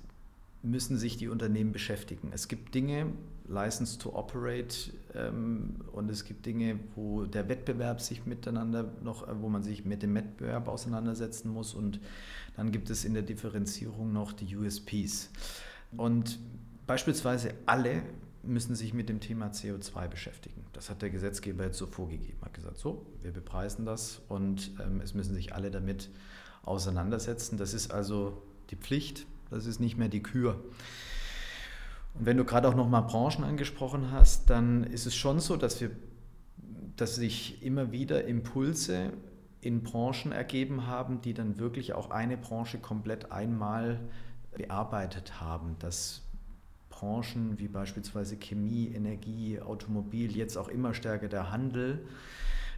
müssen 0.62 0.98
sich 0.98 1.18
die 1.18 1.28
Unternehmen 1.28 1.72
beschäftigen? 1.72 2.32
Es 2.34 2.48
gibt 2.48 2.74
Dinge, 2.74 3.08
License 3.48 3.98
to 4.00 4.16
Operate, 4.16 4.94
ähm, 5.16 5.76
und 5.91 6.10
es 6.10 6.24
gibt 6.24 6.46
Dinge, 6.46 6.80
wo 6.96 7.26
der 7.26 7.50
Wettbewerb 7.50 8.02
sich 8.02 8.26
miteinander 8.26 8.91
noch, 9.02 9.28
wo 9.41 9.50
man 9.50 9.64
sich 9.64 9.86
mit 9.86 10.02
dem 10.02 10.16
Wettbewerb 10.16 10.68
auseinandersetzen 10.68 11.50
muss. 11.50 11.74
Und 11.74 12.00
dann 12.56 12.72
gibt 12.72 12.89
es 12.89 13.06
in 13.06 13.14
der 13.14 13.24
Differenzierung 13.24 14.14
noch 14.14 14.32
die 14.32 14.56
USPs. 14.56 15.30
Und 15.98 16.39
beispielsweise 16.88 17.54
alle 17.66 18.04
müssen 18.44 18.76
sich 18.76 18.94
mit 18.94 19.10
dem 19.10 19.20
Thema 19.20 19.48
CO2 19.48 20.08
beschäftigen. 20.08 20.66
Das 20.74 20.89
hat 20.89 21.02
der 21.02 21.10
Gesetzgeber 21.10 21.66
jetzt 21.66 21.78
so 21.78 21.88
vorgegeben. 21.88 22.38
Er 22.41 22.46
hat 22.46 22.54
gesagt, 22.54 22.78
so, 22.78 23.06
wir 23.22 23.32
bepreisen 23.32 23.86
das 23.86 24.22
und 24.28 24.72
ähm, 24.82 25.00
es 25.02 25.14
müssen 25.14 25.34
sich 25.34 25.54
alle 25.56 25.72
damit 25.72 26.10
auseinandersetzen. 26.64 27.58
Das 27.58 27.74
ist 27.74 27.91
also 27.91 28.41
die 28.70 28.76
Pflicht, 28.76 29.26
das 29.50 29.66
ist 29.66 29.80
nicht 29.80 29.98
mehr 29.98 30.10
die 30.10 30.24
Kür. 30.24 30.62
Und 32.14 32.26
wenn 32.26 32.38
du 32.38 32.45
gerade 32.45 32.68
auch 32.68 32.76
nochmal 32.76 33.03
Branchen 33.03 33.43
angesprochen 33.43 34.11
hast, 34.11 34.49
dann 34.49 34.84
ist 34.84 35.05
es 35.05 35.16
schon 35.16 35.39
so, 35.39 35.57
dass 35.57 35.82
wir, 35.82 35.91
dass 36.95 37.16
sich 37.16 37.64
immer 37.64 37.91
wieder 37.91 38.26
Impulse 38.26 39.14
in 39.61 39.82
Branchen 39.82 40.32
ergeben 40.32 40.88
haben, 40.88 41.22
die 41.22 41.34
dann 41.34 41.57
wirklich 41.57 41.93
auch 41.93 42.11
eine 42.11 42.38
Branche 42.38 42.80
komplett 42.80 43.32
einmal 43.32 43.99
bearbeitet 44.53 45.41
haben. 45.41 45.78
Das 45.80 46.22
Branchen 46.89 47.57
wie 47.57 47.68
beispielsweise 47.68 48.38
Chemie, 48.38 48.91
Energie, 48.93 49.59
Automobil, 49.59 50.36
jetzt 50.36 50.57
auch 50.57 50.68
immer 50.68 50.93
stärker 50.93 51.28
der 51.28 51.51
Handel, 51.51 52.05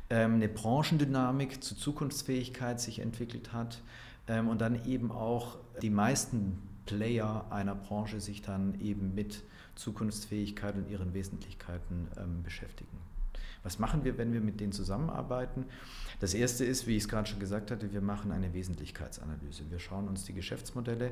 ähm, 0.09 0.35
eine 0.35 0.47
Branchendynamik 0.47 1.63
zur 1.63 1.77
Zukunftsfähigkeit 1.77 2.79
sich 2.79 2.99
entwickelt 2.99 3.51
hat 3.51 3.81
ähm, 4.27 4.47
und 4.47 4.61
dann 4.61 4.85
eben 4.85 5.11
auch 5.11 5.57
die 5.81 5.89
meisten 5.89 6.59
Player 6.85 7.45
einer 7.49 7.75
Branche 7.75 8.19
sich 8.19 8.41
dann 8.41 8.79
eben 8.79 9.15
mit 9.15 9.43
Zukunftsfähigkeit 9.75 10.75
und 10.75 10.89
ihren 10.89 11.13
Wesentlichkeiten 11.13 12.07
ähm, 12.17 12.43
beschäftigen. 12.43 12.97
Was 13.63 13.79
machen 13.79 14.03
wir, 14.03 14.19
wenn 14.19 14.31
wir 14.31 14.41
mit 14.41 14.59
denen 14.59 14.71
zusammenarbeiten? 14.71 15.65
Das 16.19 16.35
erste 16.35 16.63
ist, 16.63 16.85
wie 16.85 16.97
ich 16.97 17.03
es 17.03 17.09
gerade 17.09 17.27
schon 17.27 17.39
gesagt 17.39 17.71
hatte, 17.71 17.91
wir 17.91 18.01
machen 18.01 18.31
eine 18.31 18.53
Wesentlichkeitsanalyse. 18.53 19.63
Wir 19.71 19.79
schauen 19.79 20.07
uns 20.07 20.23
die 20.23 20.33
Geschäftsmodelle 20.33 21.11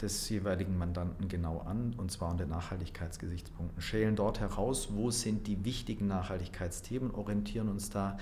des 0.00 0.28
jeweiligen 0.28 0.76
Mandanten 0.76 1.28
genau 1.28 1.60
an, 1.60 1.94
und 1.96 2.12
zwar 2.12 2.30
unter 2.30 2.44
Nachhaltigkeitsgesichtspunkten, 2.44 3.80
schälen 3.80 4.14
dort 4.14 4.40
heraus, 4.40 4.90
wo 4.92 5.10
sind 5.10 5.46
die 5.46 5.64
wichtigen 5.64 6.06
Nachhaltigkeitsthemen, 6.06 7.12
orientieren 7.12 7.68
uns 7.68 7.88
da 7.88 8.18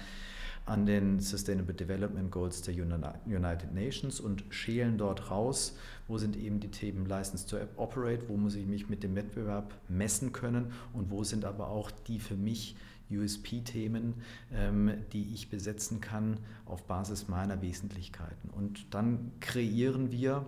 an 0.68 0.84
den 0.84 1.20
Sustainable 1.20 1.74
Development 1.74 2.30
Goals 2.30 2.62
der 2.62 2.74
United 2.74 3.72
Nations 3.72 4.20
und 4.20 4.44
schälen 4.50 4.98
dort 4.98 5.30
raus, 5.30 5.76
wo 6.06 6.18
sind 6.18 6.36
eben 6.36 6.60
die 6.60 6.70
Themen 6.70 7.06
License 7.06 7.46
to 7.46 7.56
Operate, 7.76 8.28
wo 8.28 8.36
muss 8.36 8.54
ich 8.54 8.66
mich 8.66 8.88
mit 8.88 9.02
dem 9.02 9.16
Wettbewerb 9.16 9.74
messen 9.88 10.32
können 10.32 10.72
und 10.92 11.10
wo 11.10 11.24
sind 11.24 11.44
aber 11.44 11.68
auch 11.68 11.90
die 11.90 12.20
für 12.20 12.36
mich 12.36 12.76
USP-Themen, 13.10 14.14
ähm, 14.52 14.92
die 15.12 15.32
ich 15.32 15.48
besetzen 15.48 16.02
kann 16.02 16.36
auf 16.66 16.84
Basis 16.84 17.28
meiner 17.28 17.62
Wesentlichkeiten. 17.62 18.50
Und 18.50 18.94
dann 18.94 19.32
kreieren 19.40 20.12
wir 20.12 20.44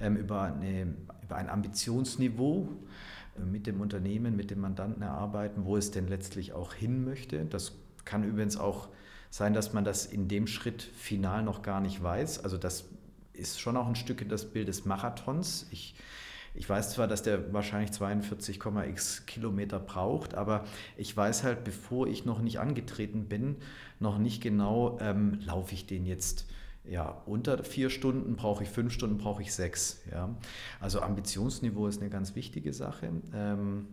ähm, 0.00 0.16
über, 0.16 0.42
eine, 0.42 0.94
über 1.22 1.36
ein 1.36 1.48
Ambitionsniveau 1.48 2.68
äh, 3.38 3.44
mit 3.44 3.68
dem 3.68 3.80
Unternehmen, 3.80 4.34
mit 4.34 4.50
dem 4.50 4.60
Mandanten 4.60 5.02
erarbeiten, 5.02 5.64
wo 5.64 5.76
es 5.76 5.92
denn 5.92 6.08
letztlich 6.08 6.52
auch 6.52 6.74
hin 6.74 7.04
möchte. 7.04 7.44
Das 7.44 7.76
kann 8.04 8.24
übrigens 8.24 8.56
auch 8.56 8.88
sein, 9.34 9.52
dass 9.52 9.72
man 9.72 9.84
das 9.84 10.06
in 10.06 10.28
dem 10.28 10.46
Schritt 10.46 10.80
final 10.80 11.42
noch 11.42 11.62
gar 11.62 11.80
nicht 11.80 12.00
weiß. 12.00 12.44
Also 12.44 12.56
das 12.56 12.84
ist 13.32 13.58
schon 13.58 13.76
auch 13.76 13.88
ein 13.88 13.96
Stück 13.96 14.28
das 14.28 14.44
Bild 14.44 14.68
des 14.68 14.84
Marathons. 14.84 15.66
Ich 15.72 15.96
ich 16.56 16.68
weiß 16.68 16.92
zwar, 16.92 17.08
dass 17.08 17.22
der 17.22 17.52
wahrscheinlich 17.52 17.90
42,x 17.90 19.26
Kilometer 19.26 19.80
braucht, 19.80 20.36
aber 20.36 20.64
ich 20.96 21.16
weiß 21.16 21.42
halt, 21.42 21.64
bevor 21.64 22.06
ich 22.06 22.24
noch 22.24 22.40
nicht 22.40 22.60
angetreten 22.60 23.24
bin, 23.24 23.56
noch 23.98 24.18
nicht 24.18 24.40
genau, 24.40 24.98
ähm, 25.00 25.40
laufe 25.44 25.74
ich 25.74 25.84
den 25.86 26.06
jetzt 26.06 26.46
ja, 26.84 27.20
unter 27.26 27.64
vier 27.64 27.90
Stunden, 27.90 28.36
brauche 28.36 28.62
ich 28.62 28.70
fünf 28.70 28.92
Stunden, 28.92 29.18
brauche 29.18 29.42
ich 29.42 29.52
sechs. 29.52 30.00
Ja. 30.12 30.32
Also 30.78 31.00
Ambitionsniveau 31.00 31.88
ist 31.88 32.00
eine 32.00 32.08
ganz 32.08 32.36
wichtige 32.36 32.72
Sache. 32.72 33.10
Ähm, 33.34 33.88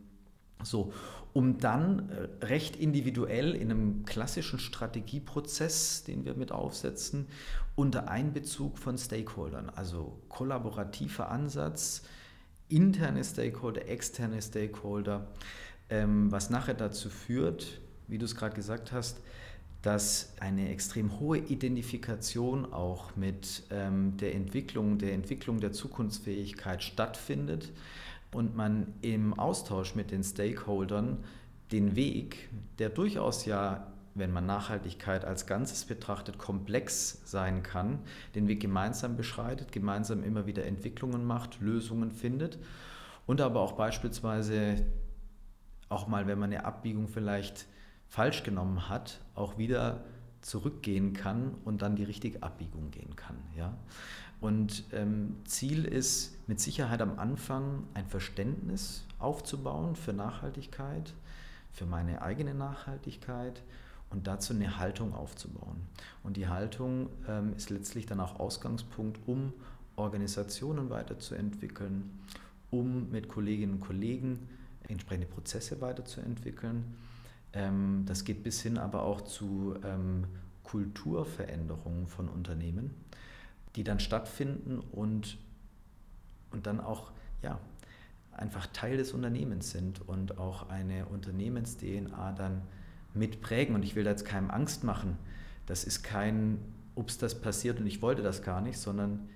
so, 0.63 0.93
um 1.33 1.59
dann 1.59 2.09
äh, 2.09 2.45
recht 2.45 2.75
individuell 2.75 3.55
in 3.55 3.71
einem 3.71 4.05
klassischen 4.05 4.59
Strategieprozess, 4.59 6.03
den 6.03 6.25
wir 6.25 6.33
mit 6.35 6.51
aufsetzen, 6.51 7.27
unter 7.75 8.09
Einbezug 8.09 8.77
von 8.77 8.97
Stakeholdern, 8.97 9.69
also 9.69 10.19
kollaborativer 10.27 11.31
Ansatz, 11.31 12.03
interne 12.67 13.23
Stakeholder, 13.23 13.87
externe 13.87 14.41
Stakeholder, 14.41 15.27
ähm, 15.89 16.31
was 16.31 16.49
nachher 16.49 16.73
dazu 16.73 17.09
führt, 17.09 17.79
wie 18.07 18.17
du 18.17 18.25
es 18.25 18.35
gerade 18.35 18.55
gesagt 18.55 18.91
hast, 18.91 19.21
dass 19.81 20.33
eine 20.39 20.69
extrem 20.69 21.19
hohe 21.19 21.39
Identifikation 21.39 22.71
auch 22.71 23.15
mit 23.15 23.63
ähm, 23.71 24.15
der 24.17 24.35
Entwicklung, 24.35 24.99
der 24.99 25.13
Entwicklung 25.13 25.59
der 25.59 25.71
Zukunftsfähigkeit 25.71 26.83
stattfindet 26.83 27.71
und 28.33 28.55
man 28.55 28.93
im 29.01 29.33
Austausch 29.33 29.95
mit 29.95 30.11
den 30.11 30.23
Stakeholdern 30.23 31.23
den 31.71 31.95
Weg, 31.95 32.49
der 32.79 32.89
durchaus 32.89 33.45
ja 33.45 33.91
wenn 34.13 34.31
man 34.31 34.45
Nachhaltigkeit 34.45 35.25
als 35.25 35.45
Ganzes 35.45 35.85
betrachtet, 35.85 36.37
komplex 36.37 37.21
sein 37.25 37.63
kann, 37.63 37.99
den 38.35 38.47
Weg 38.47 38.59
gemeinsam 38.59 39.15
beschreitet, 39.15 39.71
gemeinsam 39.71 40.23
immer 40.23 40.45
wieder 40.45 40.65
Entwicklungen 40.65 41.25
macht, 41.25 41.61
Lösungen 41.61 42.11
findet 42.11 42.59
und 43.25 43.41
aber 43.41 43.61
auch 43.61 43.73
beispielsweise 43.73 44.85
auch 45.89 46.07
mal, 46.07 46.27
wenn 46.27 46.39
man 46.39 46.51
eine 46.51 46.65
Abbiegung 46.65 47.07
vielleicht 47.07 47.67
falsch 48.07 48.43
genommen 48.43 48.89
hat, 48.89 49.21
auch 49.35 49.57
wieder 49.57 50.03
zurückgehen 50.41 51.13
kann 51.13 51.55
und 51.65 51.81
dann 51.81 51.95
die 51.95 52.03
richtige 52.03 52.41
Abbiegung 52.43 52.91
gehen 52.91 53.15
kann. 53.15 53.37
Ja? 53.55 53.77
Und 54.41 54.83
ähm, 54.91 55.37
Ziel 55.45 55.85
ist 55.85 56.35
mit 56.47 56.59
Sicherheit 56.59 57.01
am 57.01 57.19
Anfang 57.19 57.83
ein 57.93 58.07
Verständnis 58.07 59.05
aufzubauen 59.19 59.95
für 59.95 60.13
Nachhaltigkeit, 60.13 61.13
für 61.71 61.85
meine 61.85 62.21
eigene 62.23 62.55
Nachhaltigkeit 62.55 63.61
und 64.09 64.27
dazu 64.27 64.53
eine 64.53 64.77
Haltung 64.77 65.13
aufzubauen. 65.13 65.77
Und 66.23 66.37
die 66.37 66.47
Haltung 66.47 67.09
ähm, 67.27 67.53
ist 67.55 67.69
letztlich 67.69 68.07
dann 68.07 68.19
auch 68.19 68.39
Ausgangspunkt, 68.39 69.19
um 69.27 69.53
Organisationen 69.95 70.89
weiterzuentwickeln, 70.89 72.19
um 72.71 73.11
mit 73.11 73.27
Kolleginnen 73.27 73.75
und 73.75 73.79
Kollegen 73.81 74.49
entsprechende 74.87 75.27
Prozesse 75.27 75.79
weiterzuentwickeln. 75.81 76.95
Ähm, 77.53 78.03
das 78.05 78.23
geht 78.23 78.43
bis 78.43 78.61
hin 78.61 78.77
aber 78.77 79.03
auch 79.03 79.21
zu 79.21 79.75
ähm, 79.83 80.25
Kulturveränderungen 80.63 82.07
von 82.07 82.29
Unternehmen, 82.29 82.91
die 83.75 83.83
dann 83.83 83.99
stattfinden 83.99 84.79
und, 84.79 85.37
und 86.51 86.67
dann 86.67 86.79
auch 86.79 87.11
ja, 87.41 87.59
einfach 88.31 88.67
Teil 88.67 88.97
des 88.97 89.13
Unternehmens 89.13 89.71
sind 89.71 90.07
und 90.07 90.37
auch 90.37 90.69
eine 90.69 91.05
Unternehmens-DNA 91.05 92.33
dann 92.33 92.61
mitprägen. 93.13 93.75
Und 93.75 93.83
ich 93.83 93.95
will 93.95 94.03
da 94.03 94.11
jetzt 94.11 94.25
keinem 94.25 94.51
Angst 94.51 94.83
machen. 94.83 95.17
Das 95.65 95.83
ist 95.83 96.03
kein, 96.03 96.59
ups, 96.95 97.17
das 97.17 97.39
passiert 97.39 97.79
und 97.79 97.87
ich 97.87 98.01
wollte 98.01 98.21
das 98.21 98.43
gar 98.43 98.61
nicht, 98.61 98.77
sondern 98.77 99.29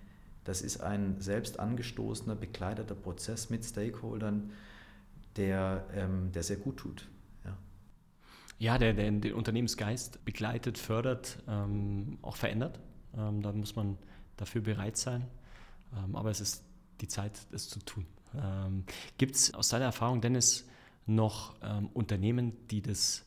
das 0.43 0.61
ist 0.61 0.81
ein 0.81 1.19
selbst 1.19 1.59
angestoßener, 1.59 2.35
begleiteter 2.35 2.95
Prozess 2.95 3.49
mit 3.49 3.65
Stakeholdern, 3.65 4.51
der, 5.37 5.85
ähm, 5.93 6.31
der 6.33 6.43
sehr 6.43 6.57
gut 6.57 6.77
tut. 6.77 7.07
Ja, 8.57 8.77
der, 8.77 8.93
der 8.93 9.11
den 9.11 9.33
Unternehmensgeist 9.33 10.23
begleitet, 10.23 10.77
fördert, 10.77 11.43
ähm, 11.47 12.17
auch 12.21 12.37
verändert. 12.37 12.79
Ähm, 13.17 13.41
da 13.41 13.51
muss 13.51 13.75
man 13.75 13.97
dafür 14.37 14.61
bereit 14.61 14.97
sein. 14.97 15.25
Ähm, 15.95 16.15
aber 16.15 16.29
es 16.29 16.41
ist 16.41 16.63
die 17.01 17.07
Zeit, 17.07 17.39
es 17.51 17.69
zu 17.69 17.79
tun. 17.79 18.05
Ähm, 18.35 18.83
Gibt 19.17 19.35
es 19.35 19.53
aus 19.53 19.69
deiner 19.69 19.85
Erfahrung, 19.85 20.21
Dennis, 20.21 20.65
noch 21.05 21.55
ähm, 21.61 21.89
Unternehmen, 21.93 22.53
die 22.69 22.81
das 22.81 23.23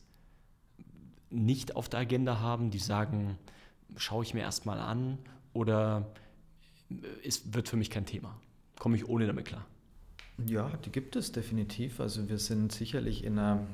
nicht 1.29 1.75
auf 1.75 1.89
der 1.89 2.01
Agenda 2.01 2.39
haben, 2.39 2.71
die 2.71 2.79
sagen, 2.79 3.37
schaue 3.95 4.23
ich 4.23 4.33
mir 4.33 4.41
erstmal 4.41 4.79
an 4.79 5.17
oder 5.53 6.11
es 7.23 7.53
wird 7.53 7.69
für 7.69 7.77
mich 7.77 7.89
kein 7.89 8.05
Thema? 8.05 8.35
Komme 8.77 8.97
ich 8.97 9.07
ohne 9.07 9.27
damit 9.27 9.45
klar? 9.45 9.65
Ja, 10.45 10.71
die 10.85 10.91
gibt 10.91 11.15
es 11.15 11.31
definitiv. 11.31 11.99
Also 11.99 12.29
wir 12.29 12.39
sind 12.39 12.71
sicherlich 12.71 13.23
in 13.23 13.37
einer 13.37 13.67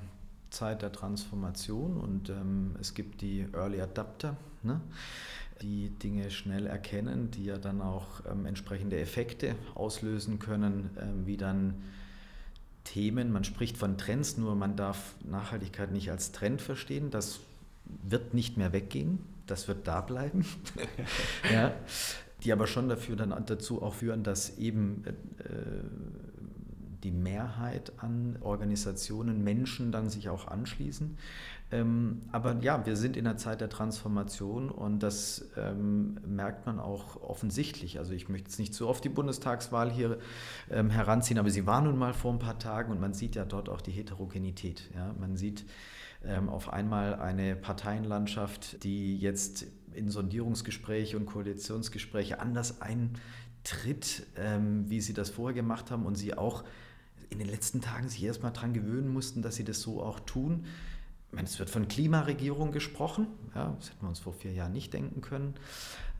Zeit 0.49 0.81
der 0.81 0.91
Transformation 0.91 1.97
und 1.97 2.29
ähm, 2.29 2.75
es 2.79 2.93
gibt 2.93 3.21
die 3.21 3.47
Early 3.53 3.81
Adapter, 3.81 4.37
ne? 4.63 4.81
Die 5.61 5.89
Dinge 5.89 6.31
schnell 6.31 6.67
erkennen, 6.67 7.31
die 7.31 7.45
ja 7.45 7.57
dann 7.57 7.81
auch 7.81 8.21
ähm, 8.29 8.45
entsprechende 8.45 8.99
Effekte 8.99 9.55
auslösen 9.73 10.39
können, 10.39 10.89
ähm, 10.99 11.25
wie 11.25 11.37
dann 11.37 11.75
Themen, 12.83 13.31
man 13.31 13.43
spricht 13.43 13.77
von 13.77 13.97
Trends, 13.97 14.37
nur 14.37 14.55
man 14.55 14.75
darf 14.75 15.15
Nachhaltigkeit 15.23 15.91
nicht 15.91 16.11
als 16.11 16.31
Trend 16.31 16.61
verstehen, 16.61 17.09
das 17.09 17.39
wird 18.03 18.33
nicht 18.33 18.57
mehr 18.57 18.73
weggehen, 18.73 19.19
das 19.47 19.67
wird 19.67 19.87
da 19.87 20.01
bleiben. 20.01 20.45
ja, 21.51 21.73
die 22.43 22.53
aber 22.53 22.67
schon 22.67 22.89
dafür 22.89 23.15
dann 23.15 23.33
dazu 23.45 23.81
auch 23.81 23.95
führen, 23.95 24.23
dass 24.23 24.57
eben 24.57 25.03
äh, 25.05 26.24
die 27.03 27.11
Mehrheit 27.11 27.93
an 27.97 28.37
Organisationen, 28.41 29.43
Menschen 29.43 29.91
dann 29.91 30.09
sich 30.09 30.29
auch 30.29 30.47
anschließen. 30.47 31.17
Ähm, 31.71 32.21
aber 32.31 32.57
ja, 32.61 32.85
wir 32.85 32.95
sind 32.95 33.17
in 33.17 33.25
einer 33.25 33.37
Zeit 33.37 33.61
der 33.61 33.69
Transformation 33.69 34.69
und 34.69 34.99
das 34.99 35.49
ähm, 35.57 36.19
merkt 36.25 36.65
man 36.65 36.79
auch 36.79 37.21
offensichtlich. 37.21 37.97
Also 37.97 38.13
ich 38.13 38.29
möchte 38.29 38.49
jetzt 38.49 38.59
nicht 38.59 38.73
zu 38.73 38.87
oft 38.87 39.03
die 39.03 39.09
Bundestagswahl 39.09 39.91
hier 39.91 40.19
ähm, 40.69 40.89
heranziehen, 40.89 41.39
aber 41.39 41.49
sie 41.49 41.65
war 41.65 41.81
nun 41.81 41.97
mal 41.97 42.13
vor 42.13 42.33
ein 42.33 42.39
paar 42.39 42.59
Tagen 42.59 42.91
und 42.91 43.01
man 43.01 43.13
sieht 43.13 43.35
ja 43.35 43.45
dort 43.45 43.69
auch 43.69 43.81
die 43.81 43.91
Heterogenität. 43.91 44.89
Ja? 44.95 45.13
Man 45.19 45.35
sieht 45.35 45.65
auf 46.47 46.73
einmal 46.73 47.13
eine 47.13 47.55
Parteienlandschaft, 47.55 48.83
die 48.83 49.15
jetzt 49.19 49.67
in 49.93 50.09
Sondierungsgespräche 50.09 51.17
und 51.17 51.25
Koalitionsgespräche 51.25 52.39
anders 52.39 52.81
eintritt, 53.65 54.25
ähm, 54.37 54.89
wie 54.89 55.01
sie 55.01 55.13
das 55.13 55.29
vorher 55.29 55.53
gemacht 55.53 55.91
haben 55.91 56.05
und 56.05 56.15
sie 56.15 56.37
auch 56.37 56.63
in 57.29 57.39
den 57.39 57.47
letzten 57.47 57.81
Tagen 57.81 58.07
sich 58.07 58.23
erstmal 58.23 58.51
daran 58.51 58.73
gewöhnen 58.73 59.11
mussten, 59.11 59.41
dass 59.41 59.55
sie 59.55 59.63
das 59.63 59.81
so 59.81 60.01
auch 60.01 60.19
tun. 60.21 60.65
Ich 61.29 61.35
meine, 61.35 61.47
es 61.47 61.57
wird 61.57 61.69
von 61.69 61.87
Klimaregierung 61.87 62.71
gesprochen, 62.71 63.27
ja, 63.55 63.75
das 63.79 63.89
hätten 63.89 64.03
wir 64.03 64.09
uns 64.09 64.19
vor 64.19 64.33
vier 64.33 64.53
Jahren 64.53 64.71
nicht 64.71 64.93
denken 64.93 65.21
können. 65.21 65.55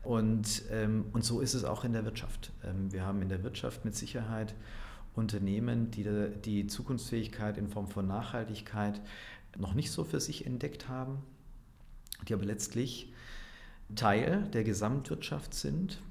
Und, 0.02 0.62
ähm, 0.70 1.06
und 1.12 1.24
so 1.24 1.40
ist 1.40 1.54
es 1.54 1.64
auch 1.64 1.84
in 1.84 1.92
der 1.92 2.04
Wirtschaft. 2.04 2.52
Ähm, 2.64 2.92
wir 2.92 3.04
haben 3.04 3.22
in 3.22 3.28
der 3.28 3.42
Wirtschaft 3.42 3.84
mit 3.84 3.94
Sicherheit 3.94 4.54
Unternehmen, 5.14 5.90
die 5.90 6.04
die 6.44 6.66
Zukunftsfähigkeit 6.66 7.56
in 7.56 7.68
Form 7.68 7.88
von 7.88 8.06
Nachhaltigkeit 8.06 9.00
noch 9.56 9.72
nicht 9.72 9.90
so 9.90 10.04
für 10.04 10.20
sich 10.20 10.44
entdeckt 10.44 10.88
haben, 10.88 11.22
die 12.28 12.34
aber 12.34 12.44
letztlich 12.44 13.12
Teil 13.94 14.48
der 14.52 14.64
Gesamtwirtschaft 14.64 15.54
sind. 15.54 16.02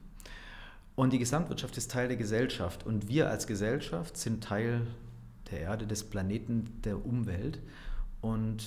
Und 0.96 1.12
die 1.12 1.20
Gesamtwirtschaft 1.20 1.78
ist 1.78 1.92
Teil 1.92 2.08
der 2.08 2.18
Gesellschaft. 2.18 2.86
Und 2.86 3.10
wir 3.10 3.30
als 3.30 3.48
Gesellschaft 3.48 4.18
sind 4.18 4.44
Teil 4.44 4.88
der 5.52 5.60
Erde, 5.60 5.88
des 5.88 6.04
Planeten, 6.04 6.82
der 6.84 7.06
Umwelt. 7.06 7.60
Und 8.22 8.64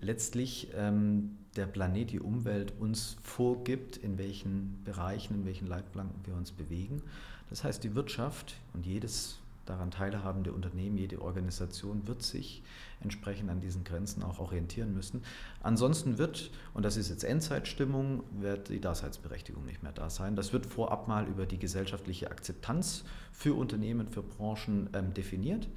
letztlich 0.00 0.68
ähm, 0.74 1.38
der 1.56 1.66
Planet, 1.66 2.10
die 2.10 2.20
Umwelt 2.20 2.72
uns 2.78 3.16
vorgibt, 3.22 3.96
in 3.96 4.18
welchen 4.18 4.82
Bereichen, 4.84 5.34
in 5.34 5.44
welchen 5.46 5.66
Leitplanken 5.66 6.20
wir 6.24 6.34
uns 6.34 6.52
bewegen. 6.52 7.02
Das 7.48 7.64
heißt, 7.64 7.82
die 7.84 7.94
Wirtschaft 7.94 8.56
und 8.74 8.84
jedes 8.84 9.38
daran 9.64 9.90
teilhabende 9.90 10.52
Unternehmen, 10.52 10.98
jede 10.98 11.22
Organisation 11.22 12.06
wird 12.06 12.22
sich 12.22 12.62
entsprechend 13.00 13.50
an 13.50 13.60
diesen 13.60 13.84
Grenzen 13.84 14.22
auch 14.22 14.38
orientieren 14.38 14.94
müssen. 14.94 15.22
Ansonsten 15.62 16.18
wird, 16.18 16.50
und 16.74 16.84
das 16.84 16.96
ist 16.96 17.08
jetzt 17.08 17.24
Endzeitstimmung, 17.24 18.22
wird 18.40 18.68
die 18.68 18.80
Daseinsberechtigung 18.80 19.64
nicht 19.64 19.82
mehr 19.82 19.92
da 19.92 20.10
sein. 20.10 20.36
Das 20.36 20.52
wird 20.52 20.66
vorab 20.66 21.08
mal 21.08 21.26
über 21.26 21.46
die 21.46 21.58
gesellschaftliche 21.58 22.30
Akzeptanz 22.30 23.04
für 23.32 23.54
Unternehmen, 23.54 24.08
für 24.08 24.22
Branchen 24.22 24.88
ähm, 24.94 25.12
definiert. 25.14 25.68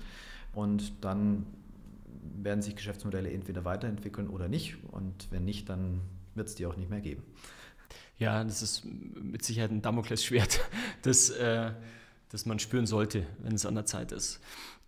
Und 0.53 0.93
dann 1.03 1.45
werden 2.41 2.61
sich 2.61 2.75
Geschäftsmodelle 2.75 3.31
entweder 3.31 3.65
weiterentwickeln 3.65 4.27
oder 4.27 4.47
nicht. 4.47 4.77
Und 4.91 5.27
wenn 5.31 5.45
nicht, 5.45 5.69
dann 5.69 6.01
wird 6.35 6.47
es 6.47 6.55
die 6.55 6.65
auch 6.65 6.77
nicht 6.77 6.89
mehr 6.89 7.01
geben. 7.01 7.23
Ja, 8.17 8.43
das 8.43 8.61
ist 8.61 8.83
mit 8.85 9.43
Sicherheit 9.43 9.71
ein 9.71 9.81
Damoklesschwert, 9.81 10.59
das, 11.03 11.29
äh, 11.29 11.71
das 12.29 12.45
man 12.45 12.59
spüren 12.59 12.85
sollte, 12.85 13.25
wenn 13.39 13.53
es 13.53 13.65
an 13.65 13.75
der 13.75 13.85
Zeit 13.85 14.11
ist. 14.11 14.41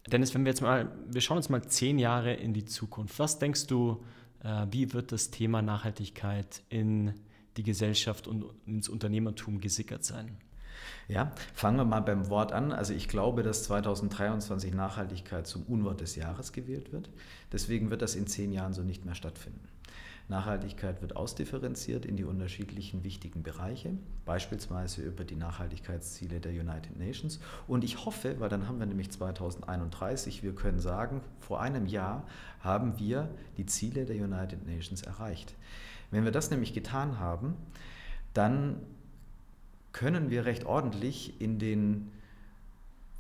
Dennis, 0.08 0.34
wenn 0.34 0.46
wir 0.46 0.52
jetzt 0.52 0.62
mal, 0.62 0.92
wir 1.08 1.22
schauen 1.22 1.38
uns 1.38 1.50
mal 1.50 1.64
zehn 1.64 2.00
Jahre 2.00 2.34
in 2.34 2.54
die 2.54 2.66
Zukunft. 2.66 3.20
Was 3.20 3.40
denkst 3.40 3.68
du, 3.68 4.04
äh, 4.44 4.66
wie 4.72 4.94
wird 4.94 5.12
das 5.12 5.30
Thema 5.30 5.62
Nachhaltigkeit 5.62 6.64
in 6.70 7.14
die 7.58 7.64
Gesellschaft 7.64 8.28
und 8.28 8.46
ins 8.66 8.90
Unternehmertum 8.90 9.60
gesickert 9.60 10.04
sein? 10.04 10.38
Ja, 11.08 11.32
fangen 11.54 11.78
wir 11.78 11.86
mal 11.86 12.00
beim 12.00 12.30
Wort 12.30 12.52
an. 12.52 12.72
Also 12.72 12.94
ich 12.94 13.08
glaube, 13.08 13.44
dass 13.44 13.64
2023 13.64 14.74
Nachhaltigkeit 14.74 15.46
zum 15.46 15.64
Unwort 15.64 16.02
des 16.02 16.16
Jahres 16.16 16.54
gewählt 16.54 16.92
wird. 16.92 17.10
Deswegen 17.52 17.92
wird 17.92 18.02
das 18.02 18.16
in 18.16 18.28
zehn 18.28 18.52
Jahren 18.52 18.74
so 18.74 18.82
nicht 18.82 19.06
mehr 19.06 19.16
stattfinden. 19.16 19.68
Nachhaltigkeit 20.28 21.02
wird 21.02 21.16
ausdifferenziert 21.16 22.06
in 22.06 22.16
die 22.16 22.24
unterschiedlichen 22.24 23.04
wichtigen 23.04 23.44
Bereiche, 23.44 23.92
beispielsweise 24.26 25.02
über 25.02 25.24
die 25.24 25.36
Nachhaltigkeitsziele 25.36 26.40
der 26.40 26.52
United 26.52 26.98
Nations. 26.98 27.40
Und 27.68 27.84
ich 27.84 28.06
hoffe, 28.06 28.40
weil 28.40 28.50
dann 28.50 28.68
haben 28.68 28.80
wir 28.80 28.86
nämlich 28.86 29.12
2031, 29.12 30.44
wir 30.44 30.56
können 30.56 30.80
sagen, 30.80 31.22
vor 31.40 31.62
einem 31.62 31.86
Jahr 31.86 32.26
haben 32.62 32.98
wir 32.98 33.30
die 33.58 33.66
Ziele 33.66 34.06
der 34.06 34.16
United 34.16 34.66
Nations 34.66 35.02
erreicht. 35.02 35.56
Wenn 36.12 36.24
wir 36.24 36.32
das 36.32 36.52
nämlich 36.52 36.74
getan 36.74 37.20
haben, 37.20 37.56
dann 38.34 38.78
können 39.92 40.30
wir 40.30 40.46
recht 40.46 40.66
ordentlich 40.66 41.42
in 41.42 41.60
den 41.60 42.12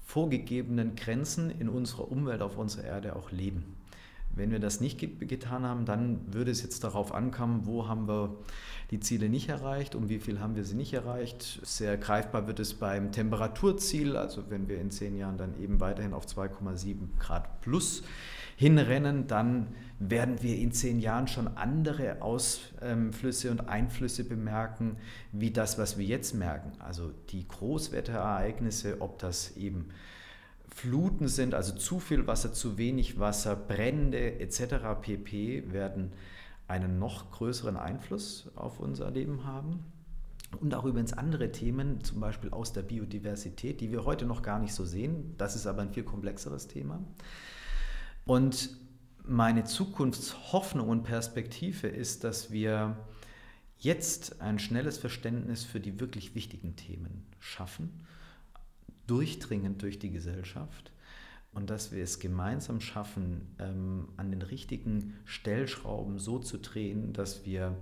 vorgegebenen 0.05 0.95
Grenzen 0.95 1.49
in 1.49 1.69
unserer 1.69 2.11
Umwelt 2.11 2.41
auf 2.41 2.57
unserer 2.57 2.83
Erde 2.83 3.15
auch 3.15 3.31
leben. 3.31 3.63
Wenn 4.35 4.51
wir 4.51 4.59
das 4.59 4.79
nicht 4.79 4.99
getan 4.99 5.63
haben, 5.65 5.85
dann 5.85 6.33
würde 6.33 6.51
es 6.51 6.63
jetzt 6.63 6.83
darauf 6.83 7.13
ankommen, 7.13 7.65
wo 7.65 7.87
haben 7.87 8.07
wir 8.07 8.37
die 8.89 8.99
Ziele 8.99 9.29
nicht 9.29 9.49
erreicht, 9.49 9.95
um 9.95 10.09
wie 10.09 10.19
viel 10.19 10.39
haben 10.39 10.55
wir 10.55 10.63
sie 10.63 10.75
nicht 10.75 10.93
erreicht. 10.93 11.59
Sehr 11.63 11.97
greifbar 11.97 12.47
wird 12.47 12.59
es 12.59 12.73
beim 12.73 13.11
Temperaturziel, 13.11 14.15
also 14.15 14.49
wenn 14.49 14.67
wir 14.67 14.79
in 14.79 14.91
zehn 14.91 15.17
Jahren 15.17 15.37
dann 15.37 15.59
eben 15.61 15.79
weiterhin 15.79 16.13
auf 16.13 16.25
2,7 16.25 17.19
Grad 17.19 17.61
plus 17.61 18.03
hinrennen, 18.55 19.27
dann 19.27 19.67
werden 19.99 20.41
wir 20.41 20.57
in 20.57 20.71
zehn 20.71 20.99
Jahren 20.99 21.27
schon 21.27 21.47
andere 21.57 22.21
Ausflüsse 22.21 23.51
und 23.51 23.67
Einflüsse 23.67 24.23
bemerken, 24.23 24.97
wie 25.31 25.51
das, 25.51 25.77
was 25.77 25.97
wir 25.97 26.05
jetzt 26.05 26.35
merken. 26.35 26.71
Also 26.79 27.11
die 27.29 27.47
Großwetterereignisse, 27.47 29.01
ob 29.01 29.19
das 29.19 29.57
eben 29.57 29.89
Fluten 30.73 31.27
sind, 31.27 31.53
also 31.53 31.75
zu 31.75 31.99
viel 31.99 32.27
Wasser, 32.27 32.53
zu 32.53 32.77
wenig 32.77 33.19
Wasser, 33.19 33.55
Brände 33.55 34.39
etc. 34.39 35.01
pp. 35.01 35.71
werden 35.71 36.13
einen 36.67 36.97
noch 36.97 37.31
größeren 37.31 37.75
Einfluss 37.75 38.49
auf 38.55 38.79
unser 38.79 39.11
Leben 39.11 39.43
haben. 39.43 39.83
Und 40.59 40.73
auch 40.73 40.85
übrigens 40.85 41.13
andere 41.13 41.51
Themen, 41.51 42.03
zum 42.03 42.19
Beispiel 42.19 42.49
aus 42.51 42.73
der 42.73 42.81
Biodiversität, 42.81 43.79
die 43.79 43.91
wir 43.91 44.05
heute 44.05 44.25
noch 44.25 44.41
gar 44.41 44.59
nicht 44.59 44.73
so 44.73 44.85
sehen. 44.85 45.35
Das 45.37 45.55
ist 45.55 45.67
aber 45.67 45.81
ein 45.81 45.93
viel 45.93 46.03
komplexeres 46.03 46.67
Thema. 46.67 46.99
Und 48.25 48.77
meine 49.23 49.63
Zukunftshoffnung 49.63 50.87
und 50.87 51.03
Perspektive 51.03 51.87
ist, 51.87 52.23
dass 52.23 52.51
wir 52.51 52.97
jetzt 53.77 54.41
ein 54.41 54.59
schnelles 54.59 54.97
Verständnis 54.97 55.63
für 55.63 55.79
die 55.79 55.99
wirklich 55.99 56.35
wichtigen 56.35 56.75
Themen 56.75 57.25
schaffen 57.39 58.05
durchdringend 59.11 59.81
durch 59.81 59.99
die 59.99 60.09
Gesellschaft 60.09 60.93
und 61.51 61.69
dass 61.69 61.91
wir 61.91 62.01
es 62.01 62.19
gemeinsam 62.19 62.79
schaffen, 62.79 63.53
ähm, 63.59 64.07
an 64.15 64.31
den 64.31 64.41
richtigen 64.41 65.15
Stellschrauben 65.25 66.17
so 66.17 66.39
zu 66.39 66.57
drehen, 66.57 67.11
dass 67.11 67.45
wir 67.45 67.75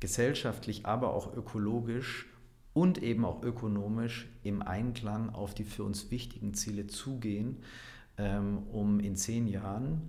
gesellschaftlich, 0.00 0.86
aber 0.86 1.12
auch 1.12 1.36
ökologisch 1.36 2.26
und 2.72 3.02
eben 3.02 3.26
auch 3.26 3.42
ökonomisch 3.42 4.28
im 4.44 4.62
Einklang 4.62 5.28
auf 5.34 5.52
die 5.52 5.64
für 5.64 5.84
uns 5.84 6.10
wichtigen 6.10 6.54
Ziele 6.54 6.86
zugehen, 6.86 7.58
ähm, 8.16 8.62
um 8.72 8.98
in 8.98 9.14
zehn 9.14 9.46
Jahren, 9.46 10.00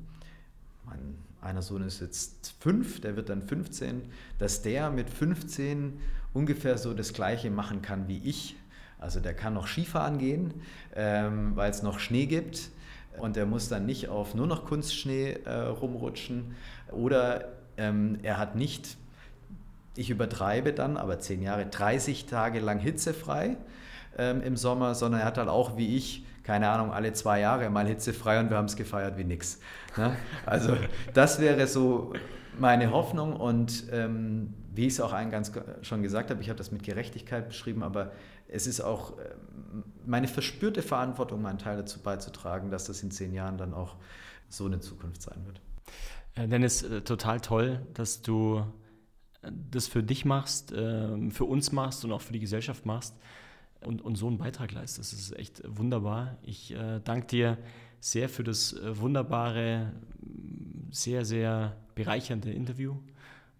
mein 0.86 1.16
einer 1.42 1.62
Sohn 1.62 1.84
ist 1.84 2.00
jetzt 2.00 2.56
fünf, 2.62 3.02
der 3.02 3.18
wird 3.18 3.28
dann 3.28 3.42
15, 3.42 4.04
dass 4.38 4.62
der 4.62 4.90
mit 4.92 5.10
15 5.10 6.00
ungefähr 6.32 6.78
so 6.78 6.94
das 6.94 7.12
Gleiche 7.12 7.52
machen 7.52 7.82
kann 7.82 8.08
wie 8.08 8.20
ich 8.20 8.56
also 9.04 9.20
der 9.20 9.34
kann 9.34 9.54
noch 9.54 9.68
Skifahren 9.68 10.18
gehen, 10.18 10.54
ähm, 10.96 11.56
weil 11.56 11.70
es 11.70 11.84
noch 11.84 12.00
Schnee 12.00 12.26
gibt 12.26 12.70
und 13.20 13.36
der 13.36 13.46
muss 13.46 13.68
dann 13.68 13.86
nicht 13.86 14.08
auf 14.08 14.34
nur 14.34 14.48
noch 14.48 14.66
Kunstschnee 14.66 15.40
äh, 15.46 15.52
rumrutschen 15.52 16.56
oder 16.92 17.50
ähm, 17.78 18.20
er 18.24 18.38
hat 18.38 18.56
nicht, 18.56 18.98
ich 19.96 20.10
übertreibe 20.10 20.74
dann, 20.74 20.96
aber 20.96 21.20
zehn 21.20 21.42
Jahre, 21.42 21.66
30 21.66 22.26
Tage 22.26 22.60
lang 22.60 22.80
hitzefrei 22.80 23.58
ähm, 24.18 24.42
im 24.42 24.56
Sommer, 24.56 24.96
sondern 24.96 25.22
er 25.22 25.28
hat 25.28 25.38
dann 25.38 25.50
auch 25.50 25.78
wie 25.78 25.98
ich, 25.98 26.26
keine 26.44 26.70
Ahnung, 26.70 26.92
alle 26.92 27.14
zwei 27.14 27.42
Jahre 27.42 27.70
mal 27.70 27.86
hitzefrei 27.86 28.40
und 28.40 28.50
wir 28.50 28.58
haben 28.58 28.66
es 28.66 28.76
gefeiert 28.76 29.18
wie 29.18 29.26
nix. 29.26 29.60
Ne? 29.98 30.16
Also 30.46 30.78
das 31.14 31.40
wäre 31.40 31.68
so 31.68 32.14
meine 32.58 32.92
Hoffnung 32.92 33.36
und 33.36 33.86
ähm, 33.92 34.54
wie 34.74 34.88
ich 34.88 34.94
es 34.94 35.02
auch 35.02 35.14
eingangs 35.14 35.52
schon 35.82 36.02
gesagt 36.04 36.30
habe, 36.30 36.42
ich 36.42 36.50
habe 36.50 36.58
das 36.58 36.72
mit 36.72 36.84
Gerechtigkeit 36.84 37.48
beschrieben, 37.48 37.84
aber 37.84 38.12
es 38.48 38.68
ist 38.68 38.82
auch 38.82 39.18
ähm, 39.18 39.84
meine 40.06 40.28
verspürte 40.28 40.82
Verantwortung, 40.82 41.42
meinen 41.42 41.60
Teil 41.60 41.78
dazu 41.78 42.00
beizutragen, 42.00 42.70
dass 42.70 42.86
das 42.86 43.02
in 43.04 43.12
zehn 43.12 43.34
Jahren 43.34 43.58
dann 43.58 43.74
auch 43.74 43.96
so 44.50 44.66
eine 44.66 44.80
Zukunft 44.80 45.22
sein 45.22 45.46
wird. 45.46 45.62
Äh, 46.36 46.48
Dennis, 46.48 46.84
äh, 46.84 47.02
total 47.02 47.42
toll, 47.42 47.86
dass 47.94 48.22
du 48.22 48.64
äh, 49.42 49.52
das 49.72 49.88
für 49.88 50.04
dich 50.04 50.26
machst, 50.26 50.74
ähm, 50.76 51.32
für 51.32 51.46
uns 51.46 51.72
machst 51.72 52.06
und 52.06 52.12
auch 52.12 52.22
für 52.22 52.34
die 52.34 52.40
Gesellschaft 52.40 52.86
machst 52.86 53.16
und, 53.82 54.02
und 54.02 54.16
so 54.16 54.28
einen 54.28 54.38
Beitrag 54.38 54.72
leistest. 54.72 55.14
Das 55.14 55.20
ist 55.20 55.36
echt 55.38 55.62
wunderbar. 55.66 56.38
Ich 56.42 56.74
danke 57.04 57.28
dir 57.28 57.58
sehr 58.00 58.30
für 58.30 58.46
das 58.46 58.78
wunderbare, 58.82 59.92
sehr, 60.90 61.26
sehr 61.26 61.76
bereichernde 61.94 62.50
Interview. 62.52 62.96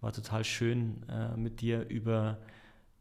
War 0.00 0.14
total 0.14 0.42
schön 0.44 1.04
mit 1.36 1.60
dir 1.60 1.86
über 1.90 2.38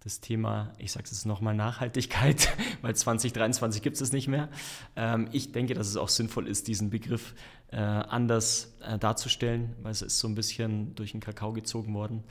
das 0.04 0.20
Thema, 0.20 0.74
ich 0.78 0.92
sage 0.92 1.08
es 1.10 1.26
nochmal, 1.26 1.56
Nachhaltigkeit, 1.56 2.50
weil 2.82 2.96
2023 2.96 3.82
gibt 3.82 3.96
es 3.96 4.02
es 4.02 4.12
nicht 4.12 4.28
mehr. 4.28 4.50
Ähm, 4.96 5.30
ich 5.32 5.54
denke, 5.54 5.74
dass 5.74 5.88
es 5.88 5.96
auch 5.96 6.10
sinnvoll 6.10 6.48
ist, 6.48 6.68
diesen 6.68 6.90
Begriff 6.90 7.34
äh, 7.72 7.78
anders 7.78 8.76
äh, 8.82 9.00
darzustellen, 9.00 9.76
weil 9.82 9.92
es 9.92 10.02
ist 10.02 10.20
so 10.20 10.28
ein 10.28 10.36
bisschen 10.36 10.94
durch 10.96 11.14
den 11.14 11.22
Kakao 11.22 11.54
gezogen 11.54 11.94
worden. 11.94 12.24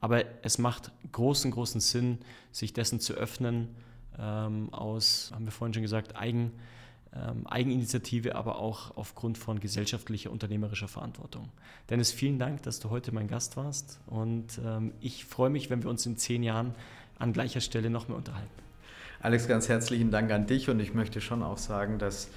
Aber 0.00 0.24
es 0.42 0.58
macht 0.58 0.92
großen, 1.12 1.50
großen 1.50 1.80
Sinn, 1.80 2.18
sich 2.52 2.74
dessen 2.74 3.00
zu 3.00 3.14
öffnen, 3.14 3.68
ähm, 4.18 4.72
aus, 4.74 5.30
haben 5.34 5.46
wir 5.46 5.52
vorhin 5.52 5.72
schon 5.72 5.82
gesagt, 5.82 6.16
Eigen, 6.16 6.52
ähm, 7.14 7.46
Eigeninitiative, 7.46 8.34
aber 8.34 8.58
auch 8.58 8.98
aufgrund 8.98 9.38
von 9.38 9.60
gesellschaftlicher, 9.60 10.30
unternehmerischer 10.30 10.88
Verantwortung. 10.88 11.48
Dennis, 11.88 12.12
vielen 12.12 12.38
Dank, 12.38 12.62
dass 12.64 12.80
du 12.80 12.90
heute 12.90 13.12
mein 13.12 13.28
Gast 13.28 13.56
warst 13.56 13.98
und 14.06 14.60
ich 15.00 15.24
freue 15.24 15.50
mich, 15.50 15.70
wenn 15.70 15.82
wir 15.82 15.90
uns 15.90 16.04
in 16.06 16.16
zehn 16.16 16.42
Jahren 16.42 16.74
an 17.18 17.32
gleicher 17.32 17.60
Stelle 17.60 17.90
noch 17.90 18.08
mehr 18.08 18.16
unterhalten. 18.16 18.50
Alex, 19.20 19.48
ganz 19.48 19.68
herzlichen 19.68 20.10
Dank 20.10 20.30
an 20.30 20.46
dich 20.46 20.68
und 20.68 20.80
ich 20.80 20.92
möchte 20.92 21.20
schon 21.20 21.42
auch 21.42 21.58
sagen, 21.58 21.98
dass 21.98 22.28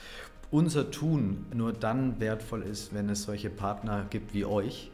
unser 0.52 0.92
Tun 0.92 1.46
nur 1.54 1.74
dann 1.74 2.20
wertvoll 2.20 2.64
ist, 2.64 2.94
wenn 2.94 3.10
es 3.10 3.24
solche 3.24 3.50
Partner 3.50 4.06
gibt 4.10 4.34
wie 4.34 4.46
euch, 4.46 4.92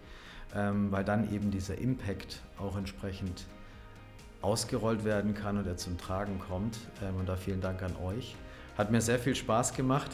ähm, 0.56 0.92
weil 0.92 1.04
dann 1.04 1.32
eben 1.34 1.52
dieser 1.52 1.78
Impact 1.78 2.42
auch 2.58 2.78
entsprechend 2.78 3.46
ausgerollt 4.42 5.06
werden 5.06 5.34
kann 5.34 5.58
und 5.58 5.68
er 5.68 5.78
zum 5.78 5.98
Tragen 5.98 6.40
kommt. 6.40 6.78
Ähm, 7.02 7.16
und 7.18 7.30
da 7.30 7.36
vielen 7.36 7.62
Dank 7.62 7.82
an 7.82 7.96
euch. 8.04 8.36
Hat 8.78 8.92
mir 8.92 9.02
sehr 9.02 9.20
viel 9.20 9.36
Spaß 9.36 9.74
gemacht. 9.74 10.12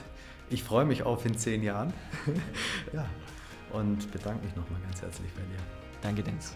Ich 0.49 0.63
freue 0.63 0.85
mich 0.85 1.03
auf 1.03 1.25
in 1.25 1.37
zehn 1.37 1.63
Jahren. 1.63 1.93
ja. 2.93 3.05
Und 3.71 4.11
bedanke 4.11 4.43
mich 4.43 4.55
nochmal 4.55 4.81
ganz 4.81 5.01
herzlich 5.01 5.31
bei 5.33 5.41
dir. 5.41 5.63
Danke, 6.01 6.23
Dennis. 6.23 6.55